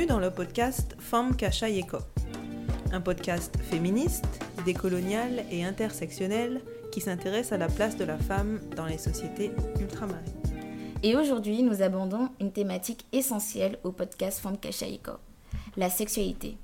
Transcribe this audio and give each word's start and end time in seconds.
Bienvenue 0.00 0.18
dans 0.18 0.26
le 0.26 0.34
podcast 0.34 0.96
Femme 0.98 1.36
Yeko, 1.60 1.98
un 2.90 3.02
podcast 3.02 3.54
féministe, 3.58 4.24
décolonial 4.64 5.44
et 5.50 5.62
intersectionnel 5.62 6.62
qui 6.90 7.02
s'intéresse 7.02 7.52
à 7.52 7.58
la 7.58 7.68
place 7.68 7.98
de 7.98 8.04
la 8.04 8.16
femme 8.16 8.60
dans 8.74 8.86
les 8.86 8.96
sociétés 8.96 9.50
ultramarines. 9.78 10.24
Et 11.02 11.16
aujourd'hui, 11.16 11.62
nous 11.62 11.82
abordons 11.82 12.30
une 12.40 12.50
thématique 12.50 13.04
essentielle 13.12 13.78
au 13.84 13.92
podcast 13.92 14.38
Femme 14.38 14.56
Yeko, 14.64 15.12
la 15.76 15.90
sexualité. 15.90 16.56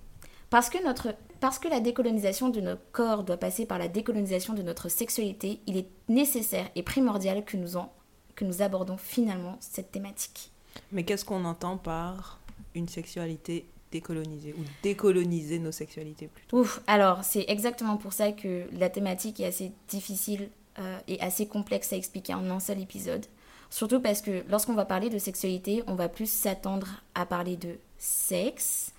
Parce 0.48 0.70
que, 0.70 0.82
notre, 0.82 1.14
parce 1.38 1.58
que 1.58 1.68
la 1.68 1.80
décolonisation 1.80 2.48
de 2.48 2.62
notre 2.62 2.90
corps 2.90 3.22
doit 3.22 3.36
passer 3.36 3.66
par 3.66 3.78
la 3.78 3.88
décolonisation 3.88 4.54
de 4.54 4.62
notre 4.62 4.88
sexualité, 4.88 5.60
il 5.66 5.76
est 5.76 5.90
nécessaire 6.08 6.70
et 6.74 6.82
primordial 6.82 7.44
que 7.44 7.58
nous, 7.58 7.76
en, 7.76 7.92
que 8.34 8.46
nous 8.46 8.62
abordons 8.62 8.96
finalement 8.96 9.58
cette 9.60 9.92
thématique. 9.92 10.52
Mais 10.90 11.04
qu'est-ce 11.04 11.26
qu'on 11.26 11.44
entend 11.44 11.76
par 11.76 12.40
une 12.76 12.88
sexualité 12.88 13.66
décolonisée 13.90 14.54
ou 14.58 14.62
décoloniser 14.82 15.58
nos 15.58 15.72
sexualités 15.72 16.28
plutôt 16.28 16.60
Ouf, 16.60 16.80
alors 16.86 17.24
c'est 17.24 17.44
exactement 17.48 17.96
pour 17.96 18.12
ça 18.12 18.32
que 18.32 18.64
la 18.72 18.90
thématique 18.90 19.40
est 19.40 19.46
assez 19.46 19.72
difficile 19.88 20.50
euh, 20.78 20.98
et 21.08 21.20
assez 21.20 21.46
complexe 21.46 21.92
à 21.92 21.96
expliquer 21.96 22.34
en 22.34 22.48
un 22.50 22.60
seul 22.60 22.80
épisode. 22.80 23.24
Surtout 23.70 24.00
parce 24.00 24.22
que 24.22 24.44
lorsqu'on 24.48 24.74
va 24.74 24.84
parler 24.84 25.10
de 25.10 25.18
sexualité, 25.18 25.82
on 25.86 25.94
va 25.94 26.08
plus 26.08 26.30
s'attendre 26.30 27.02
à 27.14 27.26
parler 27.26 27.56
de 27.56 27.76
sexe, 27.98 28.92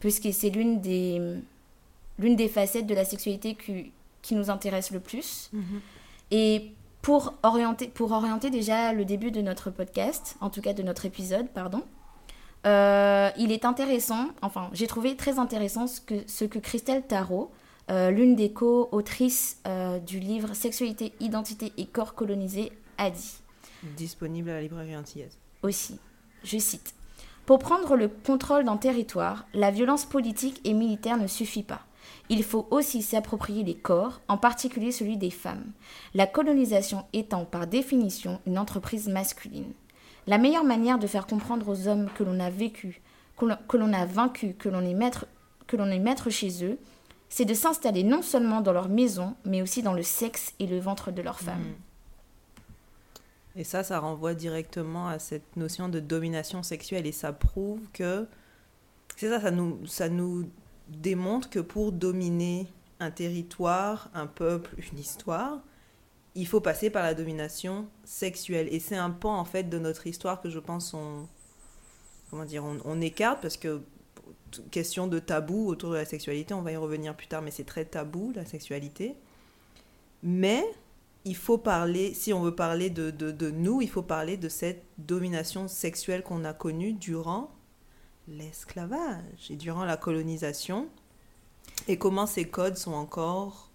puisque 0.00 0.32
c'est 0.32 0.50
l'une 0.50 0.80
des, 0.80 1.20
l'une 2.18 2.36
des 2.36 2.48
facettes 2.48 2.86
de 2.86 2.94
la 2.94 3.04
sexualité 3.04 3.54
qui, 3.54 3.92
qui 4.22 4.34
nous 4.34 4.50
intéresse 4.50 4.90
le 4.90 5.00
plus. 5.00 5.50
Mhm. 5.52 5.80
Et 6.32 6.72
pour 7.02 7.34
orienter, 7.42 7.88
pour 7.88 8.12
orienter 8.12 8.50
déjà 8.50 8.92
le 8.92 9.04
début 9.04 9.30
de 9.30 9.40
notre 9.40 9.70
podcast, 9.70 10.36
en 10.40 10.50
tout 10.50 10.60
cas 10.60 10.74
de 10.74 10.82
notre 10.82 11.06
épisode, 11.06 11.48
pardon, 11.48 11.82
euh, 12.66 13.30
il 13.38 13.52
est 13.52 13.64
intéressant, 13.64 14.28
enfin 14.42 14.68
j'ai 14.72 14.86
trouvé 14.86 15.16
très 15.16 15.38
intéressant 15.38 15.86
ce 15.86 16.00
que, 16.00 16.14
ce 16.26 16.44
que 16.44 16.58
Christelle 16.58 17.06
Tarot, 17.06 17.50
euh, 17.90 18.10
l'une 18.10 18.36
des 18.36 18.52
co-autrices 18.52 19.60
euh, 19.66 19.98
du 19.98 20.20
livre 20.20 20.54
Sexualité, 20.54 21.12
Identité 21.20 21.72
et 21.78 21.86
Corps 21.86 22.14
colonisé, 22.14 22.72
a 22.98 23.10
dit. 23.10 23.38
Disponible 23.96 24.50
à 24.50 24.54
la 24.54 24.62
librairie 24.62 24.96
antillaise. 24.96 25.38
Aussi, 25.62 25.98
je 26.44 26.58
cite. 26.58 26.94
Pour 27.46 27.58
prendre 27.58 27.96
le 27.96 28.08
contrôle 28.08 28.64
d'un 28.64 28.76
territoire, 28.76 29.46
la 29.54 29.70
violence 29.70 30.04
politique 30.04 30.60
et 30.64 30.74
militaire 30.74 31.16
ne 31.16 31.26
suffit 31.26 31.62
pas. 31.62 31.80
Il 32.28 32.44
faut 32.44 32.68
aussi 32.70 33.02
s'approprier 33.02 33.64
les 33.64 33.74
corps, 33.74 34.20
en 34.28 34.36
particulier 34.36 34.92
celui 34.92 35.16
des 35.16 35.30
femmes, 35.30 35.72
la 36.14 36.26
colonisation 36.26 37.04
étant 37.12 37.44
par 37.44 37.66
définition 37.66 38.40
une 38.46 38.58
entreprise 38.58 39.08
masculine. 39.08 39.72
La 40.30 40.38
meilleure 40.38 40.62
manière 40.62 41.00
de 41.00 41.08
faire 41.08 41.26
comprendre 41.26 41.68
aux 41.68 41.88
hommes 41.88 42.08
que 42.14 42.22
l'on 42.22 42.38
a 42.38 42.50
vécu, 42.50 43.02
que 43.36 43.76
l'on 43.76 43.92
a 43.92 44.06
vaincu, 44.06 44.54
que 44.54 44.68
l'on 44.68 44.82
est 44.82 44.94
maître, 44.94 45.26
que 45.66 45.76
l'on 45.76 45.88
est 45.88 45.98
maître 45.98 46.30
chez 46.30 46.64
eux, 46.64 46.78
c'est 47.28 47.44
de 47.44 47.52
s'installer 47.52 48.04
non 48.04 48.22
seulement 48.22 48.60
dans 48.60 48.72
leur 48.72 48.88
maison, 48.88 49.34
mais 49.44 49.60
aussi 49.60 49.82
dans 49.82 49.92
le 49.92 50.04
sexe 50.04 50.54
et 50.60 50.68
le 50.68 50.78
ventre 50.78 51.10
de 51.10 51.20
leur 51.20 51.40
femme. 51.40 51.64
Et 53.56 53.64
ça, 53.64 53.82
ça 53.82 53.98
renvoie 53.98 54.34
directement 54.34 55.08
à 55.08 55.18
cette 55.18 55.56
notion 55.56 55.88
de 55.88 55.98
domination 55.98 56.62
sexuelle 56.62 57.08
et 57.08 57.12
ça 57.12 57.32
prouve 57.32 57.80
que 57.92 58.28
c'est 59.16 59.30
ça, 59.30 59.40
ça 59.40 59.50
nous, 59.50 59.84
ça 59.88 60.08
nous 60.08 60.48
démontre 60.86 61.50
que 61.50 61.58
pour 61.58 61.90
dominer 61.90 62.68
un 63.00 63.10
territoire, 63.10 64.10
un 64.14 64.28
peuple, 64.28 64.76
une 64.92 65.00
histoire, 65.00 65.58
il 66.34 66.46
faut 66.46 66.60
passer 66.60 66.90
par 66.90 67.02
la 67.02 67.14
domination 67.14 67.88
sexuelle. 68.04 68.68
Et 68.70 68.80
c'est 68.80 68.96
un 68.96 69.10
pan, 69.10 69.36
en 69.36 69.44
fait, 69.44 69.64
de 69.64 69.78
notre 69.78 70.06
histoire 70.06 70.40
que 70.40 70.50
je 70.50 70.58
pense 70.58 70.94
on, 70.94 71.26
comment 72.30 72.44
dire, 72.44 72.64
on, 72.64 73.00
écarte 73.00 73.40
parce 73.42 73.56
que 73.56 73.82
question 74.70 75.06
de 75.06 75.18
tabou 75.18 75.68
autour 75.68 75.90
de 75.90 75.96
la 75.96 76.04
sexualité, 76.04 76.54
on 76.54 76.62
va 76.62 76.72
y 76.72 76.76
revenir 76.76 77.16
plus 77.16 77.26
tard, 77.26 77.42
mais 77.42 77.50
c'est 77.50 77.64
très 77.64 77.84
tabou, 77.84 78.32
la 78.34 78.44
sexualité. 78.44 79.16
Mais 80.22 80.64
il 81.24 81.36
faut 81.36 81.58
parler, 81.58 82.14
si 82.14 82.32
on 82.32 82.42
veut 82.42 82.54
parler 82.54 82.90
de, 82.90 83.10
de, 83.10 83.30
de 83.30 83.50
nous, 83.50 83.82
il 83.82 83.90
faut 83.90 84.02
parler 84.02 84.36
de 84.36 84.48
cette 84.48 84.84
domination 84.98 85.68
sexuelle 85.68 86.22
qu'on 86.22 86.44
a 86.44 86.52
connue 86.52 86.92
durant 86.92 87.50
l'esclavage 88.28 89.50
et 89.50 89.56
durant 89.56 89.84
la 89.84 89.96
colonisation, 89.96 90.88
et 91.88 91.96
comment 91.96 92.26
ces 92.26 92.48
codes 92.48 92.76
sont 92.76 92.92
encore 92.92 93.69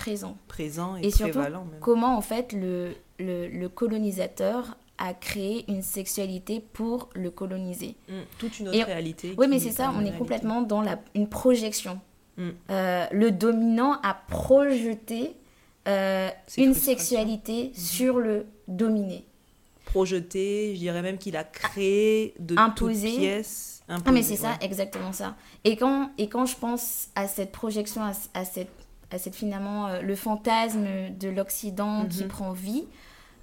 présent. 0.00 0.36
Présent 0.48 0.96
et, 0.96 1.08
et 1.08 1.10
surtout, 1.10 1.40
comment 1.80 2.16
en 2.16 2.22
fait 2.22 2.54
le, 2.54 2.94
le, 3.18 3.68
colonisateur 3.68 4.76
a 4.96 5.12
créé 5.12 5.70
une 5.70 5.82
sexualité 5.82 6.64
pour 6.72 7.10
le 7.14 7.30
coloniser. 7.30 7.96
Mmh, 8.08 8.12
toute 8.38 8.58
une 8.60 8.68
autre 8.68 8.86
réalité. 8.86 9.34
Oui, 9.36 9.46
mais 9.48 9.58
c'est 9.58 9.70
ça, 9.70 9.92
on 9.94 10.04
est 10.04 10.16
complètement 10.16 10.62
dans 10.62 10.80
la, 10.80 10.98
une 11.14 11.28
projection. 11.28 12.00
Mmh. 12.38 12.48
Euh, 12.70 13.06
le 13.12 13.30
dominant 13.30 13.98
a 14.02 14.14
projeté 14.14 15.36
euh, 15.86 16.30
une 16.56 16.74
sexualité 16.74 17.68
mmh. 17.68 17.78
sur 17.78 18.18
le 18.18 18.46
dominé. 18.68 19.26
Projeté, 19.84 20.72
je 20.74 20.78
dirais 20.78 21.02
même 21.02 21.18
qu'il 21.18 21.36
a 21.36 21.44
créé 21.44 22.34
de 22.38 22.56
imposé. 22.56 23.08
toutes 23.10 23.18
pièces. 23.18 23.82
ah 23.88 24.12
mais 24.12 24.22
c'est 24.22 24.36
ça, 24.36 24.56
exactement 24.62 25.12
ça. 25.12 25.36
Et 25.64 25.76
quand, 25.76 26.10
et 26.16 26.28
quand 26.28 26.46
je 26.46 26.56
pense 26.56 27.08
à 27.14 27.26
cette 27.26 27.52
projection, 27.52 28.00
à 28.34 28.44
cette 28.44 28.70
c'est 29.18 29.34
finalement 29.34 29.88
euh, 29.88 30.02
le 30.02 30.14
fantasme 30.14 30.86
de 31.18 31.28
l'Occident 31.28 32.06
qui 32.06 32.22
mhm. 32.22 32.28
prend 32.28 32.52
vie. 32.52 32.84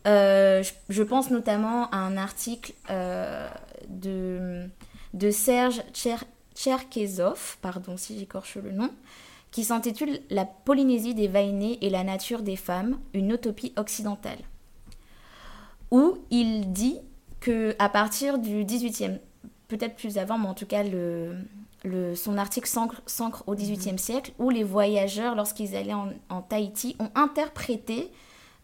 Euh, 0.07 0.63
je, 0.89 1.03
pense 1.03 1.31
notamment 1.31 1.89
à 1.89 1.97
un 1.97 2.15
article 2.15 2.73
euh, 2.89 3.49
de, 3.89 4.65
de 5.13 5.31
Serge 5.31 5.81
Tcherkezov, 6.55 7.57
pardon 7.61 7.97
si 7.97 8.17
j'écorche 8.17 8.55
le 8.55 8.71
nom, 8.71 8.89
qui 9.51 9.65
s'intitule 9.65 10.19
La 10.29 10.45
Polynésie 10.45 11.13
des 11.13 11.27
Vainés 11.27 11.77
et 11.81 11.89
la 11.89 12.03
nature 12.03 12.41
des 12.41 12.55
femmes, 12.55 12.97
une 13.13 13.31
utopie 13.31 13.73
occidentale. 13.75 14.39
Où 15.91 16.19
il 16.31 16.71
dit 16.71 16.99
que 17.41 17.75
à 17.79 17.89
partir 17.89 18.39
du 18.39 18.63
18e, 18.63 19.19
peut-être 19.67 19.95
plus 19.95 20.17
avant, 20.17 20.37
mais 20.37 20.47
en 20.47 20.53
tout 20.53 20.65
cas 20.65 20.83
le, 20.83 21.35
son 22.15 22.37
article 22.37 22.69
s'ancre 22.69 23.43
au 23.47 23.55
XVIIIe 23.55 23.93
mhm. 23.93 23.97
siècle, 23.97 24.31
où 24.39 24.49
les 24.49 24.63
voyageurs, 24.63 25.35
lorsqu'ils 25.35 25.75
allaient 25.75 25.93
en, 25.93 26.41
Tahiti, 26.41 26.95
ont 26.99 27.09
interprété 27.15 28.11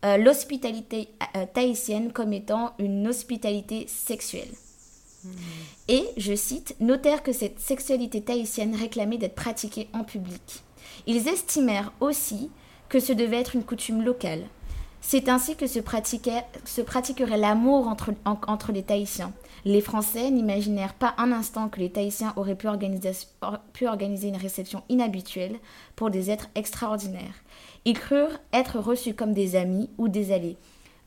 euh, 0.06 0.18
l'hospitalité 0.18 1.10
euh, 1.36 1.46
tahitienne 1.54 2.12
comme 2.12 2.34
étant 2.34 2.74
une 2.80 3.08
hospitalité 3.08 3.86
sexuelle. 3.88 4.52
Mhm. 5.24 5.34
Et, 5.88 6.04
je 6.18 6.36
cite, 6.36 6.76
notèrent 6.80 7.24
que 7.24 7.34
cette 7.34 7.60
sexualité 7.60 8.22
tahitienne 8.22 8.76
réclamait 8.76 9.18
d'être 9.18 9.36
pratiquée 9.36 9.88
en 9.94 10.04
public. 10.04 10.64
Ils 11.08 11.28
estimèrent 11.28 11.92
aussi 12.00 12.50
que 12.90 13.00
ce 13.00 13.14
devait 13.14 13.40
être 13.40 13.56
une 13.56 13.64
coutume 13.64 14.04
locale. 14.04 14.44
C'est 15.02 15.28
ainsi 15.28 15.56
que 15.56 15.68
se 15.68 15.80
pratiquerait 15.80 17.38
l'amour 17.38 17.88
entre, 17.88 18.14
entre 18.26 18.72
les 18.72 18.84
Tahitiens. 18.84 19.34
Les 19.66 19.80
Français 19.80 20.30
n'imaginèrent 20.30 20.94
pas 20.94 21.14
un 21.18 21.32
instant 21.32 21.70
que 21.70 21.80
les 21.80 21.90
Tahitiens 21.90 22.34
auraient 22.36 22.58
pu 22.58 22.68
organiser, 22.68 24.28
une 24.28 24.36
réception 24.36 24.84
inhabituelle 24.90 25.58
pour 25.96 26.10
des 26.10 26.30
êtres 26.30 26.50
extraordinaires. 26.56 27.44
Ils 27.86 27.98
crurent 27.98 28.40
être 28.52 28.80
reçus 28.80 29.14
comme 29.14 29.34
des 29.34 29.56
amis 29.56 29.90
ou 29.98 30.10
des 30.10 30.34
alliés. 30.34 30.58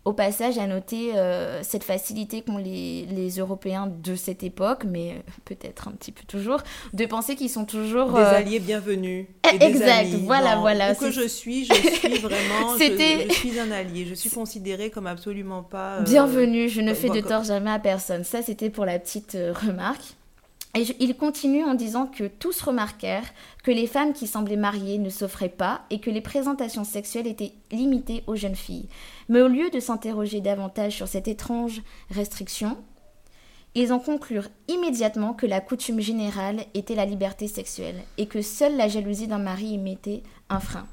Au 0.07 0.13
passage, 0.13 0.57
à 0.57 0.69
noter 0.69 1.17
euh, 1.17 1.65
cette 1.65 1.83
facilité 1.83 2.43
qu'ont 2.43 2.59
les, 2.59 3.07
les, 3.07 3.29
Européens 3.41 3.89
de 3.89 4.15
cette 4.15 4.45
époque, 4.45 4.85
mais 4.89 5.11
euh, 5.11 5.31
peut-être 5.45 5.89
un 5.89 5.91
petit 5.91 6.13
peu 6.13 6.23
toujours, 6.29 6.61
de 6.93 7.07
penser 7.07 7.35
qu'ils 7.35 7.51
sont 7.51 7.65
toujours... 7.65 8.13
Des 8.13 8.21
euh, 8.21 8.37
alliés 8.37 8.61
bienvenus. 8.61 9.27
Et 9.53 9.65
exact, 9.65 10.11
voilà, 10.23 10.59
voilà. 10.59 10.93
Où 10.93 10.95
que 10.95 11.11
je 11.11 11.27
suis, 11.27 11.65
je 11.65 11.75
suis 11.75 12.19
vraiment... 12.19 12.79
je, 12.79 12.85
je, 12.85 13.33
suis 13.33 13.59
un 13.59 13.73
allié. 13.73 14.07
Je 14.09 14.15
suis 14.15 14.31
considérée 14.43 14.91
comme 14.91 15.09
absolument 15.09 15.65
pas... 15.65 16.03
Bienvenue, 16.03 16.69
je 16.69 16.83
ne 16.83 16.95
fais 16.95 17.11
de 17.11 17.21
tort 17.21 17.43
jamais 17.43 17.73
à 17.73 17.81
personne. 17.81 18.23
Ça, 18.23 18.43
c'était 18.43 18.71
pour 18.71 18.85
la 18.85 19.01
petite 19.01 19.37
remarque. 19.67 20.15
Et 20.77 20.85
il 21.01 21.17
continue 21.17 21.65
en 21.65 21.73
disant 21.73 22.07
que 22.07 22.25
tous 22.25 22.61
remarquèrent 22.61 23.33
que 23.65 23.71
les 23.71 23.87
femmes 23.87 24.13
qui 24.13 24.27
semblaient 24.27 24.57
mariées 24.57 24.99
ne 24.99 25.09
s'offraient 25.09 25.49
pas 25.49 25.81
et 25.89 26.01
que 26.01 26.11
les 26.11 26.21
présentations 26.21 26.85
sexuelles 26.85 27.27
étaient 27.27 27.55
limitées 27.73 28.25
aux 28.27 28.37
jeunes 28.37 28.55
filles. 28.55 28.91
Mais 29.31 29.41
au 29.41 29.49
lieu 29.49 29.71
de 29.71 29.81
s'interroger 29.81 30.43
davantage 30.43 30.95
sur 30.95 31.09
cette 31.09 31.29
étrange 31.29 31.81
restriction, 32.11 32.77
ils 33.75 33.91
en 33.91 33.99
conclurent 33.99 34.51
immédiatement 34.69 35.33
que 35.33 35.47
la 35.47 35.63
coutume 35.63 36.01
générale 36.01 36.65
était 36.75 36.95
la 36.95 37.07
liberté 37.07 37.49
sexuelle 37.49 38.03
et 38.19 38.27
que 38.27 38.43
seule 38.43 38.77
la 38.77 38.89
jalousie 38.89 39.29
d'un 39.29 39.39
mari 39.39 39.69
y 39.69 39.79
mettait 39.79 40.23
un 40.51 40.61
frein. 40.61 40.87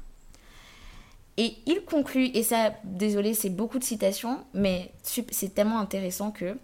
Et 1.36 1.56
il 1.66 1.82
conclut, 1.84 2.30
et 2.32 2.42
ça, 2.42 2.72
désolé, 2.84 3.34
c'est 3.34 3.50
beaucoup 3.50 3.78
de 3.78 3.84
citations, 3.84 4.38
mais 4.54 4.92
c'est 5.02 5.54
tellement 5.54 5.78
intéressant 5.78 6.30
que, 6.30 6.56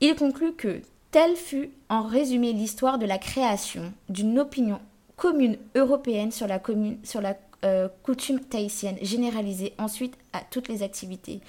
il 0.00 0.14
conclut 0.14 0.52
que 0.52 0.82
Telle 1.10 1.36
fut 1.36 1.70
en 1.88 2.02
résumé 2.02 2.52
l'histoire 2.52 2.98
de 2.98 3.06
la 3.06 3.18
création 3.18 3.92
d'une 4.08 4.38
opinion 4.38 4.80
commune 5.16 5.58
européenne 5.74 6.30
sur 6.30 6.46
la, 6.46 6.60
sur 7.02 7.20
la 7.20 7.36
euh, 7.64 7.88
coutume 8.02 8.40
tahitienne, 8.40 8.96
généralisée 9.02 9.74
ensuite 9.78 10.16
à 10.32 10.40
toutes 10.50 10.68
les 10.68 10.82
activités. 10.82 11.40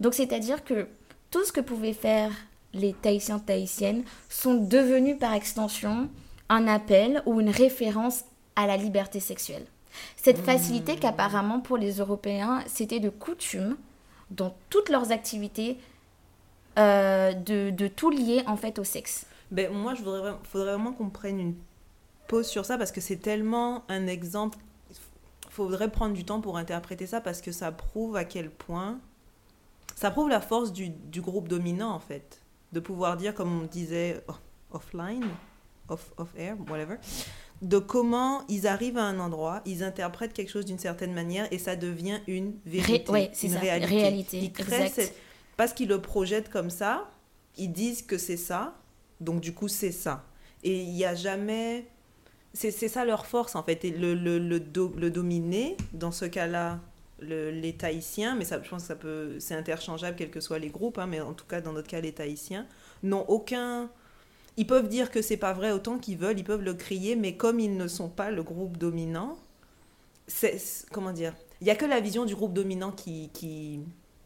Donc 0.00 0.14
c'est-à-dire 0.14 0.64
que 0.64 0.88
tout 1.30 1.44
ce 1.44 1.52
que 1.52 1.60
pouvaient 1.60 1.92
faire 1.92 2.32
les 2.72 2.92
Tahitiens 2.92 3.38
Tahitiennes 3.38 4.04
sont 4.28 4.54
devenus 4.54 5.18
par 5.18 5.34
extension 5.34 6.08
un 6.48 6.66
appel 6.66 7.22
ou 7.26 7.40
une 7.40 7.50
référence 7.50 8.24
à 8.56 8.66
la 8.66 8.76
liberté 8.76 9.20
sexuelle. 9.20 9.64
Cette 10.16 10.40
mmh. 10.40 10.44
facilité 10.44 10.96
qu'apparemment 10.96 11.60
pour 11.60 11.76
les 11.76 11.98
Européens, 11.98 12.62
c'était 12.66 13.00
de 13.00 13.10
coutume 13.10 13.76
dans 14.30 14.54
toutes 14.70 14.88
leurs 14.88 15.12
activités 15.12 15.78
euh, 16.80 17.32
de, 17.32 17.70
de, 17.70 17.88
tout 17.88 18.10
lier 18.10 18.42
en 18.46 18.56
fait 18.56 18.78
au 18.78 18.84
sexe. 18.84 19.26
Ben, 19.50 19.72
moi, 19.72 19.94
je 19.94 20.02
voudrais, 20.02 20.32
faudrait 20.44 20.72
vraiment 20.72 20.92
qu'on 20.92 21.10
prenne 21.10 21.38
une 21.40 21.54
pause 22.28 22.46
sur 22.46 22.64
ça 22.64 22.78
parce 22.78 22.92
que 22.92 23.00
c'est 23.00 23.16
tellement 23.16 23.84
un 23.88 24.06
exemple. 24.06 24.58
Il 24.90 25.52
faudrait 25.52 25.90
prendre 25.90 26.14
du 26.14 26.24
temps 26.24 26.40
pour 26.40 26.56
interpréter 26.56 27.06
ça 27.06 27.20
parce 27.20 27.40
que 27.40 27.52
ça 27.52 27.72
prouve 27.72 28.16
à 28.16 28.24
quel 28.24 28.50
point. 28.50 28.98
Ça 29.96 30.10
prouve 30.10 30.28
la 30.28 30.40
force 30.40 30.72
du, 30.72 30.88
du 30.88 31.20
groupe 31.20 31.48
dominant 31.48 31.90
en 31.90 31.98
fait. 31.98 32.40
De 32.72 32.80
pouvoir 32.80 33.16
dire, 33.16 33.34
comme 33.34 33.62
on 33.62 33.66
disait 33.66 34.22
offline, 34.70 35.26
off, 35.88 36.12
off 36.16 36.28
air, 36.36 36.56
whatever, 36.68 36.96
de 37.62 37.78
comment 37.78 38.42
ils 38.48 38.66
arrivent 38.66 38.96
à 38.96 39.04
un 39.04 39.18
endroit, 39.18 39.60
ils 39.66 39.82
interprètent 39.82 40.32
quelque 40.32 40.50
chose 40.50 40.64
d'une 40.64 40.78
certaine 40.78 41.12
manière 41.12 41.46
et 41.52 41.58
ça 41.58 41.76
devient 41.76 42.20
une 42.26 42.54
vérité, 42.64 43.30
une 43.42 43.56
réalité. 43.56 44.38
Ils 44.38 44.52
créent 44.52 44.92
Parce 45.60 45.74
qu'ils 45.74 45.90
le 45.90 46.00
projettent 46.00 46.48
comme 46.48 46.70
ça, 46.70 47.10
ils 47.58 47.70
disent 47.70 48.00
que 48.00 48.16
c'est 48.16 48.38
ça, 48.38 48.78
donc 49.20 49.42
du 49.42 49.52
coup 49.52 49.68
c'est 49.68 49.92
ça. 49.92 50.24
Et 50.64 50.80
il 50.80 50.94
n'y 50.94 51.04
a 51.04 51.14
jamais... 51.14 51.86
C'est 52.54 52.70
ça 52.70 53.04
leur 53.04 53.26
force 53.26 53.54
en 53.54 53.62
fait. 53.62 53.84
Et 53.84 53.90
le, 53.90 54.14
le, 54.14 55.10
dominer, 55.10 55.76
dans 55.92 56.12
ce 56.12 56.24
cas-là, 56.24 56.80
les 57.20 57.74
Tahitiens, 57.76 58.36
mais 58.36 58.46
ça, 58.46 58.62
je 58.62 58.70
pense 58.70 58.84
que 58.84 58.88
ça 58.88 58.96
peut, 58.96 59.38
c'est 59.38 59.54
interchangeable 59.54 60.16
quels 60.16 60.30
que 60.30 60.40
soient 60.40 60.58
les 60.58 60.70
groupes, 60.70 60.96
hein, 60.96 61.06
mais 61.06 61.20
en 61.20 61.34
tout 61.34 61.44
cas 61.44 61.60
dans 61.60 61.74
notre 61.74 61.88
cas 61.88 62.00
les 62.00 62.12
Tahitiens, 62.12 62.66
n'ont 63.02 63.26
aucun 63.28 63.90
ils 64.56 64.66
peuvent 64.66 64.88
dire 64.88 65.10
que 65.10 65.20
c'est 65.20 65.36
pas 65.36 65.52
vrai 65.52 65.72
autant 65.72 65.98
qu'ils 65.98 66.16
veulent, 66.16 66.38
ils 66.38 66.44
peuvent 66.44 66.64
le 66.64 66.72
crier, 66.72 67.16
mais 67.16 67.36
comme 67.36 67.60
ils 67.60 67.76
ne 67.76 67.86
sont 67.86 68.08
pas 68.08 68.30
le 68.30 68.42
groupe 68.42 68.78
dominant, 68.78 69.36
c'est 70.26 70.56
comment 70.90 71.12
dire 71.12 71.34
Il 71.60 71.66
y 71.66 71.70
a 71.70 71.76
que 71.76 71.84
la 71.84 72.00
vision 72.00 72.24
du 72.24 72.34
groupe 72.34 72.54
dominant 72.54 72.92
qui 72.92 73.28
qui, 73.34 73.80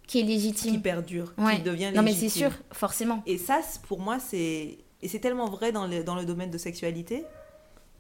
qui 0.07 0.21
est 0.21 0.23
légitime, 0.23 0.73
qui 0.73 0.79
perdure, 0.79 1.35
qui 1.35 1.63
devient 1.63 1.91
légitime. 1.93 1.95
Non 1.95 2.03
mais 2.03 2.13
c'est 2.13 2.29
sûr, 2.29 2.51
forcément. 2.73 3.23
Et 3.27 3.39
ça, 3.39 3.61
pour 3.89 4.01
moi, 4.01 4.19
c'est 4.19 4.79
et 5.03 5.09
c'est 5.09 5.19
tellement 5.19 5.49
vrai 5.49 5.73
dans 5.73 5.87
le 5.87 6.03
dans 6.03 6.15
le 6.15 6.25
domaine 6.25 6.51
de 6.51 6.59
sexualité 6.59 7.25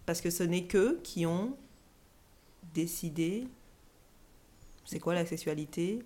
parce 0.07 0.21
que 0.21 0.31
ce 0.31 0.43
n'est 0.43 0.65
qu'eux 0.65 1.01
qui 1.03 1.27
ont 1.27 1.57
décidé 2.75 3.47
c'est 4.85 4.99
quoi 4.99 5.15
la 5.15 5.25
sexualité 5.25 6.01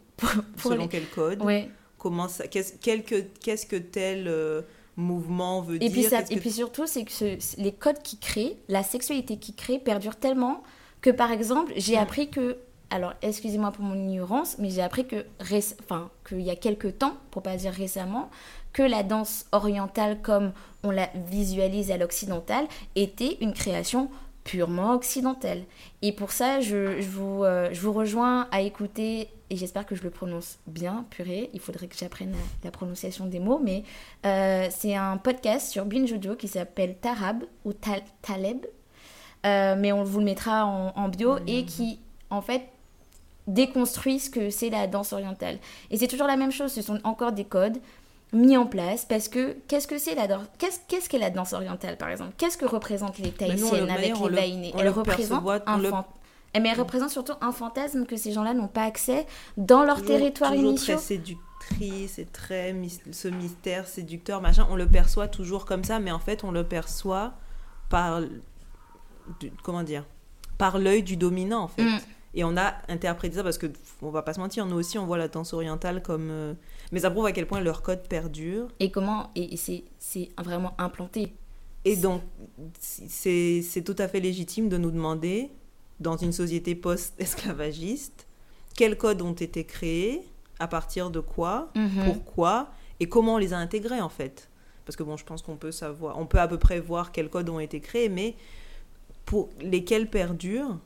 selon 0.57 0.87
quel 0.87 1.09
code 1.09 1.43
comment 1.99 2.29
ça 2.29 2.47
qu'est-ce 2.47 2.75
qu'est-ce 2.75 3.67
que 3.67 3.77
tel 3.77 4.29
euh, 4.29 4.63
mouvement 4.99 5.63
veut 5.63 5.77
et 5.77 5.89
dire. 5.89 6.11
Puis 6.11 6.35
et 6.35 6.41
puis 6.41 6.51
surtout, 6.51 6.87
c'est 6.87 7.05
que 7.05 7.63
les 7.63 7.73
codes 7.73 8.03
qui 8.03 8.19
créent, 8.19 8.57
la 8.69 8.83
sexualité 8.83 9.39
qui 9.39 9.55
crée, 9.55 9.79
perdure 9.79 10.17
tellement 10.17 10.63
que, 11.01 11.11
par 11.11 11.31
exemple, 11.33 11.73
j'ai 11.77 11.97
appris 11.97 12.29
que. 12.29 12.59
Alors, 12.91 13.13
excusez-moi 13.21 13.71
pour 13.71 13.85
mon 13.85 13.95
ignorance, 13.95 14.57
mais 14.59 14.71
j'ai 14.71 14.83
appris 14.83 15.07
que, 15.07 15.27
enfin, 15.81 16.11
qu'il 16.27 16.41
y 16.41 16.51
a 16.51 16.57
quelques 16.57 16.99
temps, 16.99 17.17
pour 17.31 17.43
pas 17.43 17.57
dire 17.57 17.73
récemment, 17.73 18.31
que 18.73 18.83
la 18.83 19.03
danse 19.03 19.45
orientale, 19.53 20.21
comme 20.23 20.53
on 20.83 20.91
la 20.91 21.09
visualise 21.31 21.91
à 21.91 21.99
l'occidental, 21.99 22.67
était 22.97 23.37
une 23.41 23.53
création 23.53 24.11
purement 24.45 24.95
occidentale. 24.95 25.63
Et 26.01 26.13
pour 26.13 26.33
ça, 26.33 26.61
je, 26.61 27.01
je 27.01 27.09
vous, 27.09 27.45
euh, 27.45 27.69
je 27.73 27.81
vous 27.81 27.93
rejoins 27.93 28.49
à 28.51 28.63
écouter 28.63 29.29
et 29.51 29.57
j'espère 29.57 29.87
que 29.87 29.95
je 29.95 30.03
le 30.03 30.11
prononce 30.11 30.59
bien, 30.67 31.07
purée, 31.11 31.51
il 31.55 31.61
faudrait 31.61 31.87
que 31.87 31.97
j'apprenne 31.97 32.35
la, 32.65 32.71
prononciation 32.71 33.27
des 33.27 33.41
mots, 33.41 33.61
mais 33.63 33.83
euh, 34.27 34.67
c'est 34.71 34.95
un 34.95 35.17
podcast 35.17 35.71
sur 35.71 35.87
Binge 35.87 36.13
Audio 36.13 36.37
qui 36.37 36.49
s'appelle 36.49 36.97
Tarab 36.97 37.45
ou 37.65 37.73
Taleb, 37.73 38.67
euh, 39.47 39.75
mais 39.79 39.93
on 39.93 40.05
vous 40.05 40.19
le 40.19 40.27
mettra 40.27 40.67
en, 40.67 41.09
bio, 41.09 41.39
et 41.47 41.65
qui, 41.65 41.99
en 42.29 42.43
fait, 42.43 42.63
déconstruit 43.49 44.21
ce 44.21 44.31
que 44.31 44.51
c'est 44.51 44.71
la 44.71 44.87
danse 44.87 45.13
orientale. 45.13 45.59
Et 45.91 45.97
c'est 45.97 46.07
toujours 46.07 46.29
la 46.29 46.37
même 46.37 46.53
chose, 46.53 46.73
ce 46.73 46.83
sont 46.83 47.01
encore 47.03 47.33
des 47.33 47.45
codes 47.45 47.79
mis 48.33 48.57
en 48.57 48.67
place 48.67 49.07
parce 49.07 49.29
que 49.29 49.57
qu'est-ce 49.69 49.89
que 49.89 49.97
c'est 49.97 50.15
la 50.15 50.27
danse 50.27 50.45
qu'est-ce 50.59 50.81
qu'est-ce 50.87 51.09
qu'est 51.09 51.19
la 51.19 51.31
danse 51.31 51.55
orientale 51.55 51.97
par 51.97 52.11
exemple? 52.11 52.35
Qu'est-ce 52.37 52.59
que 52.59 52.67
représentent 52.67 53.19
les 53.19 53.31
tahitiennes 53.31 53.91
avec 53.91 54.15
les 54.19 54.29
vaïnés 54.29 54.75
elles 54.79 54.91
représentent 54.91 55.47
un, 55.67 56.05
eh, 56.55 56.61
mais 56.61 56.71
elle 56.71 56.79
représente 56.79 57.11
surtout 57.11 57.35
un 57.41 57.53
fantasme 57.53 58.07
que 58.07 58.17
ces 58.17 58.33
gens-là 58.33 58.55
n'ont 58.55 58.69
pas 58.69 58.85
accès 58.85 59.27
dans 59.57 59.83
leur 59.85 60.03
territoire 60.03 60.53
toujours 60.53 60.71
initial. 60.71 60.97
très 60.97 61.07
séductrice, 61.07 62.13
c'est 62.17 62.33
très 62.33 62.75
ce 63.13 63.29
mystère 63.29 63.87
séducteur, 63.87 64.41
machin. 64.41 64.67
On 64.71 64.77
le 64.77 64.87
perçoit 64.87 65.29
toujours 65.29 65.67
comme 65.67 65.85
ça, 65.85 65.99
mais 65.99 66.11
en 66.11 66.19
fait, 66.19 66.45
on 66.45 66.51
le 66.51 66.65
perçoit 66.65 67.35
par 67.91 68.23
comment 69.63 69.83
dire, 69.83 70.05
par 70.57 70.79
l'œil 70.79 71.03
du 71.03 71.17
dominant 71.17 71.63
en 71.63 71.69
fait. 71.69 71.83
Mm. 71.83 71.99
Et 72.39 72.45
on 72.45 72.57
a 72.57 72.75
interprété 72.87 73.35
ça 73.35 73.43
parce 73.43 73.59
que 73.59 73.67
on 74.01 74.11
va 74.11 74.23
pas 74.23 74.33
se 74.33 74.39
mentir, 74.39 74.65
nous 74.65 74.77
aussi 74.77 74.97
on 74.97 75.07
voit 75.07 75.19
la 75.19 75.27
danse 75.27 75.53
orientale 75.53 76.01
comme, 76.01 76.31
euh, 76.31 76.55
mais 76.93 77.01
ça 77.01 77.11
prouve 77.11 77.27
à 77.27 77.33
quel 77.33 77.49
point 77.49 77.59
leur 77.59 77.83
code 77.83 78.07
perdure. 78.07 78.69
Et 78.79 78.93
comment 78.93 79.33
et 79.35 79.57
c'est 79.57 79.83
c'est 79.99 80.29
vraiment 80.41 80.73
implanté. 80.79 81.33
Et 81.85 81.97
donc 81.97 82.23
c'est 82.79 83.83
tout 83.85 83.97
à 83.99 84.07
fait 84.07 84.21
légitime 84.21 84.69
de 84.69 84.79
nous 84.79 84.93
demander 84.93 85.51
dans 85.99 86.17
une 86.17 86.31
société 86.31 86.77
post-esclavagiste, 86.77 88.29
quels 88.77 88.97
codes 88.97 89.21
ont 89.21 89.33
été 89.33 89.65
créés, 89.65 90.23
à 90.61 90.69
partir 90.69 91.11
de 91.11 91.19
quoi, 91.19 91.73
mhm. 91.75 92.05
pourquoi, 92.05 92.71
et 93.01 93.09
comment 93.09 93.35
on 93.35 93.39
les 93.39 93.53
a 93.53 93.59
intégrés 93.59 94.01
en 94.01 94.09
fait. 94.09 94.49
Parce 94.87 94.95
que 94.95 95.03
bon, 95.03 95.17
je 95.17 95.25
pense 95.25 95.43
qu'on 95.43 95.57
peut 95.57 95.73
savoir, 95.73 96.17
on 96.17 96.27
peut 96.27 96.39
à 96.39 96.47
peu 96.47 96.57
près 96.57 96.79
voir 96.79 97.11
quels 97.11 97.31
codes 97.31 97.49
ont 97.49 97.59
été 97.59 97.81
créés, 97.81 98.09
mais 98.09 98.37
pour 99.25 99.49
lesquels 99.61 100.09
perdurent, 100.09 100.79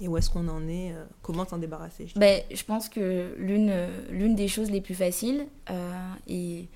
et 0.00 0.08
où 0.08 0.16
est-ce 0.16 0.30
qu'on 0.30 0.48
en 0.48 0.66
est 0.68 0.92
euh, 0.92 1.04
Comment 1.22 1.46
s'en 1.46 1.58
débarrasser 1.58 2.06
je, 2.06 2.18
ben, 2.18 2.42
je 2.52 2.64
pense 2.64 2.88
que 2.88 3.34
l'une, 3.38 3.72
l'une 4.10 4.34
des 4.34 4.48
choses 4.48 4.70
les 4.70 4.80
plus 4.80 4.94
faciles, 4.94 5.46
euh, 5.70 5.92
et 6.26 6.68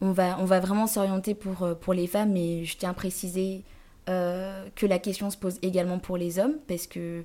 on 0.00 0.12
va, 0.12 0.38
on 0.40 0.44
va 0.44 0.60
vraiment 0.60 0.86
s'orienter 0.86 1.34
pour, 1.34 1.62
euh, 1.62 1.74
pour 1.74 1.94
les 1.94 2.06
femmes, 2.06 2.32
mais 2.32 2.64
je 2.64 2.76
tiens 2.76 2.90
à 2.90 2.94
préciser 2.94 3.62
euh, 4.10 4.66
que 4.74 4.84
la 4.84 4.98
question 4.98 5.30
se 5.30 5.36
pose 5.38 5.58
également 5.62 5.98
pour 5.98 6.18
les 6.18 6.38
hommes, 6.38 6.56
parce 6.68 6.86
que 6.86 7.24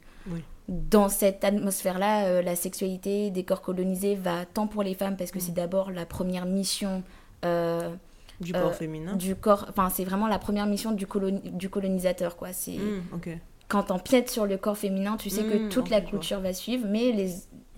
dans 0.70 1.10
cette 1.10 1.44
atmosphère-là, 1.44 2.26
euh, 2.26 2.42
la 2.42 2.56
sexualité 2.56 3.32
des 3.32 3.44
corps 3.44 3.62
colonisés 3.62 4.16
va 4.16 4.46
tant 4.46 4.66
pour 4.66 4.84
les 4.84 4.94
femmes, 4.94 5.18
parce 5.18 5.32
que 5.32 5.42
c'est 5.42 5.52
mm. 5.52 5.56
d'abord 5.56 5.92
la 5.92 6.06
première 6.06 6.46
mission. 6.46 7.04
Euh, 7.44 7.94
du 8.40 8.54
corps 8.54 8.74
féminin 8.74 9.18
du 9.18 9.36
corps 9.36 9.66
enfin 9.70 9.90
c'est 9.90 10.06
vraiment 10.06 10.28
la 10.28 10.40
première 10.40 10.66
mission 10.66 10.94
du, 10.94 11.06
du 11.52 11.70
colonisateur 11.70 12.38
quoi 12.38 12.54
c'est 12.54 12.78
mm, 12.78 13.02
quand 13.70 13.92
on 13.92 14.00
piète 14.00 14.30
sur 14.30 14.46
le 14.46 14.58
corps 14.58 14.78
féminin 14.78 15.16
tu 15.16 15.30
sais 15.30 15.44
que 15.44 15.66
mm, 15.66 15.70
toute 15.70 15.90
la 15.90 16.02
culture 16.02 16.42
va 16.42 16.52
suivre 16.54 16.86
mais 16.90 17.14
les 17.14 17.34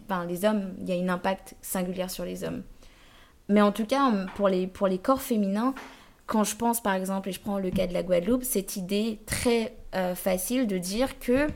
enfin, 0.05 0.25
les 0.25 0.43
hommes 0.45 0.73
il 0.79 0.89
y 0.89 0.93
a 0.93 1.03
un 1.03 1.09
impact 1.09 1.55
singulier 1.61 2.09
sur 2.09 2.25
les 2.25 2.43
hommes. 2.43 2.63
Mais 3.47 3.61
en 3.61 3.71
tout 3.71 3.85
cas 3.85 4.11
pour 4.35 4.49
les 4.49 4.65
pour 4.65 4.87
les 4.87 4.97
corps 4.97 5.21
féminins 5.21 5.75
quand 6.31 6.45
je 6.45 6.55
pense 6.55 6.81
par 6.81 6.93
exemple, 6.93 7.27
et 7.27 7.31
je 7.33 7.41
prends 7.41 7.59
le 7.59 7.71
cas 7.71 7.87
de 7.87 7.93
la 7.93 8.03
Guadeloupe, 8.03 8.45
cette 8.45 8.77
idée 8.77 9.19
très 9.25 9.75
euh, 9.95 10.15
facile 10.15 10.65
de 10.65 10.77
dire 10.77 11.19
que 11.19 11.47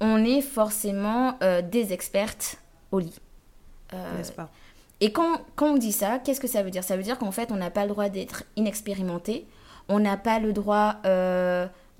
on 0.00 0.24
est 0.24 0.40
forcément 0.40 1.36
euh, 1.44 1.62
des 1.62 1.92
expertes 1.92 2.58
au 2.90 2.98
lit. 2.98 3.20
Euh, 3.92 4.16
N'est-ce 4.16 4.32
pas? 4.32 4.50
Et 5.00 5.12
quand, 5.12 5.40
quand, 5.54 5.74
on 5.74 5.76
dit 5.76 5.92
ça, 5.92 6.18
qu'est-ce 6.18 6.40
que 6.40 6.48
ça 6.48 6.64
veut 6.64 6.72
dire? 6.72 6.82
Ça 6.82 6.96
veut 6.96 7.04
dire 7.04 7.18
qu'en 7.18 7.30
fait, 7.30 7.52
on 7.52 7.56
n'a 7.56 7.70
pas 7.70 7.84
le 7.84 7.90
droit 7.90 8.08
d'être 8.08 8.42
inexpérimenté, 8.56 9.46
on 9.88 10.00
n'a 10.00 10.16
pas 10.16 10.40
le 10.40 10.52
droit 10.52 10.96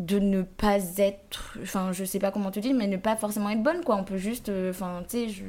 de 0.00 0.18
ne 0.18 0.42
pas 0.42 0.78
être, 0.96 1.56
enfin, 1.62 1.92
je 1.92 2.04
sais 2.04 2.18
pas 2.18 2.32
comment 2.32 2.50
te 2.50 2.58
dire, 2.58 2.74
mais 2.74 2.88
ne 2.88 2.96
pas 2.96 3.14
forcément 3.14 3.50
être 3.50 3.62
bonne, 3.62 3.84
quoi. 3.84 3.96
On 3.96 4.04
peut 4.04 4.16
juste, 4.16 4.50
enfin, 4.70 5.02
tu 5.08 5.18
sais, 5.18 5.28
je 5.28 5.44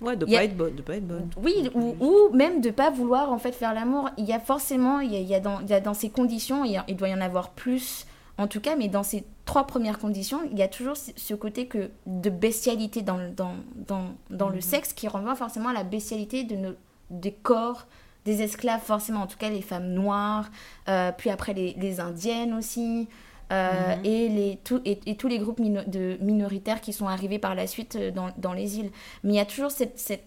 Ouais, 0.00 0.16
de 0.16 0.24
pas 0.24 0.44
être 0.44 0.56
bonne, 0.56 0.74
de 0.74 0.82
pas 0.82 0.96
être 0.96 1.06
bonne. 1.06 1.28
Oui, 1.42 1.68
ou, 1.74 1.94
ou, 2.00 2.34
même 2.34 2.62
de 2.62 2.70
pas 2.70 2.88
vouloir 2.90 3.30
en 3.30 3.38
fait 3.38 3.52
faire 3.52 3.74
l'amour. 3.74 4.08
Il 4.16 4.24
y 4.24 4.32
a 4.32 4.40
forcément, 4.40 5.00
il 5.00 5.12
y 5.12 5.16
a, 5.16 5.18
il 5.18 5.28
y 5.28 5.34
a, 5.34 5.40
dans, 5.40 5.60
il 5.60 5.68
y 5.68 5.74
a 5.74 5.80
dans 5.80 5.92
ces 5.92 6.08
conditions, 6.08 6.64
il, 6.64 6.82
il, 6.88 6.96
doit 6.96 7.08
y 7.08 7.14
en 7.14 7.20
avoir 7.20 7.50
plus 7.50 8.06
en 8.40 8.46
tout 8.46 8.60
cas, 8.60 8.74
mais 8.74 8.88
dans 8.88 9.02
ces 9.02 9.24
trois 9.44 9.66
premières 9.66 9.98
conditions, 9.98 10.40
il 10.50 10.58
y 10.58 10.62
a 10.62 10.68
toujours 10.68 10.96
ce 10.96 11.34
côté 11.34 11.66
que 11.66 11.90
de 12.06 12.30
bestialité 12.30 13.02
dans, 13.02 13.18
dans, 13.36 13.52
dans, 13.86 14.14
dans 14.30 14.48
le 14.48 14.56
mhm. 14.56 14.60
sexe 14.62 14.94
qui 14.94 15.08
renvoie 15.08 15.34
forcément 15.34 15.68
à 15.68 15.74
la 15.74 15.84
bestialité 15.84 16.44
de 16.44 16.56
nos, 16.56 16.72
des 17.10 17.32
corps 17.32 17.86
des 18.24 18.42
esclaves, 18.42 18.82
forcément, 18.82 19.22
en 19.22 19.26
tout 19.26 19.38
cas 19.38 19.48
les 19.48 19.62
femmes 19.62 19.92
noires, 19.92 20.50
euh, 20.88 21.10
puis 21.16 21.30
après 21.30 21.54
les, 21.54 21.74
les 21.74 22.00
indiennes 22.00 22.54
aussi. 22.54 23.08
Euh, 23.50 23.96
mhm. 23.96 24.04
et, 24.04 24.28
les, 24.28 24.58
tout, 24.62 24.80
et, 24.84 25.16
tous 25.16 25.26
les 25.26 25.38
groupes 25.40 25.60
de 25.60 26.16
minoritaires 26.20 26.80
qui 26.80 26.92
sont 26.92 27.08
arrivés 27.08 27.40
par 27.40 27.56
la 27.56 27.66
suite 27.66 27.96
euh, 27.96 28.10
dans, 28.12 28.30
dans 28.38 28.52
les 28.52 28.78
îles. 28.78 28.90
Mais 29.24 29.32
il 29.32 29.36
y 29.36 29.40
a 29.40 29.44
toujours 29.46 29.70
cette... 29.70 29.98
cette 29.98 30.22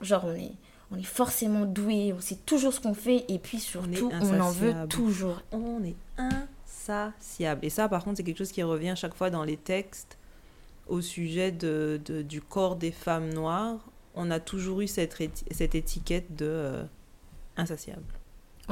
genre, 0.00 0.24
on 0.24 0.34
est, 0.34 0.52
on 0.90 0.96
est 0.96 1.02
forcément 1.02 1.66
doué, 1.66 2.12
on 2.16 2.20
sait 2.20 2.38
toujours 2.46 2.72
ce 2.72 2.80
qu'on 2.80 2.94
fait, 2.94 3.24
et 3.28 3.38
puis 3.38 3.60
surtout, 3.60 4.10
on, 4.20 4.40
en 4.40 4.50
veut 4.50 4.74
toujours. 4.88 5.40
On 5.52 5.84
est 5.84 5.96
insatiable. 6.16 7.64
Et 7.64 7.70
ça, 7.70 7.88
par 7.88 8.02
contre, 8.02 8.16
c'est 8.16 8.24
quelque 8.24 8.38
chose 8.38 8.52
qui 8.52 8.62
revient 8.62 8.94
chaque 8.96 9.14
fois 9.14 9.30
dans 9.30 9.44
les 9.44 9.56
textes 9.56 10.18
au 10.88 11.00
sujet 11.00 11.52
de, 11.52 12.00
de 12.04 12.22
du 12.22 12.40
corps 12.40 12.74
des 12.74 12.90
femmes 12.90 13.32
noires. 13.32 13.78
On 14.16 14.30
a 14.30 14.40
toujours 14.40 14.80
eu 14.80 14.88
cette, 14.88 15.16
cette 15.52 15.74
étiquette 15.76 16.34
de... 16.34 16.46
Euh, 16.46 16.84
insatiable. 17.56 18.02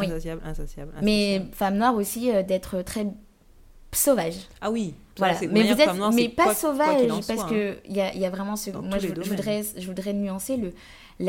Insatiable, 0.02 0.42
insatiable, 0.44 0.92
Mais 1.02 1.46
femme 1.52 1.76
noire 1.76 1.94
aussi, 1.94 2.30
euh, 2.30 2.42
d'être 2.42 2.82
très 2.82 3.06
sauvage. 3.92 4.36
Ah 4.60 4.70
oui. 4.70 4.94
Voilà. 5.16 5.36
Mais 5.50 5.72
vous 5.72 5.80
êtes, 5.80 6.14
mais 6.14 6.28
pas 6.28 6.54
sauvage, 6.54 7.08
parce 7.26 7.44
que 7.44 7.72
hein. 7.72 7.76
il 7.88 7.96
y, 7.96 8.00
a, 8.00 8.14
y, 8.14 8.24
a, 8.24 8.30
vraiment 8.30 8.54
ce. 8.54 8.70
moi, 8.70 8.98
je, 8.98 9.08
voudrais, 9.08 9.62
je 9.76 9.86
voudrais 9.86 10.12
nuancer 10.12 10.56
le. 10.56 10.72
Il 11.18 11.26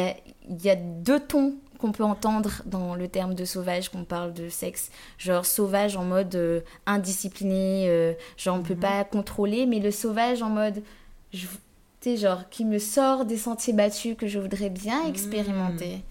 y 0.64 0.70
a 0.70 0.76
deux 0.76 1.20
tons 1.20 1.56
qu'on 1.80 1.92
peut 1.92 2.04
entendre 2.04 2.62
dans 2.66 2.94
le 2.94 3.08
terme 3.08 3.34
de 3.34 3.46
sauvage 3.46 3.90
qu'on 3.90 4.04
parle 4.04 4.34
de 4.34 4.50
sexe. 4.50 4.92
Genre 5.18 5.46
sauvage 5.46 5.98
en 5.98 6.04
mode 6.04 6.36
euh, 6.36 6.62
indiscipliné, 6.86 7.88
euh, 7.88 8.14
genre 8.38 8.58
on 8.58 8.62
peut 8.62 8.76
mhm. 8.76 8.82
pas 8.82 9.04
contrôler, 9.06 9.66
mais 9.66 9.80
le 9.80 9.90
sauvage 9.90 10.44
en 10.44 10.50
mode, 10.50 10.84
tu 12.02 12.12
sais, 12.12 12.18
genre 12.18 12.50
qui 12.50 12.66
me 12.66 12.80
sort 12.80 13.26
des 13.26 13.38
sentiers 13.38 13.74
battus 13.74 14.16
que 14.18 14.28
je 14.28 14.40
voudrais 14.40 14.70
bien 14.70 15.04
mhm. 15.04 15.10
expérimenter. 15.10 16.02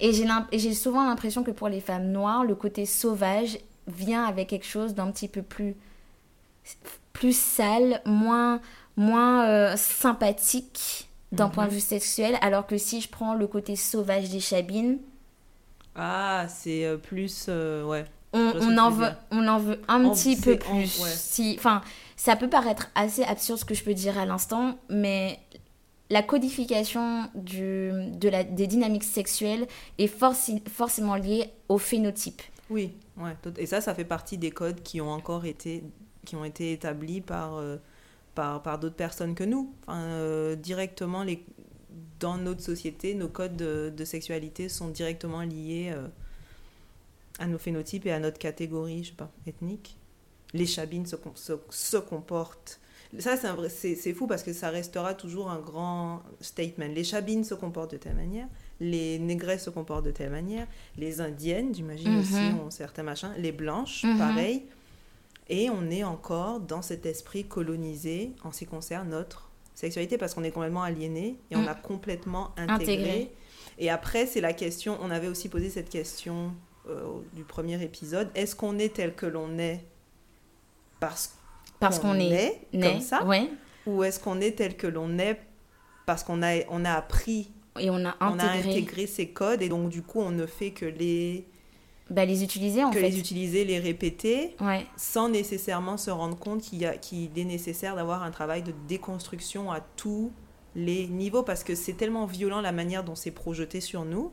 Et 0.00 0.12
j'ai 0.52 0.74
souvent 0.74 1.06
l'impression 1.06 1.42
que 1.42 1.50
pour 1.50 1.68
les 1.68 1.80
femmes 1.80 2.10
noires, 2.10 2.44
le 2.44 2.54
côté 2.54 2.86
sauvage 2.86 3.58
vient 3.86 4.24
avec 4.24 4.48
quelque 4.48 4.66
chose 4.66 4.94
d'un 4.94 5.10
petit 5.10 5.28
peu 5.28 5.42
plus, 5.42 5.76
plus 7.12 7.36
sale, 7.36 8.00
moins, 8.04 8.60
moins 8.96 9.46
euh, 9.46 9.76
sympathique 9.76 11.08
d'un 11.32 11.48
point 11.48 11.64
de 11.64 11.70
mhm. 11.70 11.76
vue 11.76 11.80
sexuel, 11.82 12.38
alors 12.40 12.66
que 12.66 12.78
si 12.78 13.00
je 13.00 13.08
prends 13.08 13.34
le 13.34 13.46
côté 13.46 13.76
sauvage 13.76 14.30
des 14.30 14.40
chabines, 14.40 14.98
ah, 15.96 16.46
c'est 16.48 16.84
euh, 16.84 16.96
plus. 16.98 17.46
Euh, 17.48 17.84
ouais. 17.84 18.04
On, 18.32 18.76
en 18.76 18.90
veut, 18.90 19.08
on 19.30 19.48
en 19.48 19.58
veut 19.58 19.80
un 19.88 20.10
petit 20.10 20.36
peu 20.36 20.58
plus. 20.58 21.00
Si, 21.14 21.54
enfin, 21.58 21.80
ça 22.26 22.34
peut 22.34 22.50
paraître 22.50 22.90
assez 22.96 23.22
absurde 23.22 23.60
ce 23.60 23.64
que 23.64 23.76
je 23.76 23.84
peux 23.84 23.94
dire 23.94 24.18
à 24.18 24.26
l'instant, 24.26 24.80
mais 24.88 25.38
la 26.10 26.24
codification 26.24 27.30
des 27.36 28.66
dynamiques 28.66 29.04
sexuelles 29.04 29.68
est 29.98 30.08
forcément 30.08 31.14
liée 31.14 31.50
au 31.68 31.78
phénotype. 31.78 32.42
Oui, 32.68 32.94
ouais. 33.16 33.36
Et 33.58 33.66
ça, 33.66 33.80
ça 33.80 33.94
fait 33.94 34.04
partie 34.04 34.38
des 34.38 34.50
codes 34.50 34.82
qui 34.82 35.00
ont 35.00 35.12
encore 35.12 35.44
été, 35.44 35.84
qui 36.24 36.34
ont 36.34 36.44
été 36.44 36.72
établis 36.72 37.20
par, 37.20 37.58
euh, 37.58 37.76
par, 38.34 38.80
d'autres 38.80 38.96
personnes 38.96 39.36
que 39.36 39.44
nous. 39.44 39.72
Enfin, 39.86 40.56
directement, 40.56 41.22
les, 41.22 41.44
dans 42.18 42.38
notre 42.38 42.60
société, 42.60 43.14
nos 43.14 43.28
codes 43.28 43.54
de, 43.54 44.04
sexualité 44.04 44.68
sont 44.68 44.88
directement 44.88 45.42
liés 45.42 45.92
euh, 45.94 46.08
à 47.38 47.46
nos 47.46 47.58
phénotypes 47.58 48.04
et 48.06 48.10
à 48.10 48.18
notre 48.18 48.38
catégorie, 48.38 49.04
je 49.04 49.10
sais 49.10 49.14
pas, 49.14 49.30
ethnique. 49.46 49.96
Les 50.54 50.66
chabines 50.66 51.06
se, 51.06 51.16
se, 51.70 51.96
comportent. 51.96 52.80
Ça, 53.18 53.36
c'est 53.68 54.14
fou 54.14 54.26
parce 54.26 54.42
que 54.42 54.52
ça 54.52 54.70
restera 54.70 55.14
toujours 55.14 55.50
un 55.50 55.58
grand 55.58 56.22
statement. 56.40 56.88
Les 56.88 57.04
chabines 57.04 57.44
se 57.44 57.54
comportent 57.54 57.92
de 57.92 57.96
telle 57.96 58.14
manière, 58.14 58.48
les 58.80 59.18
négresses 59.18 59.64
se 59.64 59.70
comportent 59.70 60.04
de 60.04 60.10
telle 60.10 60.30
manière, 60.30 60.66
les 60.96 61.20
indiennes, 61.20 61.74
j'imagine 61.74 62.18
aussi, 62.18 62.34
mhm. 62.34 62.60
ont 62.60 62.70
certains 62.70 63.02
machins, 63.02 63.32
les 63.38 63.52
blanches, 63.52 64.04
mhm. 64.04 64.18
pareil. 64.18 64.64
Et 65.48 65.70
on 65.70 65.90
est 65.90 66.04
encore 66.04 66.60
dans 66.60 66.82
cet 66.82 67.06
esprit 67.06 67.44
colonisé 67.44 68.32
en 68.42 68.50
ce 68.50 68.60
qui 68.60 68.66
concerne 68.66 69.10
notre 69.10 69.48
sexualité 69.74 70.18
parce 70.18 70.34
qu'on 70.34 70.42
est 70.42 70.50
complètement 70.50 70.82
aliéné 70.82 71.36
et 71.50 71.56
on 71.56 71.62
mm. 71.62 71.68
a 71.68 71.74
complètement 71.74 72.52
intégré. 72.56 73.30
Et 73.78 73.90
après, 73.90 74.26
c'est 74.26 74.40
la 74.40 74.54
question, 74.54 74.98
on 75.02 75.10
avait 75.10 75.28
aussi 75.28 75.48
posé 75.48 75.68
cette 75.70 75.90
question 75.90 76.52
euh, 76.88 77.20
du 77.34 77.44
premier 77.44 77.82
épisode, 77.82 78.30
est-ce 78.34 78.56
qu'on 78.56 78.78
est 78.78 78.94
tel 78.94 79.14
que 79.14 79.26
l'on 79.26 79.58
est 79.58 79.84
parce, 81.00 81.34
parce 81.80 81.98
qu'on 81.98 82.18
est, 82.18 82.60
comme 82.72 83.00
ça 83.00 83.26
Ou 83.86 84.02
est-ce 84.04 84.18
qu'on 84.20 84.40
est 84.40 84.52
tel 84.52 84.76
que 84.76 84.86
l'on 84.86 85.18
est 85.18 85.40
parce 86.06 86.22
qu'on 86.22 86.42
a, 86.42 86.64
on 86.70 86.84
a 86.84 86.92
appris 86.92 87.50
et 87.78 87.90
on 87.90 88.04
a, 88.06 88.16
on 88.20 88.38
a 88.38 88.44
intégré 88.44 89.06
ces 89.06 89.28
codes 89.28 89.60
et 89.60 89.68
donc 89.68 89.90
du 89.90 90.02
coup 90.02 90.20
on 90.20 90.30
ne 90.30 90.46
fait 90.46 90.70
que 90.70 90.86
les 90.86 91.46
bah, 92.08 92.24
les 92.24 92.44
utiliser 92.44 92.84
en 92.84 92.90
que 92.90 93.00
fait. 93.00 93.10
les 93.10 93.18
utiliser, 93.18 93.64
les 93.64 93.80
répéter, 93.80 94.56
sans 94.96 95.28
nécessairement 95.28 95.96
se 95.96 96.10
rendre 96.10 96.38
compte 96.38 96.62
qu'il 96.62 96.84
est 96.84 97.44
nécessaire 97.44 97.96
d'avoir 97.96 98.22
un 98.22 98.30
travail 98.30 98.62
de 98.62 98.72
déconstruction 98.86 99.72
à 99.72 99.80
tous 99.80 100.30
les 100.76 101.08
niveaux, 101.08 101.42
parce 101.42 101.64
que 101.64 101.74
c'est 101.74 101.94
tellement 101.94 102.26
violent 102.26 102.60
la 102.60 102.70
manière 102.70 103.02
dont 103.02 103.16
c'est 103.16 103.32
projeté 103.32 103.80
sur 103.80 104.04
nous, 104.04 104.32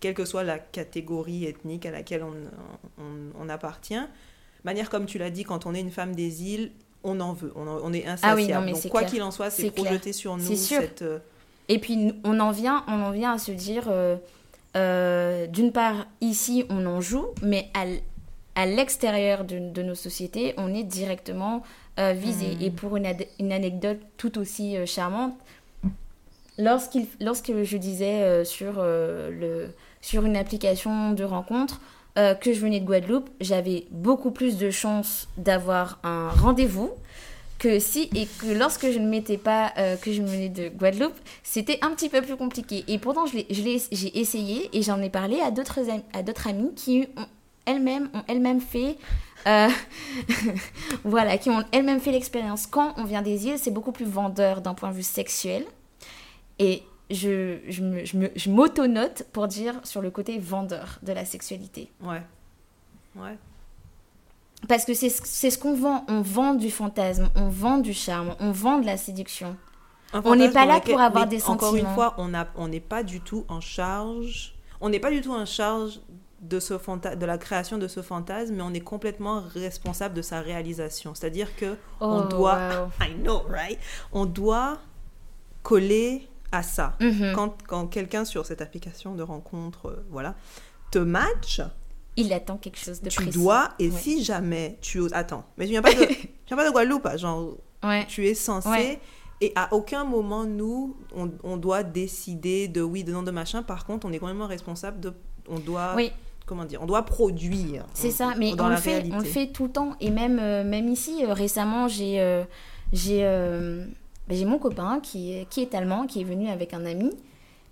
quelle 0.00 0.14
que 0.14 0.24
soit 0.24 0.42
la 0.42 0.58
catégorie 0.58 1.44
ethnique 1.44 1.86
à 1.86 1.92
laquelle 1.92 2.24
on, 2.24 2.34
on, 3.38 3.48
appartient. 3.48 4.02
Manière 4.64 4.90
comme 4.90 5.06
tu 5.06 5.18
l'as 5.18 5.30
dit, 5.30 5.44
quand 5.44 5.66
on 5.66 5.74
est 5.74 5.80
une 5.80 5.90
femme 5.90 6.14
des 6.14 6.44
îles, 6.44 6.72
on 7.04 7.20
en 7.20 7.32
veut, 7.32 7.52
on, 7.56 7.92
est 7.92 8.06
insatiable. 8.06 8.52
Ah 8.54 8.60
oui, 8.60 8.72
Donc 8.72 8.88
quoi 8.90 9.04
qu'il 9.04 9.22
en 9.22 9.30
soit, 9.30 9.50
c'est 9.50 9.70
projeté 9.70 10.12
sur 10.12 10.36
nous. 10.36 10.56
Cette... 10.56 11.02
Euh, 11.02 11.18
Et 11.68 11.78
puis 11.78 12.12
on 12.24 12.38
en 12.40 12.50
vient, 12.50 12.84
on 12.88 13.02
en 13.02 13.10
vient 13.10 13.32
à 13.32 13.38
se 13.38 13.52
dire... 13.52 13.84
Euh, 13.88 14.16
euh, 14.74 15.46
d'une 15.48 15.70
part, 15.70 16.06
ici, 16.22 16.64
on 16.70 16.86
en 16.86 17.02
joue, 17.02 17.26
mais 17.42 17.70
à, 18.54 18.64
l'extérieur 18.64 19.44
de, 19.44 19.58
de, 19.58 19.82
nos 19.82 19.94
sociétés, 19.94 20.54
on 20.56 20.72
est 20.72 20.82
directement 20.82 21.62
euh, 21.98 22.12
visé. 22.12 22.56
Hmm. 22.56 22.62
Et 22.62 22.70
pour 22.70 22.96
une, 22.96 23.06
une, 23.38 23.52
anecdote 23.52 23.98
tout 24.16 24.38
aussi 24.38 24.76
charmante, 24.86 25.34
lorsque 26.56 26.96
je 27.20 27.76
disais 27.76 28.46
sur, 28.46 28.82
le, 28.82 29.74
sur 30.00 30.24
une 30.24 30.36
application 30.36 31.12
de 31.12 31.24
rencontre 31.24 31.78
que 32.14 32.52
je 32.52 32.60
venais 32.60 32.80
de 32.80 32.84
Guadeloupe, 32.84 33.30
j'avais 33.40 33.86
beaucoup 33.90 34.30
plus 34.30 34.58
de 34.58 34.70
chances 34.70 35.28
d'avoir 35.38 35.98
un 36.02 36.28
rendez-vous 36.28 36.90
que 37.62 37.78
si 37.78 38.10
et 38.16 38.26
que 38.26 38.52
lorsque 38.58 38.90
je 38.90 38.98
ne 38.98 39.06
m'étais 39.08 39.38
pas 39.38 39.72
euh, 39.78 39.96
que 39.96 40.12
je 40.12 40.20
venais 40.20 40.48
de 40.48 40.68
Guadeloupe, 40.68 41.14
c'était 41.44 41.78
un 41.82 41.90
petit 41.90 42.08
peu 42.08 42.20
plus 42.20 42.36
compliqué. 42.36 42.84
Et 42.88 42.98
pourtant, 42.98 43.24
j'ai 43.26 44.18
essayé 44.18 44.68
et 44.76 44.82
j'en 44.82 45.00
ai 45.00 45.10
parlé 45.10 45.40
à 45.40 45.52
d'autres 45.52 45.78
à 46.12 46.24
d'autres 46.24 46.48
amis 46.48 46.74
qui 46.74 47.06
ont 47.16 47.26
elles-mêmes 47.64 48.10
elles-mêmes 48.26 48.60
fait 48.60 48.96
euh, 49.46 49.68
voilà, 51.04 51.38
qui 51.38 51.50
ont 51.50 51.64
elles-mêmes 51.70 52.00
fait 52.00 52.10
l'expérience. 52.10 52.66
Quand 52.66 52.94
on 52.96 53.04
vient 53.04 53.22
des 53.22 53.46
îles, 53.46 53.58
c'est 53.58 53.70
beaucoup 53.70 53.92
plus 53.92 54.06
vendeur 54.06 54.60
d'un 54.60 54.74
point 54.74 54.90
de 54.90 54.96
vue 54.96 55.04
sexuel. 55.04 55.64
Et 56.58 56.82
je, 57.12 57.58
je 57.68 58.50
m'auto-note 58.50 59.26
pour 59.32 59.48
dire 59.48 59.74
sur 59.84 60.02
le 60.02 60.10
côté 60.10 60.38
vendeur 60.38 60.98
de 61.02 61.12
la 61.12 61.24
sexualité. 61.24 61.90
Ouais. 62.02 62.22
Ouais. 63.16 63.36
Parce 64.68 64.84
que 64.84 64.94
c'est 64.94 65.10
ce 65.10 65.58
qu'on 65.58 65.74
vend. 65.74 66.04
On 66.08 66.20
vend 66.20 66.54
du 66.54 66.70
fantasme, 66.70 67.28
on 67.34 67.48
vend 67.48 67.78
du 67.78 67.92
charme, 67.92 68.34
on 68.40 68.52
vend 68.52 68.78
de 68.78 68.86
la 68.86 68.96
séduction. 68.96 69.56
On 70.12 70.36
n'est 70.36 70.50
pas 70.50 70.66
là 70.66 70.80
pour 70.80 71.00
avoir 71.00 71.26
des 71.26 71.38
sentiments. 71.38 71.54
Encore 71.54 71.76
une 71.76 71.94
fois, 71.94 72.14
on 72.56 72.68
n'est 72.68 72.80
pas 72.80 73.02
du 73.02 73.20
tout 73.20 73.44
en 73.48 73.60
charge. 73.60 74.54
On 74.80 74.88
n'est 74.88 75.00
pas 75.00 75.10
du 75.10 75.20
tout 75.20 75.32
en 75.32 75.46
charge 75.46 76.00
de, 76.42 76.58
ce 76.60 76.74
de 76.74 77.26
la 77.26 77.38
création 77.38 77.78
de 77.78 77.88
ce 77.88 78.02
fantasme, 78.02 78.54
mais 78.54 78.62
on 78.62 78.74
est 78.74 78.80
complètement 78.80 79.42
responsable 79.54 80.14
de 80.14 80.22
sa 80.22 80.40
réalisation. 80.40 81.14
C'est-à-dire 81.14 81.54
que 81.56 81.76
on 82.00 82.22
oh, 82.24 82.28
doit, 82.28 82.90
I 83.00 83.14
know, 83.14 83.42
right? 83.48 83.78
On 84.12 84.26
doit 84.26 84.78
coller 85.62 86.28
à 86.52 86.62
ça. 86.62 86.96
Mm-hmm. 87.00 87.32
Quand, 87.32 87.56
quand 87.66 87.86
quelqu'un 87.86 88.24
sur 88.24 88.46
cette 88.46 88.60
application 88.60 89.14
de 89.14 89.22
rencontre, 89.22 89.88
euh, 89.88 90.06
voilà, 90.10 90.34
te 90.90 90.98
match, 90.98 91.60
il 92.16 92.32
attend 92.32 92.58
quelque 92.58 92.78
chose 92.78 93.00
de 93.00 93.08
tu 93.08 93.26
dois, 93.26 93.70
et 93.78 93.90
si 93.90 94.22
jamais 94.22 94.78
tu 94.80 94.98
oses. 95.00 95.12
Attends, 95.14 95.44
mais 95.56 95.64
tu 95.64 95.70
viens 95.70 95.82
pas 95.82 95.94
de, 95.94 96.04
tu 96.04 96.28
viens 96.46 96.56
pas 96.56 96.66
de 96.66 96.70
Guadeloupe, 96.70 97.06
hein, 97.06 97.16
genre. 97.16 97.56
Tu 98.08 98.26
es 98.26 98.34
censé. 98.34 98.98
Et 99.40 99.52
à 99.56 99.74
aucun 99.74 100.04
moment, 100.04 100.44
nous, 100.44 100.96
on, 101.16 101.28
on, 101.42 101.56
doit 101.56 101.82
décider 101.82 102.68
de 102.68 102.80
oui, 102.80 103.02
de 103.02 103.10
non, 103.10 103.24
de 103.24 103.32
machin. 103.32 103.64
Par 103.64 103.84
contre, 103.84 104.06
on 104.06 104.12
est 104.12 104.20
complètement 104.20 104.46
responsable 104.46 105.00
de. 105.00 105.12
On 105.48 105.58
doit. 105.58 105.94
Oui. 105.96 106.12
Comment 106.46 106.64
dire 106.64 106.80
On 106.80 106.86
doit 106.86 107.02
produire. 107.02 107.84
C'est 107.92 108.12
ça, 108.12 108.34
mais 108.38 108.52
on, 108.60 108.68
le 108.68 108.76
fait, 108.76 109.04
on 109.12 109.18
le 109.18 109.24
fait 109.24 109.48
tout 109.48 109.64
le 109.64 109.72
temps. 109.72 109.96
Et 110.00 110.10
même, 110.10 110.38
euh, 110.38 110.62
même 110.62 110.88
ici, 110.88 111.24
euh, 111.24 111.32
récemment, 111.32 111.88
j'ai. 111.88 112.20
Euh, 112.20 112.44
j'ai 112.92 113.22
ben, 114.28 114.36
j'ai 114.36 114.44
mon 114.44 114.58
copain 114.58 115.00
qui 115.00 115.32
est, 115.32 115.48
qui 115.48 115.62
est 115.62 115.74
allemand, 115.74 116.06
qui 116.06 116.20
est 116.20 116.24
venu 116.24 116.48
avec 116.48 116.74
un 116.74 116.84
ami. 116.86 117.10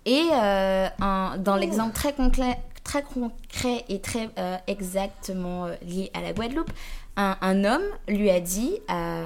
Et 0.05 0.29
un, 0.31 1.37
dans 1.37 1.55
l'exemple 1.55 1.93
très 1.93 2.13
concret, 2.13 2.57
très 2.83 3.03
concret 3.03 3.85
et 3.89 3.99
très 3.99 4.29
euh, 4.37 4.57
exactement 4.67 5.65
euh, 5.65 5.75
lié 5.83 6.11
à 6.13 6.21
la 6.21 6.33
Guadeloupe, 6.33 6.71
un, 7.17 7.63
homme 7.65 7.83
lui 8.07 8.29
a 8.29 8.39
dit 8.39 8.79
à, 8.87 9.25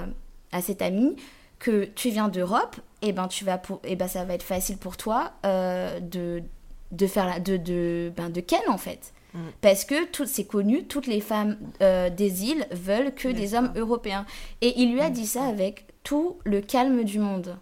à 0.51 0.61
cet 0.61 0.81
ami 0.81 1.15
que 1.59 1.85
tu 1.85 2.09
viens 2.09 2.27
d'Europe, 2.27 2.75
et 3.01 3.09
eh 3.09 3.13
ben 3.13 3.27
tu 3.27 3.45
vas 3.45 3.57
pour, 3.57 3.77
et 3.83 3.93
eh 3.93 3.95
ben 3.95 4.07
ça 4.07 4.25
va 4.25 4.33
être 4.33 4.43
facile 4.43 4.77
pour 4.77 4.97
toi 4.97 5.31
euh, 5.45 5.99
de, 5.99 6.43
de 6.91 7.07
faire 7.07 7.25
la, 7.25 7.39
de 7.39 7.55
de 7.57 8.11
ben 8.17 8.29
de 8.29 8.41
Ken 8.41 8.59
en 8.67 8.77
fait. 8.77 9.13
Mm. 9.35 9.39
Parce 9.61 9.85
que 9.85 10.05
tout, 10.05 10.25
c'est 10.25 10.45
connu, 10.45 10.85
toutes 10.85 11.07
les 11.07 11.21
femmes 11.21 11.57
des 11.79 12.45
îles 12.45 12.65
veulent 12.71 13.13
que 13.13 13.27
des 13.27 13.53
hommes 13.53 13.71
européens. 13.75 14.25
Et 14.61 14.81
il 14.81 14.93
lui 14.93 15.01
a 15.01 15.09
dit 15.09 15.27
ça 15.27 15.43
avec 15.43 15.85
tout 16.03 16.37
le 16.45 16.61
calme 16.61 17.03
du 17.03 17.19
monde. 17.19 17.57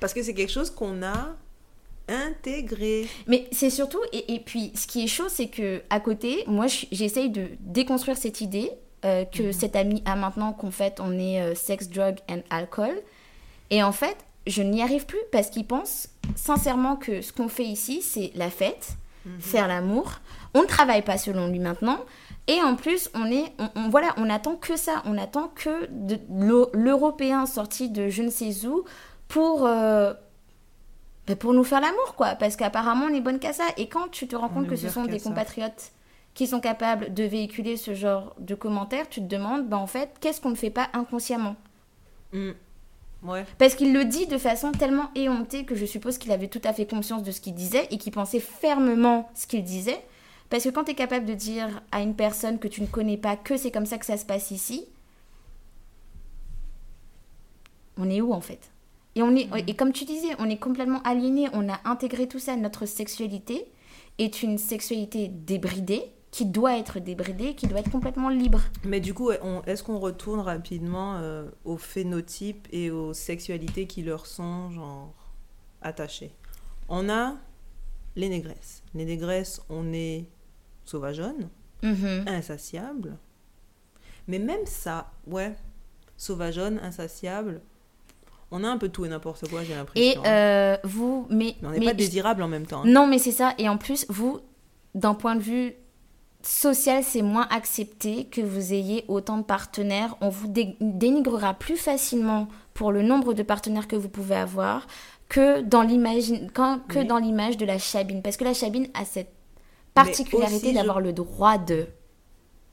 Parce 0.00 0.12
que 0.12 0.22
c'est 0.22 0.34
quelque 0.34 0.52
chose 0.52 0.70
qu'on 0.70 1.02
a 1.02 1.36
intégré. 2.08 3.06
Mais 3.26 3.46
c'est 3.52 3.70
surtout, 3.70 4.00
et, 4.12 4.34
et, 4.34 4.40
puis 4.40 4.72
ce 4.74 4.86
qui 4.86 5.04
est 5.04 5.06
chaud, 5.06 5.28
c'est 5.28 5.48
que 5.48 5.82
à 5.90 6.00
côté, 6.00 6.44
moi 6.46 6.66
j'essaye 6.90 7.30
de 7.30 7.48
déconstruire 7.60 8.16
cette 8.16 8.40
idée 8.40 8.70
euh, 9.04 9.24
que 9.24 9.44
mhm. 9.44 9.52
cet 9.52 9.76
ami 9.76 10.02
a 10.04 10.16
maintenant 10.16 10.52
qu'en 10.52 10.70
fait 10.70 11.00
on 11.00 11.18
est 11.18 11.40
euh, 11.40 11.54
sex, 11.54 11.88
drug 11.88 12.16
and 12.28 12.40
alcool. 12.50 13.00
Et 13.70 13.82
en 13.82 13.92
fait, 13.92 14.16
je 14.46 14.62
n'y 14.62 14.82
arrive 14.82 15.06
plus 15.06 15.20
parce 15.30 15.48
qu'il 15.48 15.66
pense 15.66 16.08
sincèrement 16.34 16.96
que 16.96 17.22
ce 17.22 17.32
qu'on 17.32 17.48
fait 17.48 17.64
ici, 17.64 18.02
c'est 18.02 18.32
la 18.34 18.50
fête. 18.50 18.96
Mhm. 19.24 19.40
faire 19.40 19.68
l'amour. 19.68 20.20
On 20.54 20.62
ne 20.62 20.66
travaille 20.66 21.02
pas 21.02 21.18
selon 21.18 21.48
lui 21.48 21.58
maintenant. 21.58 21.98
Et 22.46 22.60
en 22.62 22.74
plus, 22.74 23.10
on 23.14 23.26
est, 23.26 23.52
on, 23.76 23.88
voilà, 23.90 24.08
on 24.16 24.28
attend 24.28 24.56
que 24.56 24.76
ça. 24.76 25.02
On 25.04 25.16
attend 25.16 25.48
que 25.54 25.88
l'Européen 26.72 27.46
sorti 27.46 27.90
de 27.90 28.08
je 28.08 28.22
ne 28.22 28.30
sais 28.30 28.66
où 28.66 28.84
pour, 29.28 29.66
euh, 29.66 30.12
ben, 31.26 31.36
pour 31.36 31.54
nous 31.54 31.64
faire 31.64 31.80
l'amour, 31.80 32.14
quoi. 32.16 32.34
Parce 32.34 32.56
qu'apparemment, 32.56 33.06
on 33.08 33.14
est 33.14 33.20
bonne 33.20 33.38
qu'à 33.38 33.52
ça. 33.52 33.64
Et 33.76 33.88
quand 33.88 34.08
tu 34.10 34.26
te 34.26 34.34
rends 34.34 34.48
compte 34.48 34.66
que 34.66 34.76
ce 34.76 34.88
sont 34.88 35.04
des 35.04 35.20
compatriotes 35.20 35.92
qui 36.34 36.46
sont 36.46 36.60
capables 36.60 37.14
de 37.14 37.24
véhiculer 37.24 37.76
ce 37.76 37.94
genre 37.94 38.34
de 38.38 38.54
commentaires, 38.54 39.08
tu 39.08 39.20
te 39.20 39.26
demandes, 39.26 39.68
ben, 39.68 39.76
en 39.76 39.86
fait, 39.86 40.16
qu'est-ce 40.20 40.40
qu'on 40.40 40.50
ne 40.50 40.56
fait 40.56 40.70
pas 40.70 40.88
inconsciemment? 40.92 41.56
Mm. 42.32 42.50
Parce 43.58 43.74
qu'il 43.74 43.92
le 43.92 44.04
dit 44.04 44.26
de 44.26 44.38
façon 44.38 44.72
tellement 44.72 45.10
éhontée 45.14 45.64
que 45.64 45.74
je 45.74 45.84
suppose 45.84 46.18
qu'il 46.18 46.32
avait 46.32 46.48
tout 46.48 46.60
à 46.64 46.72
fait 46.72 46.86
conscience 46.86 47.22
de 47.22 47.30
ce 47.30 47.40
qu'il 47.40 47.54
disait 47.54 47.86
et 47.90 47.98
qu'il 47.98 48.12
pensait 48.12 48.40
fermement 48.40 49.30
ce 49.34 49.46
qu'il 49.46 49.62
disait. 49.62 50.00
Parce 50.48 50.64
que 50.64 50.70
quand 50.70 50.84
tu 50.84 50.92
es 50.92 50.94
capable 50.94 51.26
de 51.26 51.34
dire 51.34 51.82
à 51.92 52.00
une 52.00 52.14
personne 52.14 52.58
que 52.58 52.68
tu 52.68 52.82
ne 52.82 52.86
connais 52.86 53.16
pas 53.16 53.36
que 53.36 53.56
c'est 53.56 53.70
comme 53.70 53.86
ça 53.86 53.98
que 53.98 54.06
ça 54.06 54.16
se 54.16 54.24
passe 54.24 54.50
ici, 54.50 54.86
on 57.96 58.08
est 58.08 58.20
où 58.20 58.32
en 58.32 58.40
fait? 58.40 58.70
Et, 59.16 59.22
on 59.22 59.34
est, 59.36 59.46
mm. 59.46 59.68
et 59.68 59.74
comme 59.74 59.92
tu 59.92 60.04
disais, 60.04 60.34
on 60.38 60.48
est 60.48 60.56
complètement 60.56 61.02
aliéné, 61.02 61.48
on 61.52 61.68
a 61.68 61.80
intégré 61.84 62.26
tout 62.26 62.38
ça. 62.38 62.56
Notre 62.56 62.86
sexualité 62.86 63.66
est 64.18 64.42
une 64.42 64.58
sexualité 64.58 65.28
débridée, 65.28 66.02
qui 66.30 66.46
doit 66.46 66.78
être 66.78 67.00
débridée, 67.00 67.54
qui 67.54 67.66
doit 67.66 67.80
être 67.80 67.90
complètement 67.90 68.28
libre. 68.28 68.60
Mais 68.84 69.00
du 69.00 69.14
coup, 69.14 69.30
est-ce 69.30 69.82
qu'on 69.82 69.98
retourne 69.98 70.40
rapidement 70.40 71.16
euh, 71.16 71.48
aux 71.64 71.76
phénotypes 71.76 72.68
et 72.70 72.90
aux 72.90 73.12
sexualités 73.12 73.86
qui 73.86 74.02
leur 74.02 74.26
sont 74.26 74.70
genre 74.70 75.12
attachées? 75.82 76.32
On 76.88 77.08
a 77.08 77.34
les 78.16 78.28
négresses. 78.28 78.82
Les 78.94 79.04
négresses, 79.04 79.62
on 79.68 79.92
est 79.92 80.26
sauvageonne, 80.84 81.48
mm 81.82 82.24
insatiable. 82.26 83.16
Mais 84.28 84.38
même 84.38 84.66
ça, 84.66 85.10
ouais, 85.26 85.56
sauvageonne, 86.16 86.78
insatiable, 86.78 87.60
on 88.52 88.64
a 88.64 88.68
un 88.68 88.78
peu 88.78 88.88
tout 88.88 89.04
et 89.04 89.08
n'importe 89.08 89.48
quoi, 89.48 89.64
j'ai 89.64 89.74
l'impression. 89.74 90.22
Et 90.22 90.26
euh, 90.26 90.76
vous, 90.84 91.26
mais, 91.30 91.56
on 91.62 91.70
n'est 91.70 91.84
pas 91.84 91.94
désirable 91.94 92.42
en 92.42 92.48
même 92.48 92.66
temps. 92.66 92.82
Hein. 92.82 92.86
Non, 92.86 93.06
mais 93.06 93.18
c'est 93.18 93.32
ça. 93.32 93.54
Et 93.58 93.68
en 93.68 93.78
plus, 93.78 94.06
vous, 94.08 94.40
d'un 94.94 95.14
point 95.14 95.36
de 95.36 95.40
vue 95.40 95.74
social, 96.42 97.02
c'est 97.04 97.22
moins 97.22 97.46
accepté 97.50 98.24
que 98.24 98.40
vous 98.40 98.72
ayez 98.72 99.04
autant 99.08 99.38
de 99.38 99.42
partenaires. 99.42 100.16
On 100.20 100.28
vous 100.28 100.48
dénigrera 100.48 101.54
plus 101.54 101.76
facilement 101.76 102.48
pour 102.74 102.92
le 102.92 103.02
nombre 103.02 103.34
de 103.34 103.42
partenaires 103.42 103.88
que 103.88 103.96
vous 103.96 104.08
pouvez 104.08 104.36
avoir 104.36 104.86
que 105.28 105.62
dans 105.62 105.82
l'image 105.82 106.30
l'image 106.30 107.56
de 107.56 107.64
la 107.64 107.78
chabine. 107.78 108.22
Parce 108.22 108.36
que 108.36 108.44
la 108.44 108.54
chabine 108.54 108.88
a 108.94 109.04
cette 109.04 109.32
particularité 109.94 110.72
d'avoir 110.72 111.00
le 111.00 111.12
droit 111.12 111.58
de. 111.58 111.86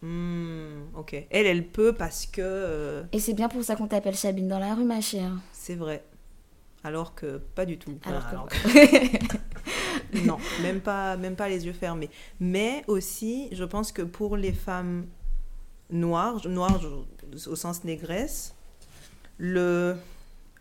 Hmm, 0.01 0.83
ok. 0.95 1.13
Elle 1.29 1.45
elle 1.45 1.67
peut 1.67 1.93
parce 1.93 2.25
que 2.25 2.41
euh, 2.43 3.03
et 3.11 3.19
c'est 3.19 3.33
bien 3.33 3.49
pour 3.49 3.63
ça 3.63 3.75
qu'on 3.75 3.87
t'appelle 3.87 4.15
chabine 4.15 4.47
dans 4.47 4.59
la 4.59 4.75
rue 4.75 4.83
ma 4.83 5.01
chère. 5.01 5.31
c'est 5.51 5.75
vrai. 5.75 6.03
Alors 6.83 7.15
que 7.15 7.37
pas 7.55 7.65
du 7.65 7.77
tout. 7.77 7.97
Alors 8.05 8.47
que... 8.47 8.55
non 10.25 10.37
même 10.61 10.79
pas 10.81 11.17
même 11.17 11.35
pas 11.35 11.49
les 11.49 11.65
yeux 11.65 11.73
fermés 11.73 12.09
mais 12.39 12.83
aussi 12.87 13.49
je 13.51 13.63
pense 13.63 13.91
que 13.91 14.01
pour 14.01 14.37
les 14.37 14.53
femmes 14.53 15.07
noires 15.89 16.47
noires 16.47 16.81
au 17.47 17.55
sens 17.55 17.83
négresse 17.83 18.55
le 19.37 19.95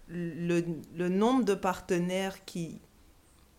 le, 0.09 1.09
nombre 1.09 1.45
de 1.45 1.55
partenaires 1.55 2.45
qui, 2.45 2.81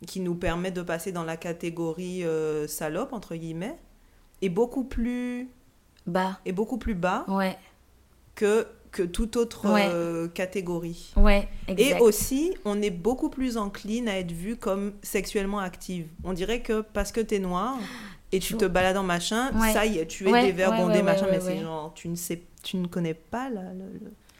qui 0.05 0.19
nous 0.19 0.35
permet 0.35 0.71
de 0.71 0.81
passer 0.81 1.11
dans 1.11 1.23
la 1.23 1.37
catégorie 1.37 2.23
euh, 2.23 2.67
salope, 2.67 3.13
entre 3.13 3.35
guillemets, 3.35 3.77
est 4.41 4.49
beaucoup 4.49 4.83
plus 4.83 5.49
bas, 6.05 6.39
est 6.45 6.51
beaucoup 6.51 6.77
plus 6.77 6.95
bas 6.95 7.25
ouais. 7.27 7.57
que, 8.35 8.67
que 8.91 9.03
toute 9.03 9.35
autre 9.35 9.65
euh, 9.67 10.27
catégorie. 10.27 11.13
Ouais, 11.15 11.47
Et 11.77 11.93
aussi, 11.95 12.55
on 12.65 12.81
est 12.81 12.89
beaucoup 12.89 13.29
plus 13.29 13.57
encline 13.57 14.07
à 14.07 14.17
être 14.17 14.31
vu 14.31 14.55
comme 14.55 14.93
sexuellement 15.01 15.59
active. 15.59 16.07
On 16.23 16.33
dirait 16.33 16.61
que 16.61 16.81
parce 16.81 17.11
que 17.11 17.21
tu 17.21 17.35
es 17.35 17.39
noir 17.39 17.77
et 18.31 18.39
tu 18.39 18.55
te 18.55 18.65
balades 18.65 18.97
en 18.97 19.03
machin, 19.03 19.51
ça 19.73 19.85
y 19.85 19.99
est, 19.99 20.07
tu 20.07 20.27
es 20.27 20.41
dévergondé, 20.45 21.01
machin, 21.01 21.27
mais 21.29 21.39
c'est 21.39 21.59
genre, 21.59 21.93
tu 21.93 22.09
ne, 22.09 22.15
sais, 22.15 22.41
tu 22.63 22.77
ne 22.77 22.87
connais 22.87 23.13
pas 23.13 23.49
la, 23.49 23.61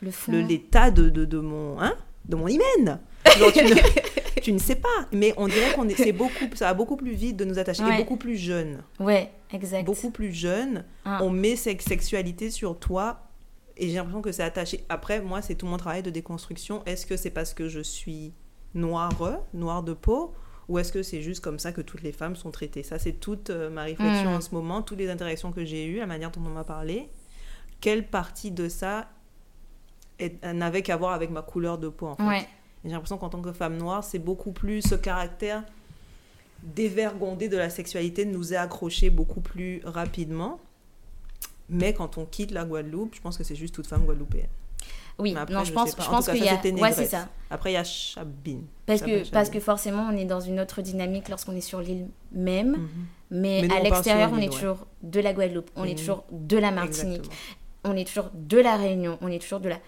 le 0.01 0.41
l'état 0.41 0.91
de, 0.91 1.09
de, 1.09 1.25
de, 1.25 1.39
mon 1.39 1.79
hein, 1.81 1.95
de 2.25 2.35
mon 2.35 2.47
hymen. 2.47 2.99
tu, 4.41 4.53
ne, 4.53 4.59
sais 4.59 4.75
pas, 4.75 5.07
mais 5.11 5.33
on 5.37 5.47
dirait 5.47 5.73
qu'on 5.73 5.87
c'est 5.89 6.11
beaucoup, 6.11 6.45
ça 6.53 6.65
va 6.67 6.73
beaucoup 6.73 6.95
plus 6.95 7.11
vite 7.11 7.35
de 7.35 7.45
nous 7.45 7.59
attacher, 7.59 7.83
et 7.83 7.97
beaucoup 7.97 8.17
plus 8.17 8.37
jeune. 8.37 8.83
Ouais, 8.99 9.31
exact. 9.51 9.85
Beaucoup 9.85 10.11
plus 10.11 10.31
jeune, 10.31 10.85
ah. 11.03 11.19
on 11.21 11.29
met 11.29 11.55
cette 11.55 11.81
sexualité 11.81 12.49
sur 12.49 12.79
toi 12.79 13.26
et 13.77 13.89
j'ai 13.89 13.95
l'impression 13.95 14.21
que 14.21 14.31
c'est 14.31 14.43
attaché. 14.43 14.85
Après, 14.89 15.21
moi, 15.21 15.41
c'est 15.41 15.55
tout 15.55 15.65
mon 15.65 15.77
travail 15.77 16.03
de 16.03 16.09
déconstruction. 16.09 16.83
Est-ce 16.85 17.05
que 17.05 17.17
c'est 17.17 17.29
parce 17.29 17.53
que 17.53 17.67
je 17.67 17.79
suis 17.79 18.33
noire, 18.73 19.11
noire 19.53 19.83
de 19.83 19.93
peau, 19.93 20.33
ou 20.67 20.79
est-ce 20.79 20.91
que 20.91 21.03
c'est 21.03 21.21
juste 21.21 21.43
comme 21.43 21.59
ça 21.59 21.71
que 21.71 21.81
toutes 21.81 22.01
les 22.01 22.11
femmes 22.11 22.35
sont 22.35 22.51
traitées? 22.51 22.83
Ça, 22.83 22.99
c'est 22.99 23.13
toute 23.13 23.49
euh, 23.49 23.69
ma 23.69 23.83
réflexion 23.83 24.31
hmm. 24.31 24.37
en 24.37 24.41
ce 24.41 24.53
moment, 24.53 24.81
toutes 24.81 24.99
les 24.99 25.09
interactions 25.09 25.51
que 25.51 25.63
j'ai 25.63 25.85
eues, 25.85 25.97
la 25.97 26.07
manière 26.07 26.31
dont 26.31 26.41
on 26.45 26.49
m'a 26.49 26.63
parlé. 26.63 27.09
Quelle 27.79 28.07
partie 28.07 28.51
de 28.51 28.69
ça 28.69 29.07
n'avait 30.43 30.81
qu'à 30.81 30.97
voir 30.97 31.13
avec 31.13 31.29
ma 31.29 31.43
couleur 31.43 31.77
de 31.77 31.89
peau 31.89 32.07
en 32.07 32.15
fait? 32.15 32.47
J'ai 32.83 32.91
l'impression 32.91 33.17
qu'en 33.17 33.29
tant 33.29 33.41
que 33.41 33.53
femme 33.53 33.77
noire, 33.77 34.03
c'est 34.03 34.19
beaucoup 34.19 34.51
plus 34.51 34.81
ce 34.81 34.95
caractère 34.95 35.63
dévergondé 36.63 37.49
de 37.49 37.57
la 37.57 37.69
sexualité 37.69 38.25
nous 38.25 38.53
est 38.53 38.57
accroché 38.57 39.09
beaucoup 39.09 39.41
plus 39.41 39.81
rapidement. 39.83 40.59
Mais 41.69 41.93
quand 41.93 42.17
on 42.17 42.25
quitte 42.25 42.51
la 42.51 42.63
Guadeloupe, 42.65 43.15
je 43.15 43.21
pense 43.21 43.37
que 43.37 43.43
c'est 43.43 43.55
juste 43.55 43.75
toute 43.75 43.87
femme 43.87 44.05
guadeloupéenne. 44.05 44.47
Oui, 45.19 45.33
non, 45.33 45.63
je, 45.63 45.73
pense, 45.73 45.91
je 45.91 46.09
pense 46.09 46.29
qu'il 46.29 46.43
y 46.43 46.47
a. 46.47 46.61
Ouais, 46.79 46.91
c'est 46.91 47.05
ça. 47.05 47.27
Après, 47.49 47.71
il 47.71 47.73
y 47.73 47.77
a 47.77 47.83
Chabine. 47.83 48.65
Parce 48.85 49.01
que, 49.01 49.27
parce 49.31 49.49
que 49.49 49.59
forcément, 49.59 50.07
on 50.11 50.15
est 50.15 50.25
dans 50.25 50.39
une 50.39 50.59
autre 50.59 50.81
dynamique 50.81 51.27
lorsqu'on 51.29 51.55
est 51.55 51.61
sur 51.61 51.81
l'île 51.81 52.07
même. 52.31 52.71
Mhm. 52.71 52.89
Mais, 53.31 53.67
à 53.71 53.81
l'extérieur, 53.81 54.31
on 54.31 54.37
est 54.37 54.51
toujours 54.51 54.85
de 55.01 55.19
la 55.19 55.33
Guadeloupe, 55.33 55.69
on 55.75 55.83
est 55.83 55.91
mhm. 55.91 55.95
toujours 55.95 56.23
de 56.31 56.57
la 56.57 56.71
Martinique, 56.71 57.29
on 57.83 57.95
est 57.95 58.05
toujours 58.05 58.29
de 58.33 58.57
la 58.57 58.77
Réunion, 58.77 59.17
on 59.21 59.27
est 59.27 59.39
toujours 59.39 59.59
de 59.59 59.69
la. 59.69 59.79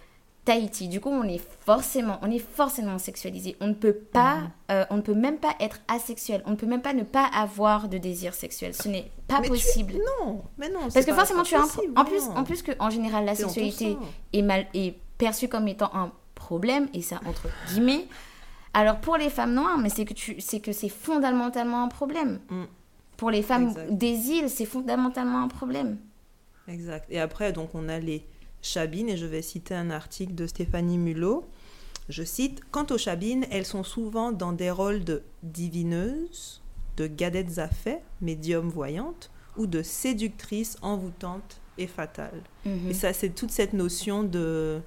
Tahiti. 0.46 0.88
Du 0.88 1.00
coup, 1.00 1.10
on 1.10 1.24
est 1.24 1.42
forcément, 1.66 2.20
on 2.22 2.32
est 2.32 2.40
forcément 2.40 2.98
sexualisé. 2.98 3.56
On 3.60 3.68
ne 3.68 3.74
peut 3.74 3.94
pas, 3.94 4.36
mhm. 4.36 4.50
euh, 4.72 4.86
on 4.90 4.98
ne 4.98 5.02
peut 5.02 5.14
même 5.14 5.38
pas 5.38 5.56
être 5.60 5.80
asexuel. 5.88 6.42
On 6.46 6.52
ne 6.52 6.56
peut 6.56 6.66
même 6.66 6.82
pas 6.82 6.94
ne 6.94 7.04
pas 7.04 7.26
avoir 7.26 7.88
de 7.88 7.98
désir 7.98 8.34
sexuel. 8.34 8.74
Ce 8.74 8.88
n'est 8.88 9.12
pas 9.28 9.42
possible. 9.42 9.94
Non, 9.94 10.44
mais 10.58 10.70
non. 10.70 10.90
Parce 10.94 11.06
que 11.06 11.14
forcément, 11.14 11.44
tu 11.44 11.56
as 11.56 11.62
un... 11.62 11.68
en 11.96 12.06
plus, 12.06 12.24
en 12.24 12.44
plus 12.44 12.64
que 12.64 12.72
en 12.80 12.90
général, 12.90 13.26
la 13.26 13.36
sexualité 13.36 13.98
est 14.34 14.42
mal 14.42 14.66
est 14.74 14.96
perçue 15.18 15.48
comme 15.50 15.68
étant 15.68 15.92
un 15.94 16.12
problème 16.34 16.88
et 16.94 17.02
ça 17.02 17.20
entre 17.28 17.48
guillemets. 17.68 18.08
Alors 18.74 19.00
pour 19.00 19.18
les 19.18 19.30
femmes 19.30 19.54
noires, 19.54 19.78
mais 19.78 19.90
c'est 19.90 20.06
que 20.06 20.14
tu, 20.14 20.40
c'est 20.40 20.60
que 20.60 20.72
c'est 20.72 20.90
fondamentalement 20.90 21.84
un 21.84 21.88
problème. 21.88 22.40
Mm. 22.50 22.64
Pour 23.18 23.32
les 23.32 23.42
femmes 23.42 23.74
des 23.90 24.30
îles, 24.30 24.50
c'est 24.50 24.66
fondamentalement 24.66 25.44
un 25.44 25.48
problème. 25.50 25.98
Exact. 26.68 27.06
Et 27.10 27.20
après, 27.20 27.52
donc 27.52 27.72
on 27.74 27.90
a 27.90 28.00
les 28.00 28.26
Chabines, 28.62 29.10
et 29.10 29.18
je 29.18 29.26
vais 29.26 29.42
citer 29.42 29.74
un 29.74 29.90
article 29.90 30.36
de 30.36 30.48
Stéphanie 30.48 30.98
Mulot. 30.98 31.48
Je 32.10 32.24
cite 32.24 32.62
Quant 32.72 32.88
aux 32.90 32.98
Chabines, 32.98 33.46
elles 33.52 33.66
sont 33.66 33.84
souvent 33.84 34.32
dans 34.32 34.52
des 34.52 34.72
rôles 34.72 35.04
de 35.04 35.24
divineuses, 35.44 36.62
de 36.98 37.08
gadettes 37.08 37.60
à 37.60 37.68
fait, 37.68 38.02
médium 38.22 38.70
voyantes, 38.70 39.32
ou 39.58 39.68
de 39.68 39.82
séductrices 39.84 40.78
envoûtantes 40.82 41.62
et 41.78 41.88
fatales. 41.88 42.44
Mhm. 42.66 42.90
Et 42.90 42.94
ça, 42.94 43.14
c'est 43.14 43.30
toute 43.30 43.52
cette 43.52 43.74
notion 43.74 44.24
de 44.24 44.82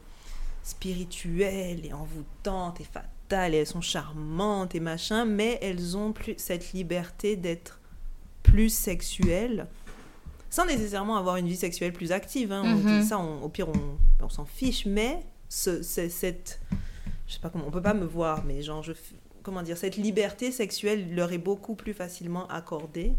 spirituelle 0.62 1.84
et 1.84 1.92
envoûtante 1.92 2.80
et 2.80 2.84
fatale, 2.84 3.54
et 3.54 3.58
elles 3.58 3.66
sont 3.66 3.80
charmantes 3.80 4.74
et 4.74 4.80
machin, 4.80 5.24
mais 5.24 5.58
elles 5.62 5.96
ont 5.96 6.12
plus 6.12 6.34
cette 6.36 6.72
liberté 6.72 7.36
d'être 7.36 7.80
plus 8.42 8.68
sexuelles 8.68 9.66
sans 10.52 10.66
nécessairement 10.66 11.16
avoir 11.16 11.36
une 11.36 11.48
vie 11.48 11.56
sexuelle 11.56 11.94
plus 11.94 12.12
active. 12.12 12.52
Hein. 12.52 12.62
On 12.62 12.74
dit 12.74 12.84
mhm. 12.84 13.02
ça, 13.02 13.18
au 13.18 13.48
pire, 13.48 13.70
on, 13.70 14.22
on 14.22 14.28
s'en 14.28 14.44
fiche, 14.44 14.84
mais 14.84 15.24
ce, 15.48 15.82
cette. 15.82 16.60
Je 17.26 17.32
sais 17.32 17.40
pas 17.40 17.48
comment, 17.48 17.64
on 17.66 17.70
peut 17.70 17.80
pas 17.80 17.94
me 17.94 18.04
voir, 18.04 18.44
mais 18.44 18.60
genre, 18.60 18.82
je, 18.82 18.92
comment 19.42 19.62
dire, 19.62 19.78
cette 19.78 19.96
liberté 19.96 20.52
sexuelle 20.52 21.14
leur 21.14 21.32
est 21.32 21.38
beaucoup 21.38 21.74
plus 21.74 21.94
facilement 21.94 22.46
accordée 22.48 23.14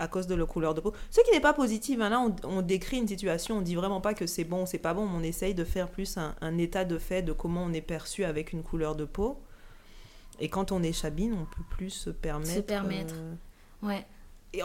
à 0.00 0.08
cause 0.08 0.26
de 0.26 0.34
leur 0.34 0.48
couleur 0.48 0.74
de 0.74 0.80
peau. 0.80 0.92
Ce 1.10 1.20
qui 1.20 1.30
n'est 1.30 1.40
pas 1.40 1.52
positif. 1.52 2.00
Hein. 2.00 2.08
Là, 2.08 2.26
on, 2.42 2.62
décrit 2.62 2.96
une 2.96 3.06
situation, 3.06 3.58
on 3.58 3.62
dit 3.62 3.76
vraiment 3.76 4.00
pas 4.00 4.14
que 4.14 4.26
c'est 4.26 4.42
bon, 4.42 4.66
c'est 4.66 4.78
pas 4.78 4.92
bon, 4.92 5.08
on 5.08 5.22
essaye 5.22 5.54
de 5.54 5.62
faire 5.62 5.88
plus 5.88 6.18
un, 6.18 6.58
état 6.58 6.84
de 6.84 6.98
fait 6.98 7.22
de 7.22 7.32
comment 7.32 7.62
on 7.62 7.72
est 7.72 7.80
perçu 7.80 8.24
avec 8.24 8.52
une 8.52 8.64
couleur 8.64 8.96
de 8.96 9.04
peau. 9.04 9.40
Et 10.40 10.48
quand 10.48 10.72
on 10.72 10.82
est 10.82 10.92
chabine, 10.92 11.34
on 11.34 11.44
peut 11.44 11.62
plus 11.70 11.90
se 11.90 12.10
permettre. 12.10 12.54
Se 12.54 12.58
permettre. 12.58 13.14
Euh, 13.14 13.86
ouais 13.86 14.04
et 14.52 14.62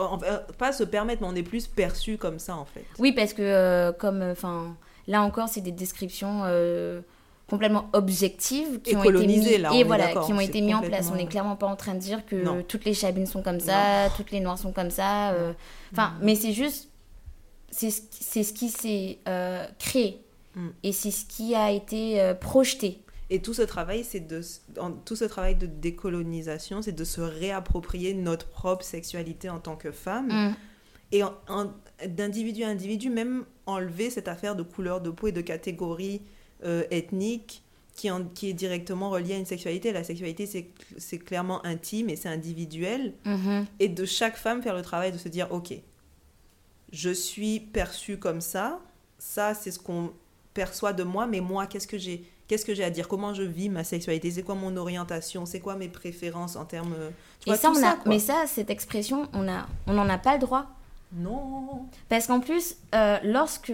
pas 0.58 0.72
se 0.72 0.84
permettre, 0.84 1.22
mais 1.22 1.28
on 1.28 1.36
est 1.36 1.44
plus 1.44 1.68
perçu 1.68 2.18
comme 2.18 2.40
ça 2.40 2.56
en 2.56 2.66
fait. 2.66 2.86
Oui, 3.00 3.12
parce 3.12 3.34
que 3.34 3.42
euh, 3.42 3.92
comme, 3.92 4.22
enfin, 4.22 4.76
là 5.08 5.22
encore, 5.22 5.48
c'est 5.48 5.62
des 5.62 5.72
descriptions 5.72 6.42
euh, 6.46 7.02
complètement 7.48 7.90
objectives 7.94 8.82
qui 8.82 8.96
ont 8.96 9.04
été 9.04 9.28
mis, 9.28 9.48
et 9.48 9.84
voilà 9.84 10.08
qui 10.08 10.34
ont 10.34 10.40
été 10.40 10.62
mis 10.62 10.74
en 10.74 10.82
place. 10.82 11.10
On 11.12 11.16
n'est 11.16 11.28
clairement 11.28 11.56
pas 11.56 11.68
en 11.68 11.76
train 11.76 11.94
de 11.94 12.00
dire 12.00 12.26
que 12.26 12.62
toutes 12.64 12.86
les 12.86 12.94
chabines 12.94 13.28
sont 13.28 13.42
comme 13.42 13.60
ça 13.60 14.10
toutes 14.16 14.32
les 14.32 14.40
noirs 14.40 14.58
sont 14.58 14.72
comme 14.72 14.90
ça 14.90 15.32
euh, 15.32 15.54
enfin 15.92 16.14
mais 16.22 16.36
c'est 16.36 16.54
juste 16.54 16.90
c'est 17.70 17.92
ce 17.92 18.54
qui 18.54 18.70
s'est 18.70 19.20
euh, 19.28 19.66
créé. 19.80 20.22
Mm. 20.56 20.70
et 20.84 20.92
c'est 20.94 21.12
ce 21.12 21.26
qui 21.26 21.54
a 21.54 21.72
été 21.72 22.22
euh, 22.22 22.34
projeté 22.34 23.02
et 23.30 23.42
tout 23.42 23.54
ce 23.54 23.62
travail 23.62 24.04
c'est 24.04 24.20
de 24.20 24.42
tout 25.06 25.16
ce 25.16 25.26
travail 25.26 25.56
de 25.56 25.66
décolonisation 25.66 26.82
c'est 26.82 26.92
de 26.92 27.04
se 27.04 27.22
réapproprier 27.22 28.14
notre 28.14 28.48
propre 28.48 28.84
sexualité 28.84 29.50
en 29.50 29.60
tant 29.60 29.76
que 29.76 29.92
femme 29.92 30.28
mm. 30.28 30.56
et 31.12 31.24
d'individu 32.08 32.64
à 32.64 32.70
individu 32.70 33.10
même 33.10 33.46
enlever 33.66 34.10
cette 34.10 34.28
affaire 34.28 34.56
de 34.56 34.64
couleur 34.64 35.02
de 35.02 35.10
peau 35.10 35.28
et 35.28 35.32
de 35.32 35.42
catégorie 35.42 36.22
euh, 36.64 36.84
ethnique 36.92 37.64
qui, 37.96 38.10
qui 38.34 38.50
est 38.50 38.54
directement 38.54 39.10
relié 39.10 39.34
à 39.34 39.38
une 39.38 39.46
sexualité. 39.46 39.92
La 39.92 40.04
sexualité, 40.04 40.46
c'est 40.98 41.20
clairement 41.20 41.66
intime 41.66 42.10
et 42.10 42.16
c'est 42.16 42.30
individuel. 42.30 43.14
Mm-hmm. 43.26 43.66
Et 43.80 43.90
de 43.90 44.06
chaque 44.06 44.36
femme 44.36 44.62
faire 44.62 44.76
le 44.76 44.82
travail 44.82 45.12
de 45.12 45.18
se 45.18 45.30
dire, 45.30 45.52
OK, 45.52 45.74
je 46.92 47.10
suis 47.10 47.60
perçue 47.60 48.18
comme 48.18 48.42
ça, 48.42 48.82
ça 49.18 49.54
c'est 49.54 49.72
ce 49.72 49.80
qu'on 49.80 50.14
perçoit 50.54 50.94
de 50.94 51.04
moi, 51.04 51.26
mais 51.26 51.40
moi, 51.40 51.68
qu'est-ce 51.68 51.88
que 51.88 51.98
j'ai? 51.98 52.30
Qu'est-ce 52.48 52.66
que 52.66 52.76
j'ai 52.76 52.84
à 52.84 52.90
dire? 52.90 53.08
Comment 53.08 53.34
je 53.34 53.44
vis 53.44 53.70
ma 53.70 53.84
sexualité? 53.84 54.32
C'est 54.32 54.44
quoi 54.44 54.56
mon 54.56 54.76
orientation? 54.78 55.46
C'est 55.46 55.60
quoi 55.60 55.76
mes 55.76 55.90
préférences 55.90 56.56
en 56.56 56.66
termes... 56.66 56.96
Tu 57.40 57.50
et 57.50 57.56
ça, 57.56 57.72
on 57.72 57.84
a, 57.84 57.98
mais 58.06 58.20
ça, 58.20 58.44
cette 58.48 58.70
expression, 58.70 59.28
on 59.34 59.44
n'en 59.44 59.66
on 59.88 60.10
a 60.10 60.18
pas 60.18 60.34
le 60.34 60.40
droit. 60.40 60.66
Non. 61.14 61.86
Parce 62.10 62.28
qu'en 62.28 62.40
plus, 62.40 62.76
euh, 62.94 63.18
lorsque 63.24 63.74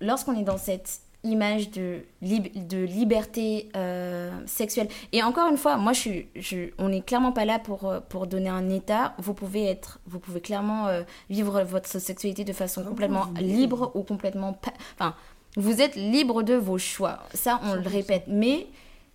lorsqu'on 0.00 0.38
est 0.38 0.42
dans 0.44 0.58
cette 0.58 1.00
image 1.24 1.70
de, 1.70 2.00
de 2.22 2.84
liberté 2.84 3.68
euh, 3.74 4.30
sexuelle. 4.46 4.88
Et 5.12 5.22
encore 5.22 5.48
une 5.50 5.56
fois, 5.56 5.76
moi, 5.76 5.92
je 5.92 5.98
suis, 5.98 6.26
je, 6.36 6.70
on 6.78 6.88
n'est 6.88 7.00
clairement 7.00 7.32
pas 7.32 7.44
là 7.44 7.58
pour, 7.58 7.86
euh, 7.86 8.00
pour 8.08 8.26
donner 8.26 8.48
un 8.48 8.70
état. 8.70 9.14
Vous 9.18 9.34
pouvez, 9.34 9.64
être, 9.64 9.98
vous 10.06 10.20
pouvez 10.20 10.40
clairement 10.40 10.86
euh, 10.86 11.02
vivre 11.28 11.62
votre 11.62 11.88
sexualité 11.88 12.44
de 12.44 12.52
façon 12.52 12.84
complètement 12.84 13.26
libre 13.40 13.90
ou 13.94 14.02
complètement... 14.02 14.56
Enfin, 14.94 15.14
vous 15.56 15.80
êtes 15.80 15.96
libre 15.96 16.42
de 16.42 16.54
vos 16.54 16.78
choix. 16.78 17.20
Ça, 17.34 17.60
on 17.64 17.74
le 17.74 17.88
répète. 17.88 18.24
Mais 18.28 18.66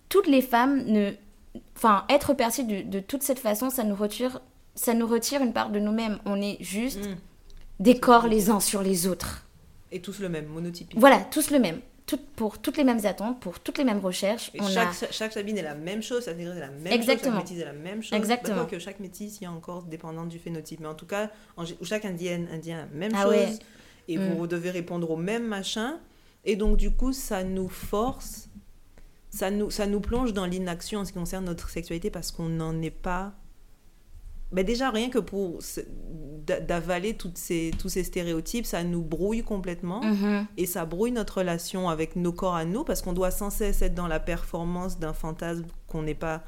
toutes 0.10 0.28
les 0.28 0.42
femmes 0.42 0.84
ne... 0.86 1.12
Enfin, 1.76 2.06
être 2.10 2.34
perçues 2.34 2.64
de, 2.64 3.00
toute 3.00 3.24
cette 3.24 3.40
façon, 3.40 3.70
ça 3.70 3.84
nous 3.84 3.96
retire, 3.96 4.42
ça 4.76 4.94
nous 4.94 5.08
retire 5.08 5.42
une 5.42 5.54
part 5.54 5.70
de 5.70 5.80
nous-mêmes. 5.80 6.20
On 6.26 6.42
est 6.42 6.58
juste 6.62 7.06
mm. 7.06 7.16
des 7.80 8.00
corps 8.00 8.28
les 8.28 8.50
uns 8.50 8.60
sur 8.60 8.82
les 8.82 9.08
autres. 9.08 9.46
Et 9.92 10.02
tous 10.02 10.20
le 10.20 10.30
même, 10.30 10.46
monotypique. 10.46 10.98
Voilà, 11.00 11.20
tous 11.20 11.52
le 11.52 11.60
même 11.60 11.82
pour 12.36 12.60
toutes 12.60 12.78
les 12.78 12.84
mêmes 12.84 13.06
attentes, 13.06 13.40
pour 13.40 13.60
toutes 13.60 13.78
les 13.78 13.84
mêmes 13.84 14.00
recherches. 14.00 14.52
on 14.60 14.68
chaque, 14.68 15.04
a... 15.04 15.12
chaque 15.12 15.34
sabine 15.34 15.58
est 15.58 15.64
la 15.64 15.76
même 15.76 16.02
chose, 16.02 16.26
chaque 16.26 16.40
est 16.40 16.46
la 16.46 16.68
même 16.68 16.92
Exactement. 16.92 17.40
chose, 17.40 17.50
chaque 17.50 17.50
métisse 17.50 17.60
est 17.60 17.66
la 17.66 17.74
même 17.74 18.04
chose. 18.04 18.18
Exactement. 18.18 18.66
que 18.66 18.80
chaque 18.80 19.00
métisse, 19.00 19.40
il 19.40 19.44
y 19.46 19.48
a 19.48 19.52
encore 19.52 19.84
dépendant 19.84 20.26
du 20.26 20.40
phénotype. 20.40 20.80
Mais 20.80 20.88
en 20.88 20.96
tout 20.96 21.06
cas, 21.06 21.30
en, 21.58 21.64
chaque 21.84 22.06
indienne, 22.06 22.48
indien, 22.52 22.88
même 22.94 23.12
ah 23.16 23.24
chose. 23.24 23.60
Et 24.08 24.18
vous 24.18 24.44
mm. 24.44 24.48
devez 24.48 24.72
répondre 24.72 25.10
au 25.12 25.18
même 25.18 25.46
machin. 25.46 26.00
Et 26.46 26.56
donc, 26.56 26.78
du 26.78 26.92
coup, 26.92 27.14
ça 27.14 27.44
nous 27.44 27.70
force, 27.70 28.50
ça 29.30 29.52
nous, 29.52 29.70
ça 29.70 29.86
nous 29.86 30.00
plonge 30.00 30.34
dans 30.34 30.46
l'inaction 30.46 31.02
en 31.02 31.06
ce 31.06 31.12
qui 31.12 31.20
concerne 31.20 31.46
notre 31.46 31.70
sexualité 31.70 32.10
parce 32.10 32.32
qu'on 32.32 32.50
n'en 32.50 32.82
est 32.82 32.90
pas 32.90 33.34
mais 34.52 34.64
déjà 34.64 34.90
rien 34.90 35.10
que 35.10 35.20
pour 35.20 35.60
d'avaler 36.46 37.14
toutes 37.14 37.38
ces, 37.38 37.72
tous 37.80 37.88
ces 37.88 38.04
stéréotypes, 38.04 38.66
ça 38.66 38.84
nous 38.84 39.02
brouille 39.02 39.44
complètement 39.44 40.02
mm-hmm. 40.02 40.46
et 40.58 40.66
ça 40.66 40.86
brouille 40.86 41.12
notre 41.12 41.38
relation 41.38 41.90
avec 41.90 42.16
nos 42.18 42.34
corps 42.34 42.56
à 42.56 42.66
nous 42.66 42.84
parce 42.84 43.02
qu'on 43.02 43.14
doit 43.14 43.32
sans 43.32 43.50
cesse 43.50 43.82
être 43.82 43.96
dans 43.96 44.08
la 44.08 44.20
performance 44.20 45.00
d'un 45.00 45.14
fantasme 45.14 45.66
qu'on 45.88 46.04
n'est 46.04 46.16
pas 46.16 46.44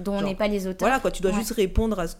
dont 0.00 0.14
on 0.14 0.22
n'est 0.22 0.34
pas 0.34 0.48
les 0.48 0.66
auteurs. 0.66 0.88
Voilà 0.88 0.98
quoi, 0.98 1.12
tu 1.12 1.22
dois 1.22 1.30
juste 1.30 1.52
répondre 1.52 2.00
à, 2.00 2.08
ce 2.08 2.16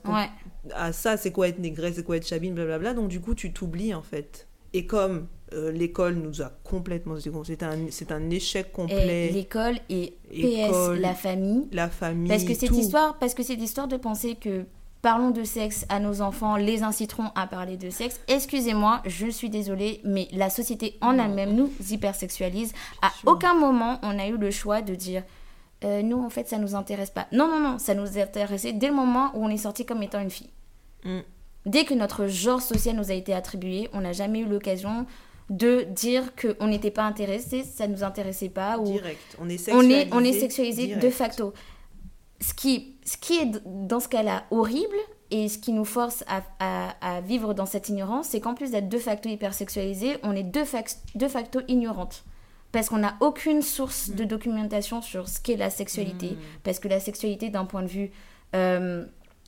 à 0.72 0.92
ça, 0.92 1.16
c'est 1.16 1.32
quoi 1.32 1.48
être 1.48 1.58
négresse, 1.58 1.96
c'est 1.96 2.04
quoi 2.04 2.16
être 2.16 2.26
chabine, 2.26 2.54
blablabla. 2.54 2.94
Donc 2.94 3.08
du 3.08 3.20
coup, 3.20 3.34
tu 3.34 3.52
t'oublies 3.52 3.94
en 3.94 4.02
fait. 4.02 4.46
Et 4.74 4.86
comme 4.86 5.28
euh, 5.54 5.72
l'école 5.72 6.16
nous 6.16 6.42
a 6.42 6.50
complètement 6.64 7.14
c'est 7.44 7.62
un 7.62 7.78
c'est 7.90 8.12
un 8.12 8.28
échec 8.30 8.72
complet 8.72 9.30
l'école 9.30 9.76
et 9.88 10.14
PS 10.30 10.98
la 10.98 11.14
famille 11.14 11.68
la 11.70 11.88
famille 11.88 12.28
parce 12.28 12.44
que 12.44 12.54
cette 12.54 12.76
histoire 12.76 13.18
parce 13.18 13.34
que 13.34 13.42
cette 13.42 13.60
histoire 13.62 13.86
de 13.86 13.96
penser 13.96 14.34
que 14.34 14.66
parlons 15.04 15.30
de 15.30 15.44
sexe 15.44 15.84
à 15.90 16.00
nos 16.00 16.22
enfants, 16.22 16.56
les 16.56 16.82
inciterons 16.82 17.30
à 17.34 17.46
parler 17.46 17.76
de 17.76 17.90
sexe. 17.90 18.18
Excusez-moi, 18.26 19.02
je 19.04 19.26
suis 19.26 19.50
désolée, 19.50 20.00
mais 20.02 20.28
la 20.32 20.48
société 20.48 20.96
en 21.02 21.18
elle-même 21.18 21.54
nous 21.54 21.70
hypersexualise. 21.90 22.72
À 23.02 23.12
aucun 23.26 23.52
moment 23.52 24.00
on 24.02 24.18
a 24.18 24.26
eu 24.26 24.38
le 24.38 24.50
choix 24.50 24.80
de 24.80 24.94
dire 24.94 25.22
euh, 25.84 26.00
nous 26.00 26.18
en 26.18 26.30
fait 26.30 26.48
ça 26.48 26.56
nous 26.56 26.74
intéresse 26.74 27.10
pas. 27.10 27.26
Non 27.32 27.48
non 27.48 27.60
non, 27.60 27.78
ça 27.78 27.94
nous 27.94 28.18
intéressait 28.18 28.72
dès 28.72 28.88
le 28.88 28.94
moment 28.94 29.30
où 29.34 29.44
on 29.44 29.50
est 29.50 29.58
sorti 29.58 29.84
comme 29.84 30.02
étant 30.02 30.20
une 30.20 30.30
fille. 30.30 30.50
Mm. 31.04 31.20
Dès 31.66 31.84
que 31.84 31.94
notre 31.94 32.26
genre 32.26 32.60
social 32.60 32.96
nous 32.96 33.10
a 33.10 33.14
été 33.14 33.32
attribué, 33.32 33.88
on 33.92 34.00
n'a 34.00 34.12
jamais 34.12 34.40
eu 34.40 34.46
l'occasion 34.46 35.06
de 35.50 35.82
dire 35.82 36.32
qu'on 36.36 36.68
n'était 36.68 36.90
pas 36.90 37.04
intéressé, 37.04 37.62
ça 37.62 37.86
nous 37.86 38.02
intéressait 38.02 38.48
pas. 38.48 38.78
Ou 38.78 38.84
direct, 38.84 39.36
on 39.38 39.48
est 39.48 39.58
sexualisé. 39.58 40.08
On 40.12 40.20
est, 40.20 40.32
sexualisé 40.32 40.96
de 40.96 41.10
facto 41.10 41.52
ce 42.44 42.54
qui, 42.54 42.96
ce 43.04 43.16
qui 43.16 43.38
est 43.38 43.50
dans 43.64 44.00
ce 44.00 44.08
cas-là 44.08 44.44
horrible 44.50 44.96
et 45.30 45.48
ce 45.48 45.58
qui 45.58 45.72
nous 45.72 45.84
force 45.84 46.24
à, 46.28 47.20
vivre 47.22 47.54
dans 47.54 47.66
cette 47.66 47.88
ignorance, 47.88 48.28
c'est 48.28 48.40
qu'en 48.40 48.54
plus 48.54 48.70
d'être 48.70 48.88
de 48.88 48.98
facto 48.98 49.28
hypersexualisé, 49.28 50.18
on 50.22 50.32
est 50.32 50.42
de, 50.42 50.62
de 51.14 51.28
facto 51.28 51.60
ignorante. 51.68 52.24
Parce 52.72 52.88
qu'on 52.88 52.98
n'a 52.98 53.16
aucune 53.20 53.62
source 53.62 54.10
de 54.10 54.24
documentation 54.24 55.00
sur 55.00 55.28
ce 55.28 55.40
qu'est 55.40 55.56
la 55.56 55.70
sexualité. 55.70 56.30
Mm. 56.30 56.38
Parce 56.64 56.80
que 56.80 56.88
la 56.88 57.00
sexualité, 57.00 57.48
d'un 57.48 57.64
point 57.64 57.82
de 57.82 57.88
vue 57.88 58.10
euh, 58.54 59.04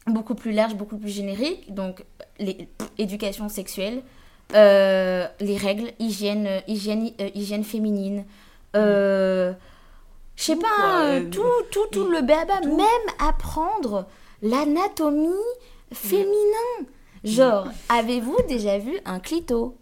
beaucoup 0.06 0.34
plus 0.34 0.52
large, 0.52 0.74
beaucoup 0.74 0.98
plus 0.98 1.10
générique, 1.10 1.74
donc 1.74 2.04
l'éducation 2.98 3.48
sexuelle, 3.48 4.02
euh, 4.54 5.26
les 5.40 5.56
règles, 5.56 5.90
hygiène, 5.98 6.62
hygiène, 6.68 7.10
euh, 7.20 7.30
hygiène 7.34 7.64
féminine, 7.64 8.24
je 8.74 9.54
sais 10.36 10.56
pas, 10.56 11.20
tout, 11.32 11.42
tout, 11.70 11.86
tout 11.90 12.08
le 12.08 12.20
baba, 12.20 12.60
même 12.60 12.86
apprendre 13.18 14.06
l'anatomie 14.42 15.30
féminin. 15.92 16.86
Genre, 17.24 17.68
avez-vous 17.88 18.36
déjà 18.46 18.78
vu 18.78 18.98
un 19.04 19.18
clito? 19.18 19.76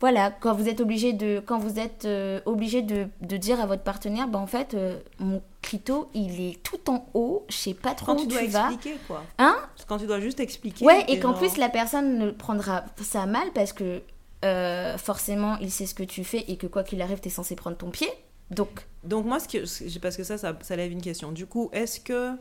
Voilà, 0.00 0.30
quand 0.30 0.54
vous 0.54 0.66
êtes 0.66 0.80
obligé 0.80 1.12
de, 1.12 1.42
quand 1.44 1.58
vous 1.58 1.78
êtes 1.78 2.06
euh, 2.06 2.40
obligé 2.46 2.80
de, 2.80 3.06
de, 3.20 3.36
dire 3.36 3.60
à 3.60 3.66
votre 3.66 3.82
partenaire, 3.82 4.28
ben 4.28 4.38
en 4.38 4.46
fait, 4.46 4.72
euh, 4.72 4.98
mon 5.18 5.42
clito, 5.60 6.08
il 6.14 6.40
est 6.40 6.62
tout 6.62 6.90
en 6.90 7.06
haut, 7.12 7.44
je 7.50 7.56
sais 7.56 7.74
pas 7.74 7.94
trop 7.94 8.14
quand 8.14 8.18
où 8.18 8.22
tu, 8.22 8.28
dois 8.28 8.42
expliquer, 8.42 8.96
quoi. 9.06 9.22
Hein 9.38 9.56
Quand 9.86 9.98
tu 9.98 10.06
dois 10.06 10.18
juste 10.18 10.40
expliquer. 10.40 10.86
Ouais, 10.86 11.04
et 11.08 11.20
qu'en 11.20 11.34
plus 11.34 11.58
la 11.58 11.68
personne 11.68 12.18
ne 12.18 12.30
prendra 12.30 12.86
ça 13.02 13.26
mal 13.26 13.52
parce 13.54 13.74
que 13.74 14.00
euh, 14.42 14.96
forcément, 14.96 15.58
il 15.58 15.70
sait 15.70 15.84
ce 15.84 15.94
que 15.94 16.02
tu 16.02 16.24
fais 16.24 16.46
et 16.48 16.56
que 16.56 16.66
quoi 16.66 16.82
qu'il 16.82 17.02
arrive, 17.02 17.20
tu 17.20 17.28
es 17.28 17.30
censé 17.30 17.54
prendre 17.54 17.76
ton 17.76 17.90
pied. 17.90 18.08
Donc, 18.50 18.86
donc 19.04 19.26
moi, 19.26 19.38
ce 19.38 19.48
que, 19.48 19.98
parce 19.98 20.16
que 20.16 20.24
ça, 20.24 20.38
ça, 20.38 20.76
lève 20.76 20.90
une 20.90 21.02
question. 21.02 21.30
Du 21.30 21.44
coup, 21.44 21.68
est-ce 21.72 22.00
que 22.00 22.32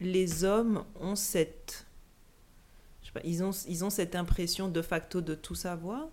les 0.00 0.42
hommes 0.42 0.84
ont 1.00 1.14
cette... 1.14 1.86
Je 3.00 3.06
sais 3.06 3.12
pas, 3.12 3.20
ils 3.22 3.44
ont, 3.44 3.52
ils 3.68 3.84
ont 3.84 3.90
cette 3.90 4.16
impression 4.16 4.66
de 4.66 4.82
facto 4.82 5.20
de 5.20 5.36
tout 5.36 5.54
savoir 5.54 6.08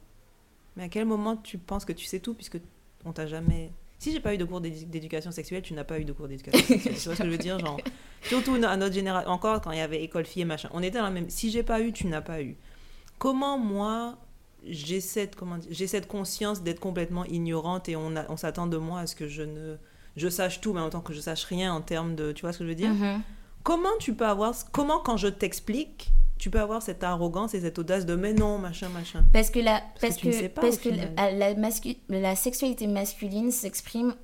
Mais 0.80 0.86
à 0.86 0.90
quel 0.90 1.04
moment 1.04 1.36
tu 1.36 1.58
penses 1.58 1.84
que 1.84 1.92
tu 1.92 2.06
sais 2.06 2.22
tout 2.22 2.34
puisque 2.34 2.58
on 3.04 3.12
t'a 3.12 3.28
jamais... 3.28 3.74
Si 3.98 4.14
j'ai 4.14 4.22
pas 4.22 4.34
eu 4.34 4.38
de 4.38 4.46
cours 4.46 4.62
d'éducation 4.62 5.30
sexuelle, 5.30 5.62
tu 5.62 5.74
n'as 5.74 5.84
pas 5.84 6.00
eu 6.00 6.06
de 6.06 6.14
cours 6.14 6.30
d'éducation 6.30 6.66
sexuelle. 6.66 6.96
tu 6.96 7.04
vois 7.04 7.16
ce 7.16 7.22
que 7.22 7.26
je 7.26 7.32
veux 7.32 7.38
dire 7.38 7.60
genre, 7.60 7.82
Surtout 8.22 8.54
à 8.54 8.78
notre 8.78 8.96
génération, 8.96 9.30
encore 9.30 9.60
quand 9.60 9.72
il 9.72 9.80
y 9.80 9.82
avait 9.82 10.02
école 10.02 10.26
fille 10.26 10.44
et 10.44 10.46
machin. 10.46 10.70
On 10.72 10.82
était 10.82 11.00
dans 11.00 11.04
la 11.04 11.10
même... 11.10 11.30
Si 11.30 11.52
j'ai 11.52 11.64
pas 11.64 11.82
eu, 11.82 11.92
tu 11.92 12.08
n'as 12.08 12.22
pas 12.22 12.42
eu. 12.42 12.56
Comment 13.18 13.58
moi, 13.58 14.18
j'ai 14.66 15.02
cette, 15.02 15.36
comment 15.36 15.58
j'ai 15.70 15.86
cette 15.86 16.08
conscience 16.08 16.64
d'être 16.64 16.80
complètement 16.80 17.26
ignorante 17.26 17.90
et 17.90 17.98
on, 17.98 18.14
on 18.30 18.38
s'attend 18.38 18.68
de 18.68 18.78
moi 18.78 19.02
à 19.02 19.08
ce 19.08 19.18
que 19.18 19.28
je 19.28 19.42
ne 19.42 19.76
je 20.16 20.28
sache 20.28 20.60
tout 20.62 20.74
mais 20.74 20.80
en 20.80 20.84
même 20.84 20.92
temps 20.92 21.02
que 21.02 21.14
je 21.14 21.22
sache 21.22 21.44
rien 21.44 21.74
en 21.74 21.82
termes 21.82 22.16
de 22.16 22.32
tu 22.32 22.42
vois 22.42 22.52
ce 22.52 22.60
que 22.60 22.64
je 22.64 22.70
veux 22.70 22.76
dire? 22.76 22.92
Mm-hmm. 22.92 23.20
comment 23.64 23.96
tu 24.00 24.14
peux 24.14 24.26
avoir 24.26 24.54
comment 24.72 25.00
quand 25.00 25.18
je 25.18 25.28
t'explique 25.28 26.12
tu 26.40 26.50
peux 26.50 26.60
avoir 26.60 26.82
cette 26.82 27.04
arrogance 27.04 27.54
et 27.54 27.62
cette 27.62 27.78
audace 27.78 28.06
de 28.08 28.16
mais 28.16 28.34
non 28.34 28.58
machin 28.58 28.90
machin 28.90 29.24
parce 29.32 29.52
que 29.52 29.60
la 29.60 29.84
parce, 30.02 30.18
que, 30.18 30.48
parce 30.48 30.78
que, 30.78 30.90
la, 30.90 31.54
la, 32.10 32.36
sexualité 32.36 32.88
masculine 32.88 33.52
s'exprime 33.52 34.16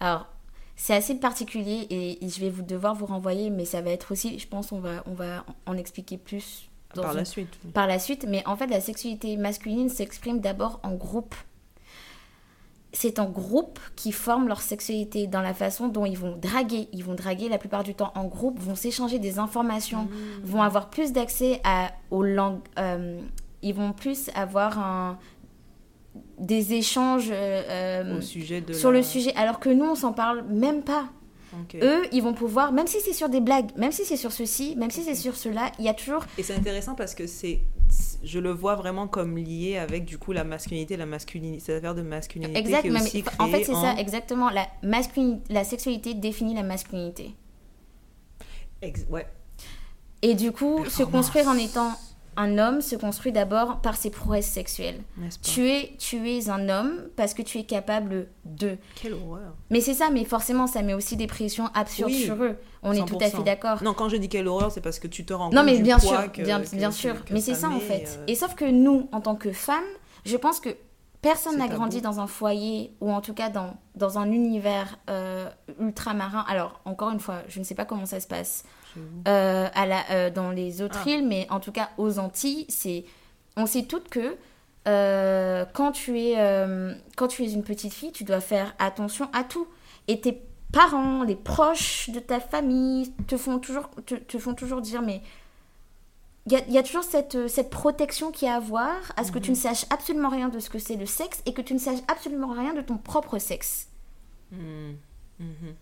alors 0.00 0.26
c'est 0.74 0.94
assez 0.94 1.14
particulier 1.14 1.86
et, 1.90 2.24
et, 2.24 2.28
je 2.28 2.40
vais 2.40 2.50
vous 2.50 2.62
devoir 2.62 2.94
vous 2.94 3.06
renvoyer 3.06 3.50
mais 3.50 3.64
ça 3.64 3.80
va 3.80 3.90
être 3.90 4.10
aussi 4.10 4.38
je 4.38 4.48
pense 4.48 4.72
on 4.72 4.80
va 4.80 5.04
on 5.06 5.14
va 5.14 5.44
en 5.66 5.76
expliquer 5.76 6.18
plus 6.18 6.68
par 7.02 7.14
la 7.14 7.24
suite. 7.24 7.58
Par 7.72 7.86
la 7.86 7.98
suite, 7.98 8.26
mais 8.28 8.46
en 8.46 8.56
fait, 8.56 8.66
la 8.66 8.80
sexualité 8.80 9.36
masculine 9.36 9.88
s'exprime 9.88 10.40
d'abord 10.40 10.80
en 10.82 10.94
groupe. 10.94 11.34
C'est 12.98 13.18
en 13.18 13.28
groupe 13.28 13.78
qui 13.94 14.10
forment 14.10 14.48
leur 14.48 14.62
sexualité 14.62 15.26
dans 15.26 15.42
la 15.42 15.52
façon 15.52 15.88
dont 15.88 16.06
ils 16.06 16.16
vont 16.16 16.34
draguer. 16.34 16.88
Ils 16.94 17.04
vont 17.04 17.12
draguer 17.12 17.50
la 17.50 17.58
plupart 17.58 17.84
du 17.84 17.94
temps 17.94 18.10
en 18.14 18.24
groupe, 18.24 18.58
vont 18.58 18.74
s'échanger 18.74 19.18
des 19.18 19.38
informations, 19.38 20.04
mmh. 20.04 20.44
vont 20.44 20.62
avoir 20.62 20.88
plus 20.88 21.12
d'accès 21.12 21.60
aux 22.10 22.22
langues. 22.22 22.60
Euh, 22.78 23.20
ils 23.60 23.74
vont 23.74 23.92
plus 23.92 24.30
avoir 24.34 24.78
un, 24.78 25.18
des 26.38 26.72
échanges 26.72 27.28
euh, 27.30 28.18
sujet 28.22 28.64
sur 28.72 28.90
le 28.90 29.02
sujet, 29.02 29.34
alors 29.36 29.60
que 29.60 29.68
nous, 29.68 29.84
on 29.84 29.94
s'en 29.94 30.14
parle 30.14 30.44
même 30.48 30.82
pas. 30.82 31.10
Eux, 31.82 32.02
ils 32.12 32.22
vont 32.22 32.32
pouvoir, 32.32 32.72
même 32.72 32.86
si 32.86 33.00
c'est 33.00 33.12
sur 33.12 33.28
des 33.28 33.40
blagues, 33.40 33.70
même 33.76 33.92
si 33.92 34.06
c'est 34.06 34.16
sur 34.16 34.32
ceci, 34.32 34.74
même 34.76 34.90
si 34.90 35.02
c'est 35.02 35.14
sur 35.14 35.36
cela, 35.36 35.70
il 35.78 35.84
y 35.84 35.88
a 35.88 35.94
toujours. 35.94 36.24
Et 36.38 36.42
c'est 36.42 36.54
intéressant 36.54 36.94
parce 36.94 37.14
que 37.14 37.26
c'est, 37.26 37.60
je 38.24 38.38
le 38.38 38.50
vois 38.50 38.74
vraiment 38.74 39.08
comme 39.08 39.36
lié 39.36 39.76
avec 39.78 40.04
du 40.04 40.18
coup 40.18 40.32
la 40.32 40.44
masculinité, 40.44 40.96
la 40.96 41.06
masculinité, 41.06 41.60
cette 41.60 41.78
affaire 41.78 41.94
de 41.94 42.02
masculinité 42.02 42.58
exact, 42.58 42.82
qui 42.82 42.88
est 42.88 43.00
aussi 43.00 43.24
En 43.38 43.46
fait, 43.48 43.64
c'est 43.64 43.74
ça, 43.74 43.94
exactement. 43.98 44.50
La, 44.50 44.66
la 44.82 45.64
sexualité 45.64 46.14
définit 46.14 46.54
la 46.54 46.62
masculinité. 46.62 47.34
ouais. 49.10 49.26
Et 50.22 50.34
du 50.34 50.52
coup, 50.52 50.84
se 50.86 51.02
construire 51.02 51.46
en 51.48 51.56
étant 51.56 51.92
un 52.36 52.58
homme 52.58 52.80
se 52.80 52.96
construit 52.96 53.32
d'abord 53.32 53.80
par 53.80 53.96
ses 53.96 54.10
prouesses 54.10 54.46
sexuelles. 54.46 55.02
Tu 55.42 55.68
es, 55.68 55.94
tu 55.98 56.28
es 56.30 56.48
un 56.50 56.68
homme 56.68 57.08
parce 57.16 57.34
que 57.34 57.42
tu 57.42 57.58
es 57.58 57.64
capable 57.64 58.28
de. 58.44 58.76
Quelle 58.94 59.14
horreur. 59.14 59.54
Mais 59.70 59.80
c'est 59.80 59.94
ça, 59.94 60.10
mais 60.12 60.24
forcément, 60.24 60.66
ça 60.66 60.82
met 60.82 60.94
aussi 60.94 61.16
des 61.16 61.26
pressions 61.26 61.68
absurdes 61.74 62.12
sur 62.12 62.42
eux. 62.42 62.56
On 62.82 62.92
est 62.92 63.04
tout 63.04 63.18
à 63.20 63.30
fait 63.30 63.42
d'accord. 63.42 63.82
Non, 63.82 63.94
quand 63.94 64.08
je 64.08 64.16
dis 64.16 64.28
quelle 64.28 64.46
horreur, 64.48 64.70
c'est 64.70 64.80
parce 64.80 64.98
que 64.98 65.08
tu 65.08 65.24
te 65.24 65.32
rends 65.32 65.50
non, 65.50 65.62
compte 65.62 65.64
mais 65.66 65.78
bien 65.80 65.98
sûr, 65.98 66.28
bien, 66.38 66.60
bien 66.60 66.90
sûr. 66.90 67.14
mais 67.30 67.40
c'est 67.40 67.54
ça, 67.54 67.68
en 67.68 67.80
fait. 67.80 68.18
Euh, 68.20 68.24
Et 68.28 68.34
sauf 68.34 68.54
que 68.54 68.64
nous, 68.64 69.08
en 69.12 69.20
tant 69.20 69.34
que 69.34 69.52
femmes, 69.52 69.82
je 70.24 70.36
pense 70.36 70.60
que 70.60 70.70
personne 71.22 71.56
n'a 71.58 71.68
grandi 71.68 72.00
dans 72.00 72.20
un 72.20 72.26
foyer 72.26 72.94
ou 73.00 73.10
en 73.10 73.20
tout 73.20 73.34
cas 73.34 73.48
dans, 73.48 73.76
dans 73.94 74.18
un 74.18 74.30
univers 74.30 74.98
euh, 75.10 75.48
ultramarin. 75.80 76.44
Alors, 76.48 76.80
encore 76.84 77.10
une 77.10 77.20
fois, 77.20 77.38
je 77.48 77.58
ne 77.58 77.64
sais 77.64 77.74
pas 77.74 77.84
comment 77.84 78.06
ça 78.06 78.20
se 78.20 78.26
passe 78.28 78.64
euh, 79.28 79.68
à 79.74 79.86
la, 79.86 80.10
euh, 80.10 80.30
dans 80.30 80.50
les 80.50 80.82
autres 80.82 81.02
ah. 81.06 81.10
îles, 81.10 81.26
mais 81.26 81.46
en 81.50 81.60
tout 81.60 81.72
cas 81.72 81.90
aux 81.98 82.18
Antilles, 82.18 82.66
c'est, 82.68 83.04
on 83.56 83.66
sait 83.66 83.84
toutes 83.84 84.08
que 84.08 84.36
euh, 84.88 85.64
quand, 85.72 85.92
tu 85.92 86.18
es, 86.20 86.36
quand 87.16 87.28
tu 87.28 87.44
es 87.44 87.52
une 87.52 87.64
petite 87.64 87.92
fille, 87.92 88.12
tu 88.12 88.24
dois 88.24 88.40
faire 88.40 88.74
attention 88.78 89.28
à 89.32 89.44
tout. 89.44 89.66
Et 90.08 90.20
tes 90.20 90.40
parents, 90.72 91.24
les 91.24 91.34
proches 91.34 92.10
de 92.10 92.20
ta 92.20 92.38
famille 92.38 93.12
te 93.26 93.36
font 93.36 93.58
toujours, 93.58 93.90
te, 94.04 94.38
font 94.38 94.54
toujours 94.54 94.80
dire, 94.80 95.02
mais 95.02 95.22
il 96.46 96.52
y 96.52 96.56
a, 96.56 96.64
y 96.68 96.78
a, 96.78 96.82
toujours 96.84 97.02
cette, 97.02 97.48
cette 97.48 97.70
protection 97.70 98.30
qu'il 98.30 98.46
y 98.46 98.50
a 98.50 98.54
à 98.54 98.58
avoir, 98.58 98.94
à 99.16 99.24
ce 99.24 99.32
que 99.32 99.40
tu 99.40 99.50
ne 99.50 99.56
mhm. 99.56 99.62
saches 99.62 99.86
absolument 99.90 100.28
rien 100.28 100.48
de 100.48 100.60
ce 100.60 100.70
que 100.70 100.78
c'est 100.78 100.94
le 100.94 101.06
sexe 101.06 101.42
et 101.46 101.52
que 101.52 101.62
tu 101.62 101.74
ne 101.74 101.80
saches 101.80 101.98
absolument 102.06 102.52
rien 102.52 102.72
de 102.72 102.82
ton 102.82 102.98
propre 102.98 103.38
sexe. 103.38 103.88
Mhm. 104.52 104.96
Mhm. 105.40 105.74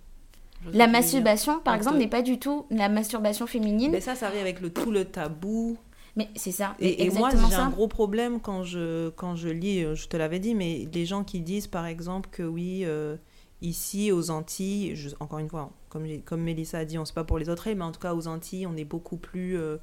La 0.72 0.86
masturbation, 0.86 1.60
par 1.60 1.74
exemple, 1.74 1.98
n'est 1.98 2.08
pas 2.08 2.22
du 2.22 2.38
tout 2.38 2.66
la 2.70 2.88
masturbation 2.88 3.46
féminine. 3.46 3.92
Mais 3.92 4.00
ça, 4.00 4.14
ça 4.14 4.26
arrive 4.26 4.40
avec 4.40 4.60
le, 4.60 4.70
tout 4.70 4.90
le 4.90 5.04
tabou. 5.04 5.76
Mais 6.16 6.28
c'est 6.36 6.52
ça. 6.52 6.76
Et, 6.78 7.10
moi, 7.10 7.30
j'ai 7.30 7.54
un 7.56 7.70
gros 7.70 7.88
problème 7.88 8.40
quand 8.40 8.62
je, 8.62 9.08
quand 9.10 9.34
je 9.34 9.48
lis, 9.48 9.82
euh, 9.82 9.94
je 9.94 10.06
te 10.06 10.16
l'avais 10.16 10.38
dit, 10.38 10.54
mais 10.54 10.88
les 10.92 11.06
gens 11.06 11.24
qui 11.24 11.40
disent, 11.40 11.66
par 11.66 11.86
exemple, 11.86 12.28
que 12.30 12.44
oui, 12.44 12.82
euh, 12.84 13.16
ici, 13.62 14.12
aux 14.12 14.30
Antilles, 14.30 14.94
encore 15.18 15.40
une 15.40 15.48
fois, 15.48 15.72
comme, 15.88 16.06
comme 16.22 16.42
Mélissa 16.42 16.78
a 16.78 16.84
dit, 16.84 16.98
on 16.98 17.00
ne 17.00 17.06
sait 17.06 17.14
pas 17.14 17.24
pour 17.24 17.38
les 17.38 17.48
autres, 17.48 17.68
mais 17.68 17.82
en 17.82 17.90
tout 17.90 18.00
cas, 18.00 18.14
aux 18.14 18.28
Antilles, 18.28 18.66
on 18.66 18.76
est 18.76 18.84
beaucoup 18.84 19.16
plus 19.16 19.58
euh, 19.58 19.78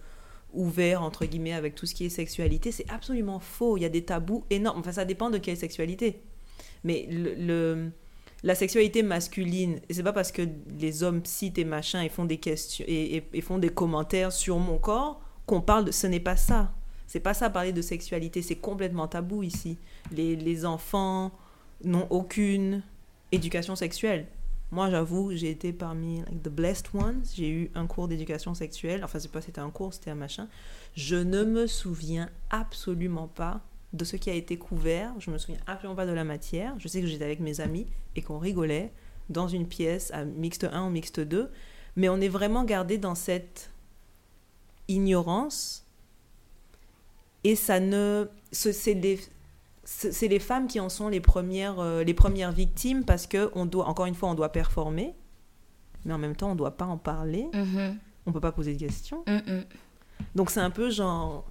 ouvert, 0.54 1.04
entre 1.04 1.26
guillemets, 1.26 1.54
avec 1.54 1.76
tout 1.76 1.86
ce 1.86 1.94
qui 1.94 2.06
est 2.06 2.10
sexualité. 2.10 2.72
C'est 2.72 2.90
absolument 2.90 3.40
faux. 3.40 3.76
Il 3.76 3.82
y 3.82 3.86
a 3.86 3.90
des 3.90 4.06
tabous 4.06 4.46
énormes. 4.50 4.80
Enfin, 4.80 4.94
ça 4.94 5.06
dépend 5.06 5.30
de 5.30 5.38
quelle 5.38 5.58
sexualité. 5.58 6.22
Mais 6.86 7.08
le 7.12 7.92
la 8.44 8.56
sexualité 8.56 9.04
masculine, 9.04 9.80
c'est 9.90 10.04
pas 10.04 10.14
parce 10.14 10.32
que 10.32 10.42
les 10.80 11.04
hommes 11.04 11.22
citent 11.26 11.60
et 11.60 11.66
machin 11.66 12.02
et 12.02 12.10
font 12.10 12.26
des 12.26 12.38
questions 12.38 12.84
et, 12.88 13.24
font 13.42 13.60
des 13.60 13.70
commentaires 13.70 14.32
sur 14.32 14.58
mon 14.58 14.80
corps 14.80 15.22
qu'on 15.46 15.62
parle 15.62 15.86
de. 15.86 15.92
Ce 15.92 16.08
n'est 16.08 16.20
pas 16.20 16.38
ça. 16.38 16.74
C'est 17.06 17.20
pas 17.20 17.34
ça 17.34 17.50
parler 17.50 17.74
de 17.74 17.82
sexualité, 17.82 18.42
c'est 18.42 18.56
complètement 18.56 19.08
tabou 19.08 19.44
ici. 19.44 19.78
Les, 20.12 20.66
enfants 20.66 21.32
n'ont 21.84 22.08
aucune 22.10 22.84
éducation 23.32 23.76
sexuelle. 23.76 24.28
Moi, 24.72 24.90
j'avoue, 24.90 25.36
j'ai 25.36 25.50
été 25.50 25.74
parmi 25.74 26.22
the 26.44 26.48
blessed 26.48 26.94
ones. 26.94 27.22
J'ai 27.36 27.50
eu 27.50 27.72
un 27.76 27.86
cours 27.86 28.08
d'éducation 28.08 28.54
sexuelle. 28.54 29.04
Enfin, 29.04 29.20
c'est 29.20 29.30
pas 29.30 29.42
c'était 29.42 29.60
un 29.60 29.70
cours, 29.70 29.94
c'était 29.94 30.12
un 30.12 30.16
machin. 30.16 30.48
Je 30.96 31.18
ne 31.18 31.44
me 31.44 31.68
souviens 31.68 32.30
absolument 32.50 33.28
pas 33.28 33.60
de 33.94 34.06
ce 34.06 34.16
qui 34.16 34.30
a 34.30 34.34
été 34.34 34.58
couvert. 34.58 35.14
Je 35.20 35.32
me 35.32 35.38
souviens 35.38 35.60
absolument 35.68 35.96
pas 35.96 36.06
de 36.06 36.12
la 36.12 36.24
matière. 36.24 36.76
Je 36.80 36.88
sais 36.88 37.02
que 37.02 37.08
j'étais 37.08 37.26
avec 37.26 37.40
mes 37.40 37.60
amis 37.62 37.88
et 38.16 38.22
qu'on 38.22 38.40
rigolait 38.40 38.92
dans 39.30 39.48
une 39.48 39.68
pièce 39.68 40.12
à 40.12 40.24
mixte 40.26 40.64
1 40.64 40.88
ou 40.88 40.90
mixte 40.90 41.20
2. 41.20 41.50
Mais 41.96 42.10
on 42.10 42.20
est 42.22 42.30
vraiment 42.30 42.64
gardé 42.64 42.98
dans 42.98 43.16
cette 43.16 43.70
ignorance. 44.88 45.86
Et 47.44 47.56
ça 47.56 47.80
ne. 47.80 48.28
C'est 48.52 48.94
les, 48.94 49.20
c'est 49.84 50.28
les 50.28 50.40
femmes 50.40 50.68
qui 50.68 50.80
en 50.80 50.90
sont 50.90 51.10
les 51.10 51.22
premières, 51.22 51.80
euh, 51.80 52.04
les 52.04 52.14
premières 52.14 52.52
victimes 52.52 53.04
parce 53.04 53.28
que, 53.28 53.50
on 53.56 53.66
doit, 53.66 53.88
encore 53.88 54.06
une 54.06 54.16
fois, 54.16 54.30
on 54.30 54.36
doit 54.36 54.52
performer. 54.52 55.16
Mais 56.06 56.14
en 56.14 56.18
même 56.18 56.36
temps, 56.36 56.50
on 56.50 56.54
ne 56.54 56.58
doit 56.58 56.78
pas 56.78 56.86
en 56.86 56.98
parler. 56.98 57.48
Mm-hmm. 57.54 57.98
On 58.26 58.30
ne 58.30 58.34
peut 58.34 58.42
pas 58.42 58.52
poser 58.52 58.74
de 58.74 58.80
questions. 58.80 59.24
Donc 60.36 60.52
c'est 60.52 60.60
un 60.60 60.70
peu 60.70 60.90
genre 60.90 61.51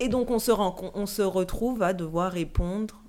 et 0.00 0.08
donc 0.08 0.30
on 0.30 0.38
se, 0.38 0.50
rend, 0.50 0.76
on 0.94 1.06
se 1.06 1.22
retrouve 1.22 1.82
à 1.82 1.92
devoir 1.92 2.32
répondre, 2.32 3.02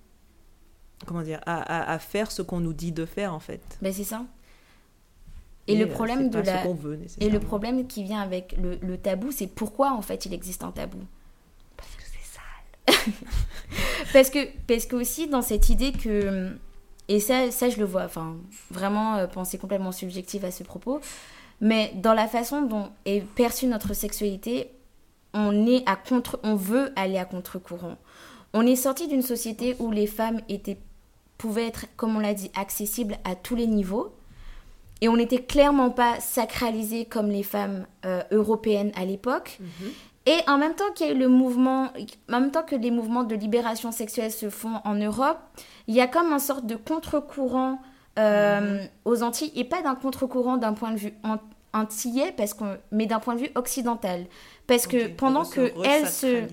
comment 1.06 1.22
dire, 1.22 1.40
à, 1.46 1.92
à, 1.92 2.00
faire 2.00 2.32
ce 2.32 2.42
qu'on 2.42 2.60
nous 2.60 2.74
dit 2.74 2.92
de 2.92 3.06
faire 3.06 3.34
en 3.34 3.40
fait. 3.40 3.62
Ben 3.82 3.94
c'est 3.94 4.04
ça. 4.04 4.26
Et, 5.68 5.78
le 5.78 5.86
euh, 5.86 5.94
problème 5.94 6.30
de 6.30 6.40
la 6.40 6.64
et 7.20 7.30
le 7.30 7.40
problème 7.40 7.86
qui 7.86 8.04
vient 8.04 8.22
avec 8.22 8.56
le, 8.60 8.80
le 8.82 8.98
tabou, 8.98 9.32
c'est 9.32 9.46
pourquoi 9.46 9.94
en 9.94 10.02
fait 10.02 10.26
il 10.26 10.34
existe 10.34 10.64
un 10.64 10.72
tabou? 10.72 10.98
Parce 11.78 11.96
que 11.96 12.02
c'est 12.02 12.96
sale. 13.06 13.14
parce 14.14 14.32
que 14.32 14.48
parce 14.66 14.88
que 14.88 14.96
aussi 14.96 15.28
dans 15.28 15.44
cette 15.44 15.70
idée 15.70 15.92
que 15.92 16.58
et 17.08 17.20
ça 17.20 17.52
ça 17.52 17.70
je 17.70 17.78
le 17.78 17.86
vois, 17.86 18.06
enfin 18.06 18.36
vraiment 18.72 19.18
euh, 19.18 19.28
penser 19.28 19.60
complètement 19.60 19.92
subjective 19.92 20.44
à 20.44 20.50
ce 20.50 20.64
propos, 20.64 21.02
mais 21.62 21.92
dans 21.96 22.16
la 22.16 22.28
façon 22.28 22.64
dont 22.64 22.90
est 23.06 23.22
perçue 23.22 23.68
notre 23.68 23.94
sexualité, 23.94 24.72
on 25.34 25.68
est 25.68 25.88
à 25.88 25.96
contre, 25.96 26.40
on 26.44 26.56
veut 26.56 26.92
aller 26.96 27.18
à 27.18 27.26
contre-courant. 27.26 27.98
On 28.54 28.66
est 28.66 28.76
sorti 28.76 29.08
d'une 29.08 29.22
société 29.22 29.76
où 29.80 29.92
les 29.92 30.08
femmes 30.08 30.42
étaient, 30.50 30.80
pouvaient 31.38 31.68
être, 31.68 31.86
comme 31.98 32.16
on 32.16 32.20
l'a 32.20 32.34
dit, 32.34 32.52
accessibles 32.56 33.18
à 33.24 33.36
tous 33.36 33.56
les 33.56 33.68
niveaux. 33.68 34.14
Et 35.02 35.08
on 35.08 35.16
n'était 35.16 35.42
clairement 35.42 35.92
pas 35.92 36.20
sacralisées 36.20 37.06
comme 37.06 37.30
les 37.30 37.44
femmes 37.44 37.86
euh, 38.06 38.22
européennes 38.32 38.92
à 38.96 39.06
l'époque. 39.06 39.60
Mhm. 39.60 39.92
Et 40.26 40.38
en 40.48 40.58
même 40.58 40.76
temps 40.76 40.92
qu'il 40.94 41.08
y 41.08 41.10
a 41.10 41.14
eu 41.14 41.18
le 41.18 41.30
mouvement, 41.30 41.92
en 42.32 42.40
même 42.40 42.52
temps 42.52 42.64
que 42.64 42.76
les 42.76 42.92
mouvements 42.92 43.24
de 43.24 43.36
libération 43.36 43.92
sexuelle 43.92 44.32
se 44.32 44.50
font 44.50 44.82
en 44.84 44.96
Europe, 44.96 45.40
il 45.88 45.96
y 45.96 46.02
a 46.02 46.08
comme 46.08 46.32
une 46.32 46.40
sorte 46.40 46.66
de 46.66 46.76
contre-courant 46.76 47.80
euh, 48.18 48.82
mhm. 48.82 48.90
aux 49.06 49.24
Antilles, 49.24 49.52
et 49.56 49.64
pas 49.64 49.82
d'un 49.82 49.96
contre-courant 49.96 50.58
d'un 50.58 50.74
point 50.74 50.92
de 50.92 50.98
vue 50.98 51.14
antillais, 51.74 52.32
parce 52.32 52.56
mais 52.92 53.06
d'un 53.06 53.20
point 53.20 53.36
de 53.36 53.42
vue 53.42 53.52
occidental. 53.56 54.26
Parce 54.68 54.88
que 54.88 55.08
pendant 55.08 55.46
que 55.46 55.72
elle 55.86 56.08
se... 56.08 56.44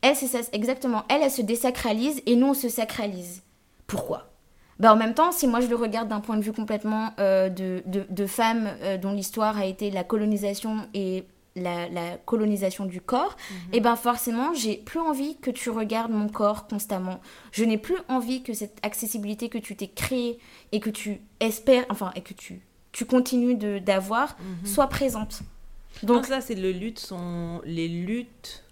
Elle, 0.00 0.14
ça, 0.14 0.38
exactement. 0.52 1.04
Elle, 1.08 1.22
elle 1.22 1.30
se 1.30 1.42
désacralise 1.42 2.22
et 2.26 2.36
nous, 2.36 2.48
on 2.48 2.54
se 2.54 2.68
sacralise. 2.68 3.42
Pourquoi? 3.86 4.30
Bah, 4.78 4.92
En 4.92 4.96
même 4.96 5.14
temps, 5.14 5.32
si 5.32 5.46
moi 5.46 5.60
je 5.60 5.66
le 5.66 5.76
regarde 5.76 6.08
d'un 6.08 6.20
point 6.20 6.36
de 6.36 6.42
vue 6.42 6.52
complètement 6.52 7.10
euh, 7.18 7.48
de, 7.48 7.82
de, 7.86 8.06
de, 8.08 8.26
femmes 8.26 8.70
euh, 8.82 8.96
dont 8.96 9.12
l'histoire 9.12 9.58
a 9.58 9.66
été 9.66 9.90
la 9.90 10.04
colonisation 10.04 10.86
et 10.94 11.24
la, 11.56 11.88
la 11.88 12.16
colonisation 12.18 12.84
du 12.84 13.00
corps, 13.00 13.36
mhm. 13.50 13.56
et 13.56 13.76
eh 13.78 13.80
ben 13.80 13.96
forcément, 13.96 14.54
j'ai 14.54 14.76
plus 14.76 15.00
envie 15.00 15.36
que 15.38 15.50
tu 15.50 15.70
regardes 15.70 16.12
mon 16.12 16.28
corps 16.28 16.68
constamment. 16.68 17.20
Je 17.50 17.64
n'ai 17.64 17.78
plus 17.78 17.96
envie 18.08 18.42
que 18.44 18.52
cette 18.52 18.78
accessibilité 18.82 19.48
que 19.48 19.58
tu 19.58 19.74
t'es 19.74 19.88
créée 19.88 20.38
et 20.70 20.78
que 20.78 20.90
tu 20.90 21.20
espères, 21.40 21.84
enfin, 21.88 22.12
et 22.14 22.20
que 22.20 22.34
tu, 22.34 22.62
tu 22.92 23.04
continues 23.04 23.56
d'avoir, 23.80 24.36
mhm. 24.40 24.66
soit 24.66 24.88
présente. 24.88 25.42
Donc 26.02 26.28
là, 26.28 26.40
c'est 26.40 26.54
le 26.54 26.70
lutte 26.70 26.98
sont 26.98 27.60
les 27.64 27.88
luttes 27.88 28.64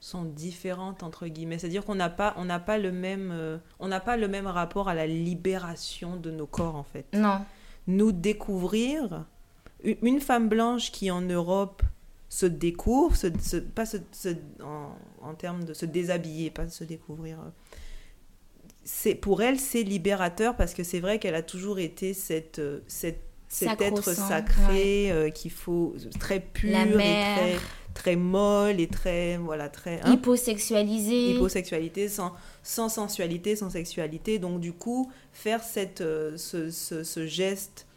sont 0.00 0.24
différentes 0.24 1.02
entre 1.02 1.26
guillemets. 1.26 1.58
C'est-à-dire 1.58 1.84
qu'on 1.84 1.94
n'a 1.94 2.08
pas 2.08 2.34
on 2.36 2.44
n'a 2.44 2.58
pas 2.58 2.78
le 2.78 2.90
même 2.90 3.30
euh, 3.32 3.58
on 3.78 3.88
n'a 3.88 4.00
pas 4.00 4.16
le 4.16 4.28
même 4.28 4.46
rapport 4.46 4.88
à 4.88 4.94
la 4.94 5.06
libération 5.06 6.16
de 6.16 6.30
nos 6.30 6.46
corps 6.46 6.76
en 6.76 6.84
fait. 6.84 7.06
Non. 7.12 7.40
Nous 7.86 8.12
découvrir 8.12 9.26
une 9.84 10.20
femme 10.20 10.48
blanche 10.48 10.90
qui 10.92 11.10
en 11.10 11.22
Europe 11.22 11.82
se 12.28 12.46
découvre, 12.46 13.16
se, 13.16 13.56
pas 13.56 13.86
se, 13.86 13.96
en, 14.62 14.94
en, 15.20 15.34
termes 15.34 15.64
de 15.64 15.74
se 15.74 15.84
déshabiller, 15.84 16.50
pas 16.50 16.68
se 16.68 16.84
découvrir. 16.84 17.40
Euh, 17.40 17.50
c'est 18.84 19.14
pour 19.14 19.42
elle 19.42 19.58
c'est 19.58 19.82
libérateur 19.82 20.56
parce 20.56 20.72
que 20.72 20.84
c'est 20.84 21.00
vrai 21.00 21.18
qu'elle 21.18 21.34
a 21.34 21.42
toujours 21.42 21.78
été 21.78 22.14
cette 22.14 22.58
euh, 22.58 22.80
cette 22.86 23.29
cet 23.50 23.80
être 23.80 24.14
sacré 24.14 25.10
euh, 25.10 25.28
qu'il 25.28 25.50
faut 25.50 25.94
très 26.20 26.38
pur 26.38 26.70
et 26.70 26.92
très, 26.92 27.58
très 27.94 28.16
molle 28.16 28.80
et 28.80 28.86
très 28.86 29.38
voilà 29.38 29.68
très 29.68 30.00
hein, 30.02 30.14
hyposexualisé 30.14 31.32
hyposexualité 31.32 32.08
sans 32.08 32.32
sans 32.62 32.88
sensualité 32.88 33.56
sans 33.56 33.68
sexualité. 33.68 34.38
Donc 34.38 34.60
du 34.60 34.72
coup 34.72 35.10
faire 35.32 35.64
cette 35.64 36.00
euh, 36.00 36.36
ce, 36.36 36.70
ce, 36.70 37.26
geste 37.26 37.88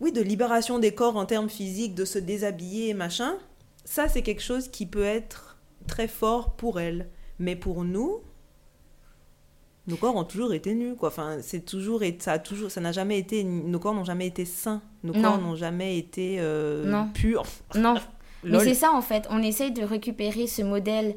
oui 0.00 0.12
de 0.12 0.22
libération 0.22 0.78
des 0.78 0.94
corps 0.94 1.16
en 1.16 1.26
termes 1.26 1.50
physiques 1.50 1.94
de 1.94 2.06
se 2.06 2.18
déshabiller 2.18 2.88
et 2.88 2.94
machin 2.94 3.36
ça 3.84 4.08
c'est 4.08 4.22
quelque 4.22 4.42
chose 4.42 4.68
qui 4.68 4.86
peut 4.86 5.04
être 5.04 5.58
très 5.86 6.08
fort 6.08 6.52
pour 6.56 6.80
elle. 6.80 7.08
Mais 7.38 7.54
pour 7.54 7.84
nous 7.84 8.22
nos 9.88 9.96
corps 9.96 10.14
ont 10.14 10.24
toujours 10.24 10.52
été 10.52 10.74
nus 10.74 10.94
quoi. 10.94 11.08
Enfin 11.08 11.38
c'est 11.40 11.64
toujours 11.64 12.02
ça 12.20 12.32
a 12.32 12.38
toujours 12.38 12.70
ça 12.70 12.80
n'a 12.80 12.92
jamais 12.92 13.18
été 13.18 13.42
nos 13.42 13.78
corps 13.78 13.94
n'ont 13.94 14.04
jamais 14.04 14.26
été 14.26 14.44
sains. 14.44 14.82
Nos 15.02 15.14
corps 15.14 15.38
n'ont 15.38 15.56
jamais 15.56 15.98
été 15.98 16.36
euh, 16.38 17.04
purs. 17.14 17.44
Non. 17.74 17.94
Mais 18.44 18.60
c'est 18.60 18.74
ça 18.74 18.92
en 18.92 19.02
fait. 19.02 19.26
On 19.30 19.42
essaye 19.42 19.72
de 19.72 19.82
récupérer 19.82 20.46
ce 20.46 20.62
modèle 20.62 21.16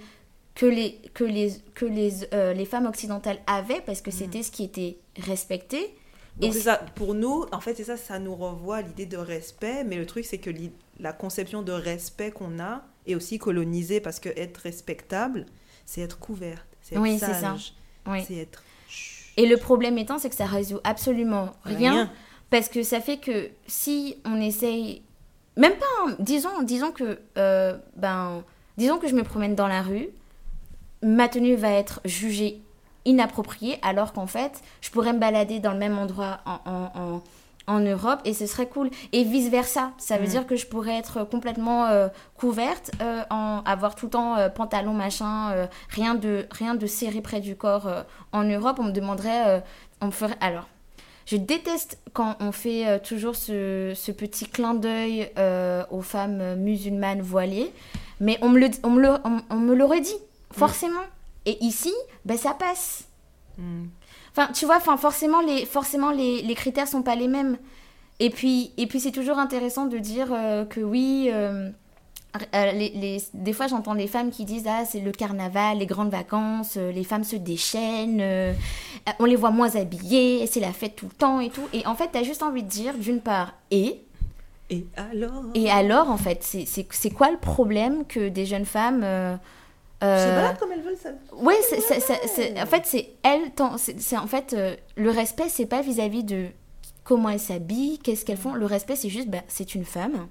que 0.56 0.66
les 0.66 1.00
que 1.14 1.24
les 1.24 1.54
que 1.76 1.86
les, 1.86 2.34
euh, 2.34 2.54
les 2.54 2.66
femmes 2.66 2.88
occidentales 2.88 3.40
avaient 3.46 3.82
parce 3.86 4.02
que 4.02 4.10
mm. 4.10 4.14
c'était 4.14 4.44
ce 4.44 4.52
qui 4.52 4.64
était 4.64 4.98
respecté. 5.18 5.96
Et 6.40 6.52
ça 6.52 6.78
pour 6.96 7.14
nous 7.14 7.46
en 7.52 7.60
fait 7.60 7.76
c'est 7.76 7.84
ça 7.84 7.98
ça 7.98 8.18
nous 8.18 8.34
renvoie 8.34 8.78
à 8.78 8.82
l'idée 8.82 9.06
de 9.06 9.18
respect 9.18 9.84
mais 9.84 9.98
le 9.98 10.06
truc 10.06 10.24
c'est 10.24 10.38
que 10.38 10.50
la 10.98 11.12
conception 11.12 11.62
de 11.62 11.74
respect 11.74 12.32
qu'on 12.32 12.58
a 12.60 12.84
est 13.06 13.16
aussi 13.16 13.38
colonisée 13.38 14.00
parce 14.00 14.20
que 14.22 14.30
être 14.30 14.58
respectable 14.60 15.46
c'est 15.86 16.02
être 16.02 16.20
couverte 16.20 16.66
c'est 16.82 16.96
être 16.96 17.02
oui, 17.02 17.20
c'est 18.26 18.48
et 19.38 19.46
le 19.46 19.58
problème 19.58 19.98
étant, 19.98 20.18
c'est 20.18 20.30
que 20.30 20.36
ça 20.36 20.46
résout 20.46 20.80
absolument 20.84 21.52
rien, 21.64 22.10
Parce 22.50 22.68
que 22.68 22.84
ça 22.84 23.00
fait 23.00 23.18
que 23.18 23.50
si 23.68 24.18
on 24.26 24.40
essaye. 24.42 25.04
Même 25.58 25.74
pas. 25.74 26.16
Disons, 26.20 26.62
disons 26.64 26.92
que. 26.92 27.20
Euh, 27.38 27.78
ben, 27.96 28.44
disons 28.78 28.98
que 28.98 29.08
je 29.08 29.16
me 29.16 29.24
promène 29.24 29.56
dans 29.56 29.68
la 29.68 29.82
rue. 29.82 30.10
Ma 31.02 31.28
tenue 31.30 31.56
va 31.56 31.72
être 31.72 32.02
jugée 32.06 32.62
inappropriée, 33.06 33.80
alors 33.82 34.14
qu'en 34.14 34.28
fait, 34.28 34.62
je 34.82 34.92
pourrais 34.92 35.14
me 35.14 35.20
balader 35.20 35.60
dans 35.60 35.72
le 35.72 35.80
même 35.80 35.98
endroit 35.98 36.42
en 36.46 36.60
en 36.94 37.24
Europe 37.80 38.20
et 38.26 38.34
ce 38.34 38.46
serait 38.46 38.68
cool. 38.68 38.90
Et 39.12 39.24
vice-versa. 39.24 39.92
Ça 39.98 40.18
veut 40.18 40.26
mm. 40.26 40.30
dire 40.30 40.48
que 40.48 40.56
je 40.56 40.68
pourrais 40.68 40.98
être 40.98 41.24
complètement 41.24 41.86
euh, 41.86 42.08
couverte, 42.36 42.92
euh, 43.02 43.24
en, 43.30 43.62
avoir 43.66 43.96
tout 43.96 44.08
le 44.08 44.12
temps 44.12 44.36
euh, 44.38 44.50
pantalon, 44.50 44.94
machin, 44.94 45.68
rien, 45.90 46.16
de, 46.16 46.46
rien 46.52 46.76
de 46.76 46.86
serré 46.86 47.22
près 47.22 47.40
du 47.40 47.56
corps 47.56 47.90
en 48.32 48.44
Europe. 48.44 48.78
On 48.80 48.86
me 48.86 48.92
demanderait, 48.92 49.64
on 50.02 50.08
me 50.08 50.12
ferait... 50.12 50.38
Alors, 50.42 50.68
je 51.26 51.38
déteste 51.38 52.00
quand 52.14 52.36
on 52.40 52.52
fait 52.52 53.00
toujours 53.02 53.36
ce, 53.36 53.94
ce, 53.96 54.12
petit 54.12 54.46
clin 54.46 54.74
d'œil 54.74 55.32
aux 55.90 56.02
femmes 56.02 56.56
musulmanes 56.56 57.22
voilées, 57.22 57.72
mais 58.20 58.38
on 58.42 58.50
me, 58.50 58.60
le, 58.60 58.70
on 58.84 58.90
me, 58.90 59.02
le, 59.02 59.18
on, 59.50 59.56
me 59.58 59.76
l'aurait 59.76 60.02
dit, 60.02 60.16
mm. 60.16 60.54
forcément. 60.58 61.02
Et 61.46 61.64
ici, 61.64 61.94
ben, 62.26 62.38
ça 62.38 62.54
passe. 62.54 63.06
Mm. 63.58 63.86
Enfin, 64.36 64.52
tu 64.54 64.66
vois, 64.66 64.78
enfin, 64.78 64.98
forcément, 64.98 65.42
les, 65.42 65.66
forcément 65.66 66.12
les, 66.12 66.42
les 66.42 66.56
critères 66.56 66.88
sont 66.88 67.02
pas 67.02 67.16
les 67.16 67.28
mêmes. 67.28 67.58
Et 68.20 68.30
puis, 68.30 68.72
et 68.78 68.88
puis 68.88 69.00
c'est 69.00 69.12
toujours 69.12 69.40
intéressant 69.40 69.88
de 69.88 69.98
dire 69.98 70.28
euh, 70.32 70.64
que 70.64 70.80
oui, 70.80 71.30
euh, 71.34 71.70
euh, 72.54 72.72
les, 72.72 72.90
les, 72.90 73.18
des 73.34 73.52
fois 73.52 73.66
j'entends 73.66 73.96
les 73.96 74.08
femmes 74.08 74.30
qui 74.30 74.46
disent 74.46 74.68
Ah, 74.68 74.86
c'est 74.86 75.00
le 75.00 75.12
carnaval, 75.12 75.80
les 75.80 75.88
grandes 75.88 76.12
vacances, 76.12 76.76
les 76.78 77.04
femmes 77.04 77.24
se 77.24 77.36
déchaînent, 77.36 78.24
on 79.20 79.26
les 79.26 79.36
voit 79.36 79.50
moins 79.50 79.76
habillées, 79.76 80.46
c'est 80.46 80.60
la 80.60 80.72
fête 80.72 80.96
tout 80.96 81.08
le 81.08 81.16
temps 81.16 81.40
et 81.40 81.50
tout. 81.50 81.68
Et 81.74 81.86
en 81.88 81.96
fait, 81.96 82.10
tu 82.12 82.18
as 82.20 82.24
juste 82.24 82.44
envie 82.44 82.64
de 82.64 82.70
dire, 82.70 82.94
d'une 82.96 83.22
part, 83.22 83.56
et. 83.72 84.04
Et 84.70 84.86
alors? 84.96 85.44
Et 85.56 85.70
alors, 85.70 86.10
en 86.10 86.18
fait, 86.18 86.44
c'est 86.44 87.10
quoi 87.10 87.32
le 87.32 87.38
problème 87.38 88.06
que 88.06 88.30
des 88.30 88.46
jeunes 88.46 88.66
femmes 88.66 89.04
euh... 90.04 90.54
comme 90.60 90.72
elles 90.72 90.82
veulent 90.82 90.98
ça. 90.98 91.12
Oui, 91.34 91.54
en 92.60 92.66
fait, 92.66 92.82
c'est 92.86 93.10
elle. 93.24 93.52
C'est 93.98 94.18
en 94.18 94.28
fait 94.28 94.54
euh, 94.54 94.76
le 94.96 95.10
respect, 95.12 95.50
c'est 95.50 95.66
pas 95.66 95.82
vis-à-vis 95.82 96.24
de 96.24 96.48
comment 97.04 97.30
elles 97.30 97.40
s'habillent, 97.40 98.00
qu'est-ce 98.00 98.26
qu'elles 98.26 98.38
font. 98.38 98.54
Le 98.54 98.66
respect, 98.66 98.96
c'est 98.96 99.10
juste, 99.10 99.30
bah, 99.30 99.44
c'est 99.48 99.76
une 99.76 99.86
femme 99.86 100.28